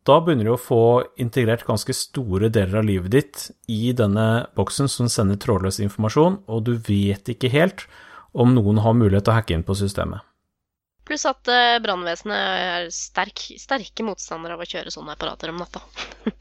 da 0.08 0.18
begynner 0.20 0.50
du 0.50 0.54
å 0.54 0.60
få 0.60 0.82
integrert 1.22 1.64
ganske 1.68 1.94
store 1.96 2.50
deler 2.52 2.82
av 2.82 2.88
livet 2.88 3.14
ditt 3.14 3.44
i 3.72 3.94
denne 3.96 4.48
boksen 4.58 4.90
som 4.92 5.08
sender 5.12 5.40
trådløs 5.40 5.80
informasjon, 5.86 6.42
og 6.52 6.66
du 6.68 6.74
vet 6.76 7.32
ikke 7.32 7.52
helt 7.54 7.86
om 8.36 8.52
noen 8.56 8.82
har 8.84 8.98
mulighet 8.98 9.28
til 9.28 9.34
å 9.34 9.38
hacke 9.38 9.56
inn 9.56 9.64
på 9.64 9.78
systemet. 9.80 10.26
Pluss 11.08 11.26
at 11.28 11.48
uh, 11.52 11.80
brannvesenet 11.84 12.36
er 12.36 12.86
sterk, 12.96 13.42
sterke 13.60 14.06
motstandere 14.08 14.56
av 14.56 14.64
å 14.64 14.68
kjøre 14.68 14.92
sånne 14.92 15.16
apparater 15.16 15.52
om 15.52 15.60
natta. 15.60 15.82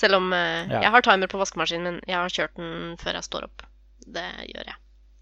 Selv 0.00 0.18
om 0.20 0.30
uh, 0.32 0.64
Ja. 0.68 0.80
jeg 0.86 0.92
har 0.94 1.04
timer 1.04 1.32
på 1.32 1.40
vaskemaskinen 1.40 1.88
min, 1.88 2.00
jeg 2.08 2.16
har 2.16 2.32
kjørt 2.32 2.56
den 2.60 2.96
før 3.00 3.20
jeg 3.20 3.28
står 3.28 3.48
opp. 3.48 3.64
Det 4.04 4.24
gjør 4.48 4.72
jeg. 4.72 4.78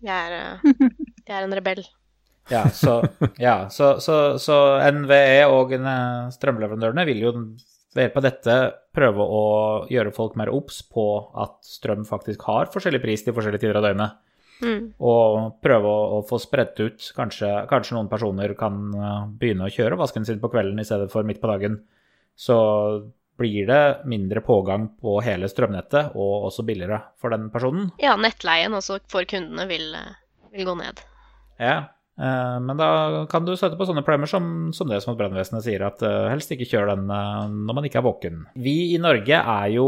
Jeg 0.06 0.30
er, 0.30 0.60
uh, 0.62 0.92
jeg 1.26 1.34
er 1.34 1.46
en 1.46 1.58
rebell. 1.58 1.82
Ja, 2.50 2.64
så, 2.74 3.00
ja, 3.38 3.56
så, 3.70 3.94
så, 4.02 4.38
så 4.42 4.56
NVE 4.90 5.44
og 5.50 5.74
eh, 5.76 6.30
strømleverandørene 6.34 7.06
vil 7.08 7.22
jo 7.24 7.34
ved 7.94 8.06
hjelp 8.06 8.18
av 8.20 8.26
dette 8.26 8.56
prøve 8.94 9.24
å 9.26 9.44
gjøre 9.90 10.12
folk 10.14 10.36
mer 10.38 10.52
obs 10.54 10.80
på 10.86 11.04
at 11.42 11.56
strøm 11.66 12.04
faktisk 12.06 12.44
har 12.46 12.70
forskjellig 12.70 13.02
pris 13.02 13.24
til 13.26 13.34
forskjellige 13.34 13.64
tider 13.64 13.80
av 13.80 13.86
døgnet. 13.88 14.18
Mm. 14.60 14.90
Og 15.00 15.56
prøve 15.64 15.88
å, 15.88 16.18
å 16.18 16.20
få 16.28 16.38
spredt 16.42 16.78
ut. 16.82 17.06
Kanskje, 17.16 17.48
kanskje 17.70 17.96
noen 17.96 18.10
personer 18.12 18.54
kan 18.58 18.82
eh, 18.94 19.22
begynne 19.40 19.66
å 19.66 19.72
kjøre 19.72 19.98
vasken 20.00 20.26
sin 20.28 20.42
på 20.42 20.52
kvelden 20.52 20.82
i 20.82 20.86
stedet 20.86 21.10
for 21.12 21.26
midt 21.26 21.40
på 21.42 21.50
dagen. 21.50 21.80
Så 22.38 22.58
blir 23.40 23.66
det 23.66 23.84
mindre 24.04 24.42
pågang 24.44 24.90
på 25.00 25.16
hele 25.24 25.48
strømnettet, 25.48 26.12
og 26.12 26.50
også 26.50 26.64
billigere 26.68 27.00
for 27.20 27.32
den 27.32 27.48
personen. 27.52 27.88
Ja, 28.02 28.12
nettleien 28.20 28.76
også 28.76 28.98
for 29.08 29.24
kundene 29.28 29.64
vil, 29.70 29.94
uh, 29.96 30.12
vil 30.52 30.68
gå 30.68 30.74
ned. 30.76 31.00
Ja, 31.56 31.78
eh, 31.78 31.88
men 32.20 32.76
da 32.76 32.88
kan 33.30 33.46
du 33.46 33.54
støtte 33.56 33.78
på 33.80 33.86
sånne 33.88 34.02
problemer 34.04 34.28
som, 34.28 34.44
som 34.76 34.90
det 34.90 34.98
som 35.00 35.14
at 35.14 35.20
brannvesenet 35.22 35.64
sier, 35.64 35.84
at 35.86 36.02
eh, 36.04 36.28
helst 36.32 36.52
ikke 36.52 36.68
kjør 36.68 36.90
den 36.92 37.06
eh, 37.08 37.44
når 37.68 37.78
man 37.78 37.86
ikke 37.88 38.00
er 38.02 38.06
våken. 38.06 38.42
Vi 38.60 38.76
i 38.94 38.98
Norge 39.00 39.38
er 39.40 39.70
jo 39.72 39.86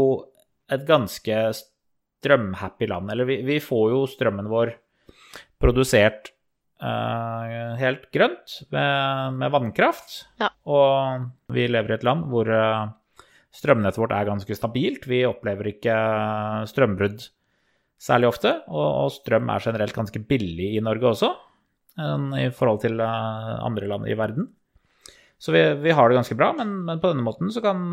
et 0.73 0.85
ganske 0.87 1.39
strømhappy 1.59 2.87
land. 2.89 3.11
Eller 3.13 3.29
vi, 3.29 3.41
vi 3.45 3.59
får 3.61 3.91
jo 3.91 4.05
strømmen 4.09 4.49
vår 4.51 4.73
produsert 5.61 6.31
uh, 6.83 7.75
helt 7.79 8.09
grønt 8.15 8.57
med, 8.73 9.37
med 9.39 9.53
vannkraft. 9.53 10.17
Ja. 10.41 10.49
Og 10.67 11.29
vi 11.53 11.67
lever 11.69 11.93
i 11.93 11.97
et 11.97 12.07
land 12.07 12.27
hvor 12.31 12.49
eh, 12.49 12.89
strømnettet 13.53 14.01
vårt 14.01 14.15
er 14.15 14.27
ganske 14.31 14.57
stabilt. 14.57 15.07
Vi 15.09 15.23
opplever 15.27 15.73
ikke 15.73 15.95
strømbrudd 16.71 17.27
særlig 18.03 18.33
ofte, 18.33 18.57
og, 18.67 18.87
og 19.05 19.11
strøm 19.15 19.51
er 19.53 19.63
generelt 19.63 19.95
ganske 19.95 20.19
billig 20.27 20.73
i 20.75 20.83
Norge 20.83 21.13
også, 21.13 21.29
i 21.99 22.49
forhold 22.55 22.81
til 22.83 23.01
eh, 23.03 23.53
andre 23.61 23.89
land 23.89 24.09
i 24.09 24.17
verden. 24.17 24.49
Så 25.37 25.51
vi, 25.51 25.61
vi 25.83 25.91
har 25.91 26.09
det 26.09 26.17
ganske 26.17 26.37
bra, 26.39 26.53
men, 26.57 26.79
men 26.87 27.01
på 27.03 27.11
denne 27.11 27.25
måten 27.25 27.51
så 27.51 27.61
kan 27.61 27.83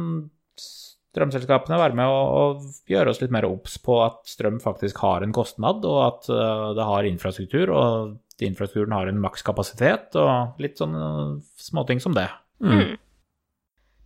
strømselskapene 1.10 1.78
være 1.80 1.96
med 1.98 2.06
å, 2.06 2.18
å 2.22 2.42
gjøre 2.90 3.10
oss 3.10 3.20
litt 3.22 3.32
mer 3.34 3.48
obs 3.48 3.76
på 3.82 3.96
at 4.04 4.20
strøm 4.30 4.60
faktisk 4.62 5.00
har 5.02 5.26
en 5.26 5.34
kostnad, 5.34 5.84
og 5.84 6.00
at 6.04 6.30
eh, 6.30 6.66
det 6.78 6.86
har 6.86 7.08
infrastruktur, 7.08 7.74
og 7.74 8.44
infrastrukturen 8.44 8.96
har 8.96 9.10
en 9.10 9.20
makskapasitet, 9.20 10.16
og 10.20 10.62
litt 10.62 10.80
sånne 10.80 11.40
småting 11.60 12.00
som 12.00 12.14
det. 12.16 12.28
Mm. 12.62 12.94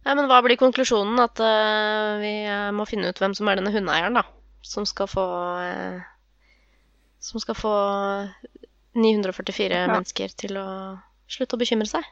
Ja, 0.05 0.13
men 0.13 0.27
hva 0.29 0.41
blir 0.45 0.59
konklusjonen? 0.61 1.17
At 1.23 1.41
uh, 1.41 2.21
vi 2.21 2.35
må 2.77 2.85
finne 2.89 3.09
ut 3.09 3.21
hvem 3.23 3.33
som 3.37 3.49
er 3.49 3.57
denne 3.57 3.73
hundeeieren, 3.73 4.19
da. 4.19 4.25
Som 4.65 4.85
skal 4.89 5.09
få 5.09 5.25
uh, 5.25 6.03
Som 7.25 7.41
skal 7.41 7.57
få 7.57 7.73
944 8.95 9.81
Ja. 9.81 9.87
mennesker 9.91 10.35
til 10.39 10.59
å 10.61 10.69
slutte 11.31 11.57
å 11.57 11.61
bekymre 11.61 11.89
seg. 11.89 12.05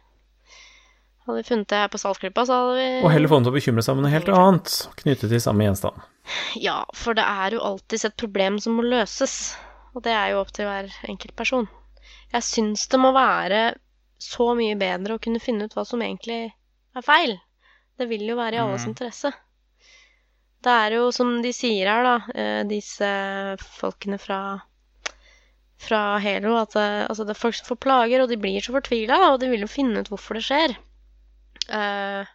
Hadde 1.23 1.39
vi 1.39 1.47
funnet 1.47 1.69
det 1.71 1.79
her 1.79 1.91
på 1.91 2.01
Saltklypa, 2.03 2.43
så 2.47 2.57
hadde 2.59 2.79
vi 2.79 2.87
Og 3.05 3.13
heller 3.15 3.31
få 3.31 3.39
dem 3.39 3.45
til 3.47 3.53
å 3.53 3.59
bekymre 3.59 3.83
seg 3.87 3.95
om 3.95 4.03
noe 4.03 4.11
helt 4.11 4.29
annet, 4.29 4.73
knyttet 4.99 5.31
til 5.31 5.43
samme 5.43 5.69
gjenstand. 5.69 6.01
Ja, 6.59 6.81
for 6.95 7.15
det 7.15 7.23
er 7.23 7.55
jo 7.55 7.63
alltid 7.63 8.09
et 8.09 8.17
problem 8.19 8.59
som 8.59 8.75
må 8.79 8.83
løses. 8.83 9.55
Og 9.95 10.03
det 10.03 10.15
er 10.17 10.33
jo 10.33 10.41
opp 10.41 10.51
til 10.57 10.67
hver 10.67 10.91
enkelt 11.07 11.37
person. 11.37 11.69
Jeg 12.33 12.43
syns 12.43 12.89
det 12.91 12.99
må 12.99 13.13
være 13.15 13.63
så 14.23 14.53
mye 14.59 14.75
bedre 14.79 15.15
å 15.15 15.23
kunne 15.23 15.43
finne 15.43 15.69
ut 15.69 15.75
hva 15.77 15.85
som 15.87 16.03
egentlig 16.03 16.51
er 16.51 17.07
feil. 17.07 17.37
Det 17.99 18.09
vil 18.11 18.25
jo 18.27 18.39
være 18.39 18.59
i 18.59 18.63
alles 18.63 18.87
mm. 18.87 18.91
interesse. 18.91 19.33
Det 20.63 20.75
er 20.85 20.97
jo 20.97 21.11
som 21.15 21.35
de 21.43 21.51
sier 21.55 21.91
her, 21.91 22.07
da, 22.07 22.15
eh, 22.39 22.61
disse 22.71 23.09
folkene 23.79 24.19
fra 24.23 24.41
fra 25.83 26.03
Helo, 26.23 26.55
at 26.61 26.77
eh, 26.79 27.03
altså, 27.09 27.27
det 27.27 27.35
er 27.35 27.43
folk 27.43 27.59
som 27.59 27.69
får 27.73 27.81
plager, 27.83 28.23
og 28.23 28.31
de 28.31 28.39
blir 28.41 28.63
så 28.63 28.75
fortvila, 28.75 29.19
og 29.33 29.41
de 29.43 29.51
vil 29.53 29.65
jo 29.65 29.71
finne 29.71 30.03
ut 30.03 30.11
hvorfor 30.13 30.39
det 30.39 30.47
skjer. 30.47 30.77
Uh, 31.71 32.27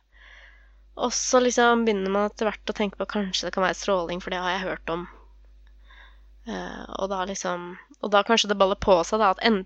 og 0.97 1.11
så 1.13 1.41
liksom 1.43 1.83
begynner 1.85 2.13
man 2.13 2.29
etter 2.29 2.47
hvert 2.47 2.71
å 2.71 2.75
tenke 2.75 2.97
på 2.97 3.09
kanskje 3.11 3.47
det 3.47 3.53
kan 3.55 3.65
være 3.65 3.77
stråling, 3.77 4.21
for 4.23 4.33
det 4.33 4.39
har 4.41 4.55
jeg 4.55 4.65
hørt 4.65 4.93
om. 4.93 5.05
Uh, 6.47 6.85
og 7.01 7.09
da 7.11 7.25
liksom 7.27 7.73
Og 7.99 8.11
da 8.13 8.21
kanskje 8.23 8.47
det 8.47 8.55
baller 8.55 8.77
på 8.79 8.93
seg, 9.03 9.19
da, 9.19 9.33
at 9.33 9.41
en, 9.43 9.63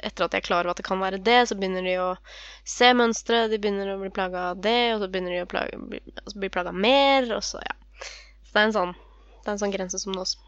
etter 0.00 0.24
at 0.24 0.32
de 0.32 0.38
er 0.40 0.44
klar 0.46 0.64
over 0.64 0.72
at 0.72 0.78
det 0.80 0.86
kan 0.86 1.02
være 1.02 1.20
det, 1.20 1.42
så 1.46 1.56
begynner 1.58 1.84
de 1.84 1.98
å 2.00 2.08
se 2.66 2.88
mønstre, 2.96 3.42
de 3.52 3.58
begynner 3.60 3.92
å 3.92 3.98
bli 4.00 4.08
plaga 4.14 4.46
av 4.54 4.62
det, 4.64 4.94
og 4.94 5.02
så 5.02 5.08
begynner 5.12 5.36
de 5.36 5.42
å 5.44 5.50
plage, 5.50 5.76
bli, 5.90 6.00
altså 6.24 6.40
bli 6.40 6.50
plaga 6.54 6.72
mer, 6.72 7.28
og 7.36 7.44
så 7.44 7.60
ja. 7.60 7.76
Så 8.00 8.54
det 8.54 8.62
er 8.62 8.70
en 8.70 8.76
sånn, 8.78 8.94
det 8.96 9.50
er 9.50 9.52
en 9.52 9.60
sånn 9.60 9.74
grense 9.74 10.00
som 10.00 10.16
nås. 10.16 10.38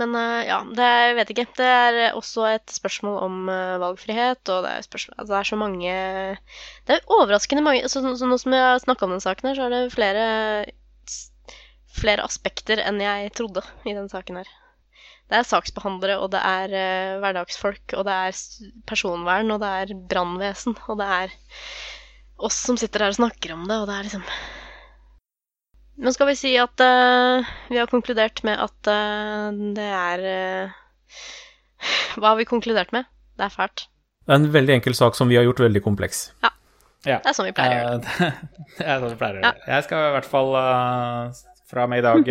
Men 0.00 0.14
eh, 0.18 0.46
ja, 0.48 0.58
det 0.74 0.86
jeg 0.88 1.16
vet 1.18 1.32
ikke. 1.34 1.46
Det 1.58 1.68
er 1.68 2.16
også 2.18 2.48
et 2.50 2.74
spørsmål 2.74 3.18
om 3.22 3.36
eh, 3.52 3.76
valgfrihet, 3.82 4.42
og 4.50 4.66
det 4.66 4.72
er, 4.72 4.86
spørsmål, 4.86 5.18
altså, 5.18 5.30
det 5.32 5.38
er 5.38 5.50
så 5.50 5.60
mange 5.60 5.94
Det 6.88 6.96
er 6.96 7.14
overraskende 7.18 7.64
mange 7.66 7.88
så, 7.88 8.02
så 8.02 8.28
Nå 8.30 8.38
som 8.40 8.56
jeg 8.56 8.66
har 8.66 8.82
snakka 8.82 9.06
om 9.06 9.14
den 9.14 9.24
saken 9.24 9.50
her, 9.50 9.58
så 9.58 9.68
er 9.68 9.74
det 9.74 9.94
flere, 9.94 10.26
flere 11.94 12.26
aspekter 12.26 12.82
enn 12.82 13.00
jeg 13.02 13.32
trodde 13.38 13.62
i 13.86 13.94
den 13.96 14.10
saken 14.10 14.42
her. 14.42 14.52
Det 15.30 15.38
er 15.38 15.46
saksbehandlere, 15.48 16.18
og 16.20 16.34
det 16.34 16.40
er 16.44 16.74
uh, 16.74 17.20
hverdagsfolk, 17.22 17.94
og 17.96 18.04
det 18.04 18.16
er 18.26 18.40
personvern, 18.86 19.54
og 19.54 19.62
det 19.62 19.70
er 19.80 19.94
brannvesen, 20.10 20.76
og 20.84 20.98
det 21.00 21.06
er 21.08 21.32
oss 22.44 22.58
som 22.66 22.76
sitter 22.76 23.06
her 23.06 23.14
og 23.14 23.22
snakker 23.22 23.54
om 23.54 23.64
det, 23.70 23.78
og 23.80 23.88
det 23.88 23.96
er 23.96 24.08
liksom 24.10 24.26
Men 25.96 26.14
skal 26.14 26.26
vi 26.32 26.34
si 26.38 26.52
at 26.58 26.80
uh, 26.82 27.46
vi 27.70 27.78
har 27.78 27.86
konkludert 27.90 28.42
med 28.46 28.58
at 28.58 28.90
uh, 28.90 29.50
det 29.76 29.86
er 29.86 30.24
uh, 30.66 31.20
Hva 32.18 32.32
har 32.32 32.38
vi 32.40 32.46
konkludert 32.48 32.90
med? 32.96 33.06
Det 33.38 33.46
er 33.46 33.52
fælt. 33.54 33.86
Det 34.24 34.32
er 34.34 34.40
en 34.40 34.52
veldig 34.54 34.74
enkel 34.78 34.94
sak 34.96 35.16
som 35.18 35.30
vi 35.30 35.36
har 35.38 35.44
gjort 35.46 35.60
veldig 35.62 35.82
kompleks. 35.84 36.26
Ja. 37.04 37.18
Det 37.20 37.28
er 37.28 37.34
sånn 37.36 37.50
vi 37.50 37.54
pleier 37.56 37.74
å 37.74 37.80
gjøre 37.82 37.98
det. 38.00 38.28
Det 38.78 38.84
er 38.88 39.02
sånn 39.02 39.10
vi 39.12 39.18
pleier 39.20 39.36
å 39.36 39.40
gjøre. 39.42 39.50
det. 39.58 39.66
Jeg 39.74 39.84
skal 39.86 40.06
i 40.06 40.12
hvert 40.14 40.28
fall 40.30 40.54
fra 41.74 41.84
og 41.84 41.90
med 41.92 42.00
i 42.00 42.04
dag 42.06 42.30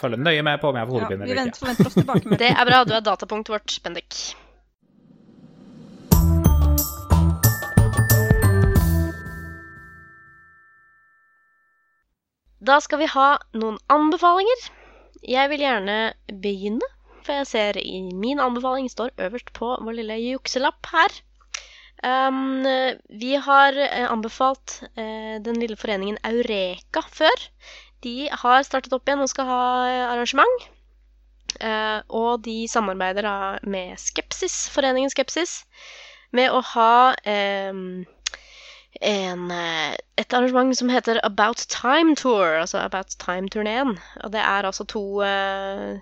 følge 0.00 0.18
nøye 0.18 0.42
med 0.46 0.58
på 0.62 0.72
om 0.72 0.78
jeg 0.80 0.88
får 0.88 0.96
Ja, 0.96 1.04
hodepine 1.04 1.28
vi 1.28 1.30
eller 1.30 1.42
venter, 1.44 1.52
ikke. 1.52 1.60
forventer 1.62 1.90
oss 1.90 1.98
tilbake 2.00 2.32
med 2.32 2.40
Det 2.42 2.50
er 2.50 2.66
bra. 2.66 2.80
Du 2.88 2.96
er 2.96 3.04
datapunktet 3.06 3.54
vårt, 3.54 3.76
Bendik. 3.84 4.18
Da 12.62 12.78
skal 12.82 13.00
vi 13.02 13.10
ha 13.10 13.28
noen 13.58 13.78
anbefalinger. 13.90 14.66
Jeg 15.26 15.50
vil 15.50 15.62
gjerne 15.64 15.96
begynne, 16.44 16.86
for 17.26 17.40
jeg 17.40 17.48
ser 17.50 17.78
i 17.80 18.02
min 18.14 18.42
anbefaling 18.42 18.86
står 18.90 19.14
øverst 19.26 19.50
på 19.56 19.72
vår 19.82 19.98
lille 19.98 20.18
jukselapp 20.22 20.90
her. 20.94 21.16
Um, 22.02 22.66
vi 23.22 23.34
har 23.38 23.76
eh, 23.78 24.06
anbefalt 24.10 24.80
uh, 24.98 25.38
den 25.42 25.58
lille 25.62 25.78
foreningen 25.78 26.18
Eureka 26.26 27.02
før. 27.06 27.44
De 28.02 28.26
har 28.30 28.62
startet 28.66 28.94
opp 28.94 29.06
igjen 29.06 29.22
og 29.22 29.30
skal 29.30 29.50
ha 29.50 29.66
eh, 29.86 30.06
arrangement. 30.14 30.66
Uh, 31.62 32.02
og 32.10 32.42
de 32.46 32.64
samarbeider 32.70 33.26
da 33.26 33.36
med 33.62 33.98
Skepsis, 34.02 34.64
foreningen 34.74 35.10
Skepsis, 35.12 35.60
med 36.34 36.50
å 36.50 36.62
ha 36.72 37.14
em, 37.28 38.02
en, 39.00 39.50
eh, 39.50 39.96
et 40.16 40.34
arrangement 40.34 40.76
som 40.76 40.88
heter 40.88 41.20
About 41.24 41.56
Time 41.68 42.16
Tour, 42.16 42.60
altså 42.60 42.78
About 42.78 43.16
Time-turneen. 43.18 43.98
Og 44.24 44.32
det 44.32 44.40
er 44.40 44.68
altså 44.68 44.84
to 44.84 45.22
eh, 45.22 46.00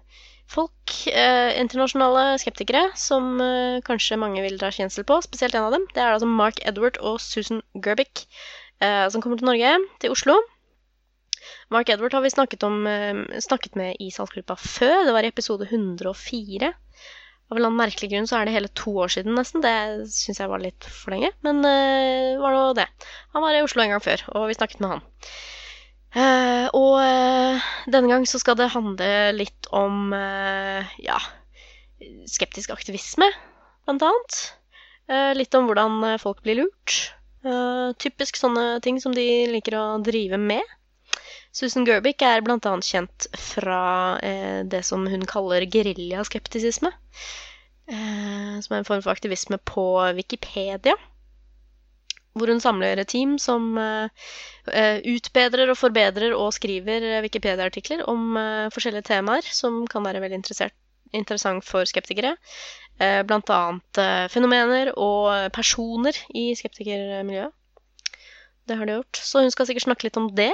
folk, 0.50 0.94
eh, 1.06 1.60
internasjonale 1.60 2.38
skeptikere, 2.42 2.90
som 2.98 3.40
eh, 3.40 3.80
kanskje 3.86 4.18
mange 4.18 4.42
vil 4.42 4.58
dra 4.58 4.72
kjensel 4.74 5.06
på, 5.06 5.20
spesielt 5.22 5.54
en 5.54 5.68
av 5.68 5.76
dem. 5.76 5.86
Det 5.94 6.02
er 6.02 6.14
altså 6.14 6.26
Mark 6.26 6.58
Edward 6.66 6.98
og 6.98 7.20
Susan 7.20 7.62
Gerbic, 7.84 8.26
eh, 8.82 9.06
som 9.08 9.22
kommer 9.22 9.38
til 9.38 9.50
Norge, 9.52 9.76
til 10.00 10.16
Oslo. 10.16 10.40
Mark 11.70 11.88
Edward 11.88 12.12
har 12.12 12.24
vi 12.24 12.34
snakket, 12.34 12.64
om, 12.66 12.86
eh, 12.86 13.40
snakket 13.40 13.76
med 13.76 13.96
i 14.00 14.10
Saltgruppa 14.10 14.56
før. 14.58 15.04
Det 15.06 15.14
var 15.14 15.22
i 15.22 15.30
episode 15.30 15.66
104. 15.70 16.74
Av 17.50 17.58
en 17.58 17.74
merkelig 17.74 18.12
grunn 18.12 18.28
så 18.30 18.38
er 18.38 18.46
det 18.46 18.54
hele 18.54 18.70
to 18.78 18.92
år 19.02 19.10
siden 19.10 19.34
nesten. 19.34 19.62
Det 19.64 19.74
syns 20.14 20.38
jeg 20.38 20.50
var 20.52 20.62
litt 20.62 20.86
for 20.86 21.10
lenge, 21.10 21.32
men 21.42 21.58
uh, 21.66 22.38
var 22.38 22.54
nå 22.54 22.60
det. 22.78 22.86
Han 23.34 23.42
var 23.42 23.56
i 23.56 23.62
Oslo 23.64 23.82
en 23.82 23.90
gang 23.96 24.04
før, 24.04 24.22
og 24.38 24.46
vi 24.46 24.54
snakket 24.54 24.82
med 24.84 24.94
han. 24.94 25.02
Uh, 26.14 26.66
og 26.78 26.94
uh, 27.02 27.68
denne 27.90 28.10
gang 28.12 28.26
så 28.26 28.38
skal 28.42 28.58
det 28.58 28.70
handle 28.70 29.10
litt 29.34 29.70
om 29.74 30.14
ja, 31.02 31.18
skeptisk 32.30 32.70
aktivisme, 32.74 33.26
blant 33.86 34.06
annet. 34.06 34.40
Litt 35.34 35.54
om 35.58 35.66
hvordan 35.66 36.04
folk 36.22 36.44
blir 36.44 36.60
lurt. 36.60 36.98
Typisk 37.98 38.38
sånne 38.38 38.78
ting 38.84 39.00
som 39.02 39.14
de 39.16 39.26
liker 39.50 39.74
å 39.74 39.84
drive 40.06 40.38
med. 40.38 40.62
Susan 41.50 41.86
Gerbic 41.86 42.22
er 42.22 42.44
annet 42.46 42.86
kjent 42.86 43.26
fra 43.34 44.18
eh, 44.22 44.62
det 44.70 44.84
som 44.86 45.06
hun 45.10 45.26
kaller 45.26 45.66
geriljaskeptisisme. 45.66 46.92
Eh, 47.90 48.58
som 48.62 48.74
er 48.74 48.78
en 48.78 48.86
form 48.86 49.02
for 49.02 49.10
aktivisme 49.10 49.58
på 49.66 49.86
Wikipedia. 50.14 50.94
Hvor 52.38 52.46
hun 52.46 52.62
samler 52.62 53.02
et 53.02 53.10
team 53.10 53.34
som 53.42 53.74
eh, 53.82 54.28
eh, 54.70 55.02
utbedrer 55.10 55.72
og 55.72 55.80
forbedrer 55.80 56.36
og 56.38 56.54
skriver 56.54 57.02
eh, 57.16 57.22
Wikipedia-artikler 57.26 58.06
om 58.06 58.36
eh, 58.38 58.70
forskjellige 58.70 59.08
temaer 59.10 59.42
som 59.42 59.82
kan 59.90 60.06
være 60.06 60.22
veldig 60.22 60.38
interessant 61.18 61.66
for 61.66 61.88
skeptikere. 61.90 62.36
Eh, 63.02 63.24
blant 63.26 63.50
annet 63.50 64.04
fenomener 64.30 64.92
og 64.94 65.50
personer 65.56 66.14
i 66.30 66.52
skeptikermiljøet. 66.54 67.56
Det 68.70 68.76
har 68.78 68.86
de 68.86 69.00
gjort. 69.00 69.18
Så 69.18 69.42
hun 69.42 69.50
skal 69.50 69.66
sikkert 69.66 69.88
snakke 69.88 70.06
litt 70.06 70.20
om 70.20 70.30
det. 70.38 70.52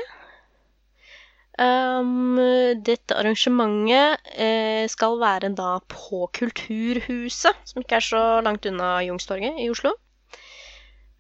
Um, 1.56 2.36
dette 2.84 3.16
arrangementet 3.16 4.26
eh, 4.36 4.84
skal 4.92 5.14
være 5.22 5.48
da 5.56 5.78
på 5.88 6.26
Kulturhuset, 6.36 7.62
som 7.64 7.80
ikke 7.80 7.96
er 7.96 8.04
så 8.04 8.24
langt 8.44 8.68
unna 8.68 8.98
Youngstorget 9.06 9.62
i 9.64 9.70
Oslo. 9.72 9.94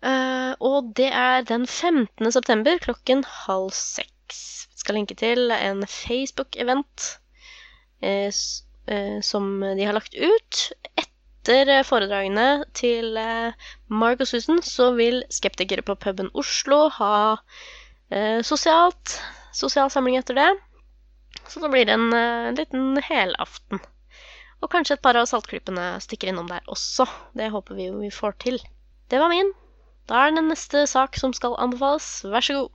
Uh, 0.04 0.52
og 0.60 0.92
det 0.98 1.08
er 1.08 1.46
den 1.48 1.64
15. 1.64 2.28
september 2.32 2.76
klokken 2.84 3.24
halv 3.46 3.72
seks. 3.72 4.68
Skal 4.76 4.98
linke 4.98 5.16
til 5.16 5.48
en 5.56 5.80
Facebook-event 5.88 7.06
eh, 8.04 8.28
eh, 8.28 9.20
som 9.24 9.48
de 9.64 9.88
har 9.88 9.96
lagt 9.96 10.14
ut. 10.14 10.60
Etter 11.00 11.82
foredragene 11.88 12.66
til 12.76 13.16
eh, 13.16 13.56
Mark 13.88 14.20
og 14.20 14.28
Susan 14.28 14.60
så 14.62 14.92
vil 14.98 15.24
skeptikere 15.32 15.82
på 15.82 15.96
puben 15.96 16.28
Oslo 16.34 16.90
ha 17.00 17.16
eh, 18.12 18.44
sosialt 18.44 19.16
sosial 19.56 19.90
samling 19.92 20.18
etter 20.20 20.38
det. 20.38 20.48
Så 21.48 21.60
da 21.62 21.70
blir 21.72 21.86
det 21.88 21.96
en 21.96 22.12
en 22.14 22.56
liten 22.58 22.96
helaften. 23.02 23.80
Og 24.64 24.72
kanskje 24.72 24.96
et 24.96 25.04
par 25.04 25.18
av 25.18 25.28
saltklypene 25.28 25.96
stikker 26.02 26.32
innom 26.32 26.48
der 26.50 26.64
også. 26.72 27.06
Det 27.36 27.52
håper 27.52 27.76
vi 27.76 27.90
jo 27.90 28.00
vi 28.00 28.10
får 28.14 28.38
til. 28.42 28.58
Det 29.10 29.20
var 29.20 29.30
min. 29.32 29.52
Da 30.08 30.26
er 30.26 30.34
det 30.34 30.46
neste 30.46 30.86
sak 30.90 31.18
som 31.20 31.34
skal 31.36 31.58
anbefales. 31.60 32.08
Vær 32.24 32.44
så 32.44 32.60
god. 32.60 32.72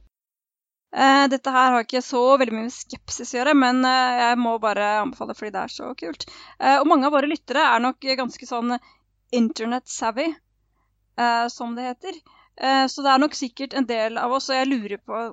Eh, 0.91 1.25
dette 1.31 1.51
her 1.55 1.71
har 1.71 1.85
ikke 1.85 2.03
så 2.03 2.21
veldig 2.35 2.55
mye 2.55 2.67
med 2.67 2.75
skepsis 2.75 3.31
å 3.31 3.37
gjøre, 3.37 3.55
men 3.55 3.79
eh, 3.87 4.17
jeg 4.25 4.39
må 4.43 4.57
bare 4.59 4.89
anbefale 4.99 5.35
fordi 5.37 5.53
det 5.55 5.61
er 5.61 5.73
så 5.73 5.93
kult. 5.99 6.25
Eh, 6.59 6.77
og 6.81 6.89
mange 6.91 7.07
av 7.07 7.15
våre 7.15 7.31
lyttere 7.31 7.63
er 7.63 7.83
nok 7.83 8.09
ganske 8.19 8.49
sånn 8.49 8.75
internet-savvy, 9.31 10.27
eh, 11.23 11.45
som 11.53 11.77
det 11.77 11.87
heter. 11.87 12.19
Eh, 12.59 12.85
så 12.91 13.05
det 13.05 13.13
er 13.13 13.23
nok 13.23 13.39
sikkert 13.39 13.77
en 13.79 13.87
del 13.87 14.19
av 14.19 14.35
oss, 14.35 14.49
og 14.51 14.59
jeg 14.59 14.67
lurer 14.67 14.99
på 14.99 15.23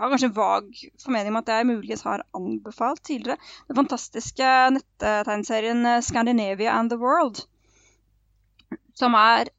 har 0.00 0.12
kanskje 0.12 0.28
en 0.30 0.36
vag 0.36 0.68
formening 1.04 1.34
om 1.34 1.40
at 1.42 1.52
jeg 1.52 1.68
muligens 1.68 2.04
har 2.06 2.24
anbefalt 2.36 3.02
tidligere 3.04 3.38
den 3.68 3.78
fantastiske 3.78 4.50
nettegneserien 4.76 5.86
eh, 5.86 6.02
Scandinavia 6.04 6.76
and 6.78 6.92
the 6.92 6.98
World. 7.00 7.42
Som 8.96 9.16
er 9.18 9.52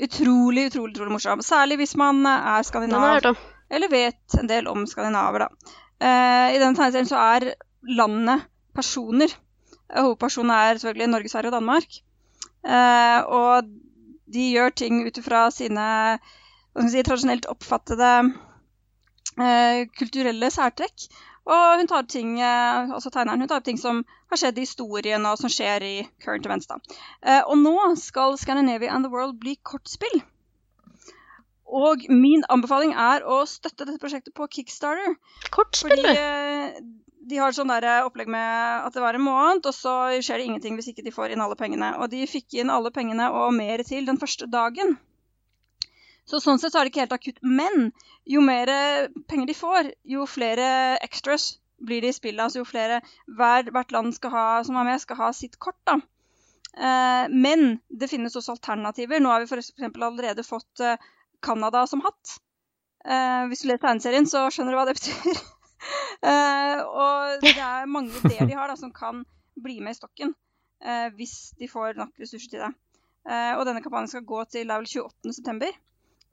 utrolig, 0.00 0.68
utrolig, 0.70 0.94
utrolig 0.94 1.14
morsom. 1.16 1.42
Særlig 1.44 1.80
hvis 1.82 1.96
man 1.98 2.22
eh, 2.26 2.50
er 2.54 2.66
skandinav 2.66 3.18
jeg 3.18 3.34
eller 3.70 3.90
vet 3.90 4.34
en 4.40 4.50
del 4.50 4.66
om 4.66 4.86
skandinaver, 4.90 5.46
da. 5.46 5.74
Eh, 6.00 6.56
I 6.56 6.58
denne 6.58 6.74
tegneserien 6.74 7.10
så 7.10 7.20
er 7.36 7.52
landet 7.86 8.46
personer. 8.74 9.30
Eh, 9.90 10.02
Hovedpersonen 10.02 10.54
er 10.56 10.78
selvfølgelig 10.78 11.10
Norge, 11.12 11.30
Sverige 11.32 11.52
og 11.52 11.58
Danmark. 11.58 12.00
Eh, 12.66 13.20
og 13.30 13.70
de 14.30 14.46
gjør 14.54 14.74
ting 14.76 15.02
ut 15.06 15.18
ifra 15.18 15.48
sine 15.54 15.86
hva 16.70 16.82
skal 16.82 16.92
si, 16.92 17.02
tradisjonelt 17.06 17.48
oppfattede 17.50 18.10
kulturelle 19.96 20.50
særtrekk. 20.52 21.08
Og 21.48 21.80
hun 21.80 21.88
tar 21.88 22.02
opp 22.04 22.10
ting, 22.12 22.34
eh, 22.40 22.90
altså 22.94 23.10
tegneren, 23.10 23.40
hun 23.40 23.48
tar 23.48 23.62
opp 23.62 23.66
ting 23.66 23.80
som 23.80 24.02
har 24.30 24.40
skjedd 24.40 24.58
i 24.60 24.66
historien, 24.66 25.24
og 25.26 25.38
som 25.40 25.50
skjer 25.50 25.86
i 25.86 25.94
current 26.22 26.46
events. 26.46 26.68
da. 26.70 26.78
Eh, 27.22 27.42
og 27.42 27.56
nå 27.58 27.74
skal 27.98 28.38
Scandinavia 28.38 28.92
and 28.94 29.04
the 29.04 29.10
World 29.10 29.40
bli 29.40 29.56
kortspill. 29.62 30.22
Og 31.70 32.06
min 32.10 32.42
anbefaling 32.50 32.92
er 32.98 33.22
å 33.22 33.44
støtte 33.46 33.86
dette 33.86 34.02
prosjektet 34.02 34.34
på 34.34 34.48
Kickstarter. 34.50 35.16
Fordi 35.54 36.06
eh, 36.12 36.80
de 37.30 37.38
har 37.38 37.54
sånn 37.54 37.70
der 37.70 37.86
eh, 37.86 38.06
opplegg 38.06 38.30
med 38.30 38.86
at 38.86 38.94
det 38.94 39.02
var 39.02 39.14
en 39.14 39.26
måned, 39.26 39.66
og 39.66 39.74
så 39.74 39.94
skjer 40.20 40.42
det 40.42 40.48
ingenting 40.50 40.78
hvis 40.78 40.90
ikke 40.92 41.06
de 41.06 41.14
får 41.14 41.34
inn 41.34 41.42
alle 41.42 41.58
pengene. 41.58 41.94
Og 41.98 42.10
de 42.12 42.26
fikk 42.30 42.58
inn 42.60 42.74
alle 42.74 42.92
pengene 42.94 43.30
og 43.32 43.54
mer 43.56 43.82
til 43.86 44.06
den 44.06 44.20
første 44.20 44.50
dagen. 44.50 44.98
Så 46.30 46.38
sånn 46.42 46.60
sett 46.62 46.74
så 46.74 46.80
er 46.80 46.86
det 46.86 46.92
ikke 46.92 47.04
helt 47.04 47.16
akutt. 47.16 47.40
Men 47.42 47.90
jo 48.28 48.42
mer 48.44 48.70
penger 49.30 49.50
de 49.50 49.56
får, 49.58 49.90
jo 50.06 50.26
flere 50.30 50.68
extras 51.02 51.56
blir 51.80 52.04
det 52.04 52.12
i 52.12 52.16
spillet. 52.16 52.42
Altså 52.44 52.60
jo 52.62 52.68
flere 52.68 53.00
hver, 53.26 53.70
hvert 53.74 53.94
land 53.94 54.14
ha, 54.30 54.46
som 54.66 54.78
er 54.78 54.86
med, 54.86 55.02
skal 55.02 55.18
ha 55.20 55.30
sitt 55.36 55.58
kort. 55.58 55.80
da. 55.88 55.98
Eh, 56.76 57.24
men 57.30 57.80
det 57.88 58.10
finnes 58.10 58.36
også 58.36 58.54
alternativer. 58.54 59.20
Nå 59.20 59.32
har 59.32 59.42
vi 59.42 59.58
eksempel 59.58 60.06
allerede 60.06 60.46
fått 60.46 60.84
eh, 60.84 61.00
Canada 61.42 61.86
som 61.90 62.04
hatt. 62.04 62.36
Eh, 63.04 63.48
hvis 63.50 63.64
du 63.64 63.70
leser 63.70 63.82
tegneserien, 63.86 64.28
så 64.28 64.46
skjønner 64.52 64.76
du 64.76 64.80
hva 64.80 64.86
det 64.88 64.96
betyr. 65.00 65.42
Eh, 66.20 66.78
og 66.84 67.40
det 67.42 67.56
er 67.56 67.88
mange 67.88 68.12
ideer 68.20 68.46
de 68.46 68.56
har 68.58 68.68
da, 68.68 68.76
som 68.76 68.92
kan 68.92 69.24
bli 69.60 69.78
med 69.80 69.96
i 69.96 69.96
stokken 69.96 70.34
eh, 70.84 71.08
hvis 71.16 71.54
de 71.58 71.68
får 71.68 71.96
nok 71.96 72.20
ressurser 72.20 72.52
til 72.52 72.64
det. 72.64 72.70
Eh, 73.28 73.54
og 73.56 73.64
denne 73.68 73.82
kampanjen 73.84 74.10
skal 74.12 74.26
gå 74.28 74.42
til 74.52 74.68
det 74.68 74.76
er 74.76 74.82
vel 74.82 74.90
28.9. 75.08 75.70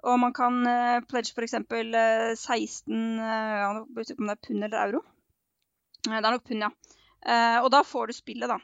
Og 0.06 0.20
man 0.22 0.34
kan 0.36 0.60
uh, 0.68 1.02
pledge 1.10 1.34
f.eks. 1.34 1.56
Uh, 1.58 2.34
16 2.38 3.20
uh, 3.20 3.82
om 3.82 3.98
det 3.98 4.12
er 4.14 4.42
pund 4.48 4.64
eller 4.64 4.80
euro. 4.84 5.04
Uh, 6.08 6.18
det 6.18 6.24
er 6.24 6.34
nok 6.36 6.48
pund, 6.48 6.66
ja. 6.66 6.72
Uh, 7.28 7.60
og 7.64 7.72
da 7.74 7.84
får 7.84 8.08
du 8.12 8.18
spillet, 8.18 8.52
da. 8.52 8.60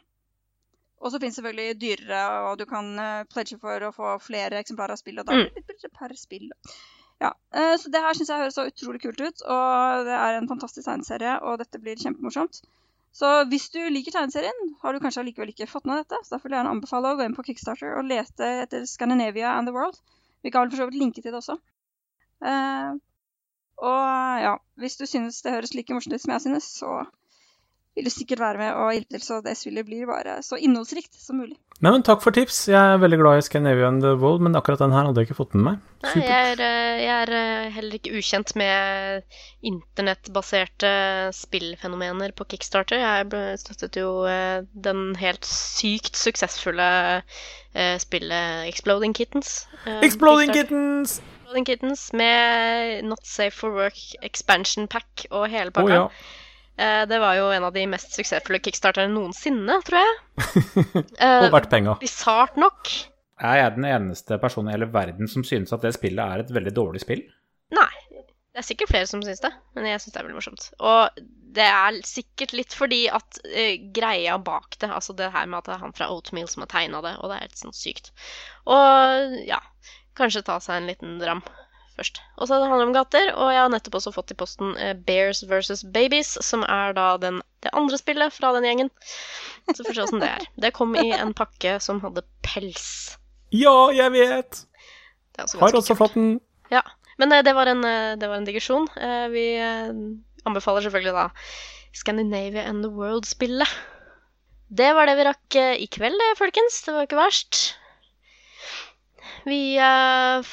Og 1.03 1.11
så 1.11 1.19
finnes 1.19 1.35
selvfølgelig 1.35 1.79
dyrere, 1.81 2.23
og 2.47 2.59
du 2.61 2.65
kan 2.69 2.93
uh, 2.99 3.23
pledge 3.31 3.57
for 3.59 3.87
å 3.87 3.93
få 3.95 4.17
flere 4.23 4.61
eksemplarer 4.61 4.95
av 4.95 5.01
spillet. 5.01 5.23
Og 5.23 5.31
da 5.31 5.41
blir 5.41 5.65
det 5.67 5.75
litt 5.75 5.97
per 5.97 6.13
spill. 6.19 6.51
Ja, 7.21 7.29
så 7.79 7.87
det 7.93 8.01
her 8.03 8.17
syns 8.17 8.29
jeg 8.33 8.41
høres 8.41 8.55
så 8.57 8.65
utrolig 8.67 8.99
kult 8.99 9.21
ut, 9.21 9.43
og 9.47 10.07
det 10.09 10.15
er 10.17 10.35
en 10.35 10.49
fantastisk 10.49 10.89
tegneserie, 10.89 11.37
og 11.45 11.61
dette 11.61 11.79
blir 11.79 12.01
kjempemorsomt. 12.01 12.57
Så 13.13 13.29
hvis 13.51 13.69
du 13.69 13.77
liker 13.93 14.11
tegneserien, 14.11 14.73
har 14.81 14.93
du 14.93 14.99
kanskje 14.99 15.21
allikevel 15.21 15.51
ikke 15.53 15.69
fått 15.69 15.85
med 15.85 16.01
dette, 16.01 16.17
så 16.23 16.33
derfor 16.33 16.49
vil 16.49 16.55
jeg 16.55 16.63
gjerne 16.63 16.73
anbefale 16.75 17.11
å 17.13 17.19
gå 17.19 17.27
inn 17.27 17.35
på 17.37 17.45
Kickstarter 17.45 17.93
og 17.99 18.07
lete 18.09 18.49
etter 18.63 18.87
Scandinavia 18.89 19.53
and 19.53 19.69
the 19.69 19.75
World. 19.75 20.01
Vi 20.43 20.51
kan 20.51 20.61
vel 20.61 20.71
for 20.71 20.81
så 20.81 20.85
vidt 20.89 20.99
linke 20.99 21.21
til 21.21 21.31
det 21.31 21.39
også. 21.39 21.57
Uh, 22.43 22.99
og 23.77 24.03
ja, 24.43 24.55
hvis 24.79 24.97
du 24.99 25.05
synes 25.05 25.41
det 25.41 25.51
høres 25.51 25.73
like 25.73 25.93
morsomt 25.93 26.15
ut 26.15 26.21
som 26.21 26.31
jeg 26.35 26.41
synes, 26.41 26.63
så 26.63 27.05
vil 27.93 28.07
du 28.07 28.09
sikkert 28.09 28.41
være 28.41 28.57
med 28.57 28.73
og 28.73 28.93
hjelpe 28.95 29.13
til, 29.13 29.21
så 29.21 29.39
det 29.45 29.53
spillet 29.57 29.85
blir 29.85 30.07
bare 30.09 30.39
så 30.45 30.57
innholdsrikt 30.57 31.13
som 31.19 31.37
mulig. 31.43 31.57
Nei, 31.83 31.91
men 31.91 32.03
takk 32.05 32.23
for 32.23 32.33
tips. 32.33 32.63
Jeg 32.71 32.79
er 32.79 33.01
veldig 33.01 33.19
glad 33.19 33.37
i 33.37 33.43
Scandinavia 33.45 33.89
and 33.91 34.01
the 34.01 34.13
World, 34.17 34.41
men 34.45 34.55
akkurat 34.57 34.81
den 34.81 34.93
her 34.95 35.05
hadde 35.05 35.21
jeg 35.21 35.29
ikke 35.29 35.37
fått 35.41 35.53
med 35.57 35.65
meg. 35.67 35.81
Nei, 36.05 36.13
jeg 36.23 36.53
er, 36.53 36.63
eh, 36.63 37.01
jeg 37.03 37.13
er 37.17 37.33
eh, 37.37 37.71
heller 37.75 37.97
ikke 37.99 38.15
ukjent 38.17 38.53
med 38.59 39.37
internettbaserte 39.69 40.93
spillfenomener 41.37 42.33
på 42.37 42.47
Kickstarter. 42.53 43.03
Jeg 43.03 43.59
støttet 43.61 43.99
jo 43.99 44.23
eh, 44.29 44.63
den 44.73 45.11
helt 45.21 45.45
sykt 45.49 46.17
suksessfulle 46.17 46.89
eh, 47.19 47.97
spillet 48.01 48.69
Exploding 48.71 49.13
Kittens. 49.17 49.67
Exploding 50.01 50.55
Kittens! 50.55 51.19
Exploding 51.19 51.67
Kittens 51.69 52.07
med 52.17 53.03
Not 53.05 53.27
Safe 53.27 53.53
for 53.53 53.75
Work 53.75 53.99
expansion 54.23 54.87
pack 54.87 55.27
og 55.29 55.45
hele 55.51 55.69
pakka. 55.69 55.83
pakka. 55.83 55.99
ja. 55.99 56.39
Eh, 56.77 57.03
det 57.09 57.19
var 57.21 57.35
jo 57.37 57.49
en 57.53 57.67
av 57.67 57.73
de 57.75 57.85
mest 57.89 58.15
suksessfulle 58.17 58.61
kickstarterne 58.63 59.13
noensinne, 59.13 59.79
tror 59.85 60.01
jeg. 60.01 60.13
Eh, 61.23 61.45
Og 61.45 61.51
verdt 61.53 61.69
penga. 61.71 61.97
Bisart 62.01 62.55
nok. 62.59 62.89
Er 63.43 63.59
jeg 63.59 63.75
den 63.75 63.85
eneste 63.89 64.37
personen 64.41 64.71
i 64.71 64.75
hele 64.77 64.87
verden 64.93 65.29
som 65.29 65.43
synes 65.45 65.73
at 65.75 65.83
det 65.85 65.93
spillet 65.97 66.23
er 66.23 66.43
et 66.43 66.51
veldig 66.53 66.73
dårlig 66.75 67.03
spill? 67.03 67.21
Nei. 67.75 67.91
Det 68.53 68.61
er 68.61 68.65
sikkert 68.67 68.91
flere 68.93 69.07
som 69.09 69.21
syns 69.25 69.41
det, 69.41 69.49
men 69.73 69.87
jeg 69.89 70.01
syns 70.03 70.13
det 70.13 70.19
er 70.21 70.25
veldig 70.27 70.37
morsomt. 70.37 70.65
Og 70.85 71.21
det 71.57 71.65
er 71.65 71.95
sikkert 72.05 72.51
litt 72.53 72.75
fordi 72.77 72.99
at 73.09 73.39
uh, 73.49 73.71
greia 73.95 74.35
bak 74.37 74.77
det, 74.77 74.91
altså 74.93 75.15
det 75.17 75.31
her 75.33 75.47
med 75.49 75.57
at 75.63 75.69
det 75.71 75.73
er 75.73 75.81
han 75.81 75.95
fra 75.97 76.09
Oatmeal 76.13 76.45
som 76.51 76.61
har 76.61 76.69
tegna 76.69 77.01
det, 77.01 77.15
og 77.17 77.31
det 77.31 77.39
er 77.39 77.47
helt 77.47 77.57
sånn 77.63 77.73
sykt. 77.73 78.11
Og 78.69 79.33
ja, 79.49 79.57
kanskje 80.19 80.45
ta 80.45 80.59
seg 80.61 80.83
en 80.83 80.91
liten 80.91 81.17
dram 81.21 81.41
først. 81.97 82.19
Og 82.37 82.49
så 82.49 82.57
handler 82.61 82.81
det 82.81 82.87
om 82.87 82.95
gater, 82.95 83.29
og 83.35 83.51
jeg 83.53 83.61
har 83.61 83.71
nettopp 83.73 83.97
også 83.99 84.13
fått 84.15 84.33
i 84.33 84.37
posten 84.39 84.73
eh, 84.81 84.93
Bears 85.07 85.43
versus 85.49 85.83
Babies, 85.95 86.35
som 86.45 86.65
er 86.67 86.95
da 86.97 87.13
den, 87.21 87.41
det 87.65 87.73
andre 87.77 87.99
spillet 87.99 88.33
fra 88.35 88.53
den 88.55 88.67
gjengen. 88.67 88.91
Så 89.69 89.81
får 89.81 89.91
vi 89.91 89.97
se 89.97 90.05
åssen 90.07 90.23
det 90.23 90.31
er. 90.31 90.47
Det 90.65 90.73
kom 90.75 90.95
i 90.99 91.11
en 91.15 91.35
pakke 91.37 91.77
som 91.83 92.01
hadde 92.03 92.25
pels. 92.45 92.87
Ja, 93.53 93.91
jeg 93.93 94.13
vet! 94.15 94.63
Også 95.41 95.61
Har 95.61 95.77
også 95.77 95.97
fått 95.97 96.17
den. 96.17 96.35
Ja, 96.73 96.83
men 97.21 97.33
eh, 97.33 97.43
det 97.45 97.55
var 97.57 97.69
en, 97.71 97.85
eh, 97.87 98.15
det 98.19 98.29
var 98.29 98.41
en 98.41 98.49
digresjon. 98.49 98.89
Vi 99.33 99.47
anbefaler 100.43 100.83
selvfølgelig 100.85 101.15
da 101.15 101.29
Scandinavia 101.93 102.65
and 102.67 102.83
the 102.83 102.91
World-spillet. 102.91 103.69
Det 104.73 104.89
var 104.97 105.05
det 105.05 105.19
vi 105.19 105.25
rakk 105.27 105.57
i 105.77 105.87
kveld, 105.93 106.17
folkens. 106.39 106.81
Det 106.81 106.95
var 106.95 107.05
ikke 107.05 107.21
verst. 107.21 107.75
Vi 109.43 109.75
eh, 109.75 110.51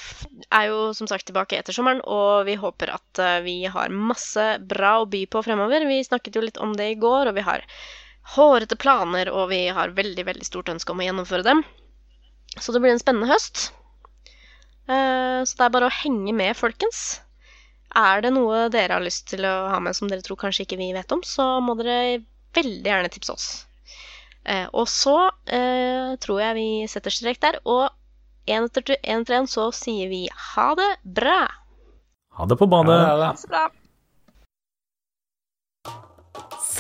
er 0.51 0.65
jo 0.67 0.79
som 0.97 1.07
sagt 1.07 1.29
tilbake 1.29 1.59
etter 1.61 1.75
sommeren, 1.75 2.01
og 2.11 2.47
vi 2.49 2.57
håper 2.59 2.91
at 2.97 3.21
eh, 3.23 3.39
vi 3.45 3.57
har 3.71 3.93
masse 3.95 4.47
bra 4.67 4.97
å 5.01 5.09
by 5.11 5.25
på 5.31 5.43
fremover. 5.47 5.87
Vi 5.87 6.01
snakket 6.07 6.35
jo 6.35 6.43
litt 6.43 6.59
om 6.59 6.75
det 6.79 6.89
i 6.93 6.99
går, 6.99 7.31
og 7.31 7.39
vi 7.39 7.45
har 7.47 7.63
hårete 8.35 8.79
planer, 8.81 9.31
og 9.31 9.51
vi 9.53 9.69
har 9.75 9.95
veldig, 9.95 10.25
veldig 10.27 10.47
stort 10.49 10.73
ønske 10.75 10.91
om 10.95 11.03
å 11.03 11.07
gjennomføre 11.07 11.47
dem. 11.47 11.63
Så 12.59 12.75
det 12.75 12.83
blir 12.83 12.91
en 12.97 13.03
spennende 13.03 13.31
høst. 13.31 13.69
Eh, 14.91 15.39
Så 15.47 15.55
det 15.55 15.69
er 15.69 15.75
bare 15.79 15.87
å 15.87 15.99
henge 16.03 16.35
med, 16.35 16.59
folkens. 16.59 17.21
Er 17.95 18.27
det 18.27 18.35
noe 18.35 18.67
dere 18.75 18.99
har 18.99 19.07
lyst 19.07 19.29
til 19.31 19.47
å 19.47 19.55
ha 19.71 19.79
med 19.83 19.95
som 19.99 20.11
dere 20.11 20.23
tror 20.27 20.39
kanskje 20.39 20.67
ikke 20.67 20.79
vi 20.83 20.91
vet 20.95 21.15
om, 21.15 21.23
så 21.27 21.47
må 21.63 21.79
dere 21.79 22.25
veldig 22.59 22.91
gjerne 22.91 23.11
tipse 23.11 23.35
oss. 23.35 23.49
Og 24.73 24.87
så 24.89 25.15
tror 25.47 26.39
jeg 26.41 26.57
vi 26.57 26.69
setter 26.91 27.13
strek 27.15 27.41
der, 27.43 27.59
og 27.69 27.91
en 28.51 28.69
etter 28.69 28.97
en 29.01 29.25
etter 29.25 29.41
en 29.41 29.51
så 29.51 29.71
sier 29.75 30.11
vi 30.13 30.25
ha 30.55 30.71
det 30.79 30.91
bra. 31.03 31.43
Ha 32.39 32.47
det 32.47 32.57
på 32.57 32.67
badet. 32.71 33.01
Ha 33.07 33.17
det. 33.25 33.37
Så 33.41 33.51
bra. 33.51 33.69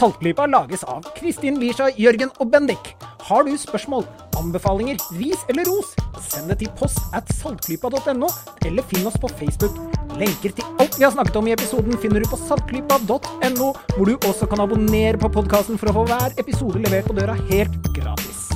Saltklypa 0.01 0.47
lages 0.47 0.85
av 0.89 1.05
Kristin 1.17 1.59
Lisha, 1.61 1.91
Jørgen 2.01 2.31
og 2.41 2.49
Bendik. 2.53 2.95
Har 3.29 3.45
du 3.45 3.53
spørsmål, 3.61 4.07
anbefalinger, 4.41 4.97
ris 5.19 5.43
eller 5.53 5.69
ros, 5.69 5.93
send 6.25 6.49
det 6.49 6.57
til 6.63 6.71
post 6.79 7.03
at 7.15 7.29
saltklypa.no, 7.37 8.31
eller 8.65 8.87
finn 8.89 9.07
oss 9.11 9.19
på 9.21 9.29
Facebook. 9.37 9.77
Lenker 10.17 10.55
til 10.57 10.81
alt 10.81 10.97
vi 10.97 11.05
har 11.05 11.13
snakket 11.13 11.37
om 11.43 11.51
i 11.51 11.55
episoden 11.55 12.01
finner 12.01 12.25
du 12.25 12.31
på 12.33 12.41
saltklypa.no, 12.41 13.73
hvor 13.97 14.09
du 14.09 14.17
også 14.17 14.49
kan 14.49 14.65
abonnere 14.65 15.21
på 15.21 15.33
podkasten 15.37 15.81
for 15.81 15.93
å 15.93 15.99
få 16.01 16.07
hver 16.09 16.41
episode 16.41 16.81
levert 16.81 17.11
på 17.11 17.21
døra 17.21 17.37
helt 17.51 17.93
gratis. 17.93 18.50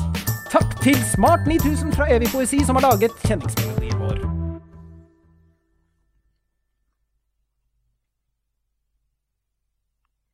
Takk 0.54 0.82
til 0.82 0.94
Smart 1.14 1.46
9000 1.46 1.92
fra 1.92 2.06
Evig 2.14 2.28
poesi 2.30 2.60
som 2.66 2.76
har 2.76 2.82
laget 2.86 3.10
kjenningsmelodien 3.26 3.98
vår. 3.98 4.43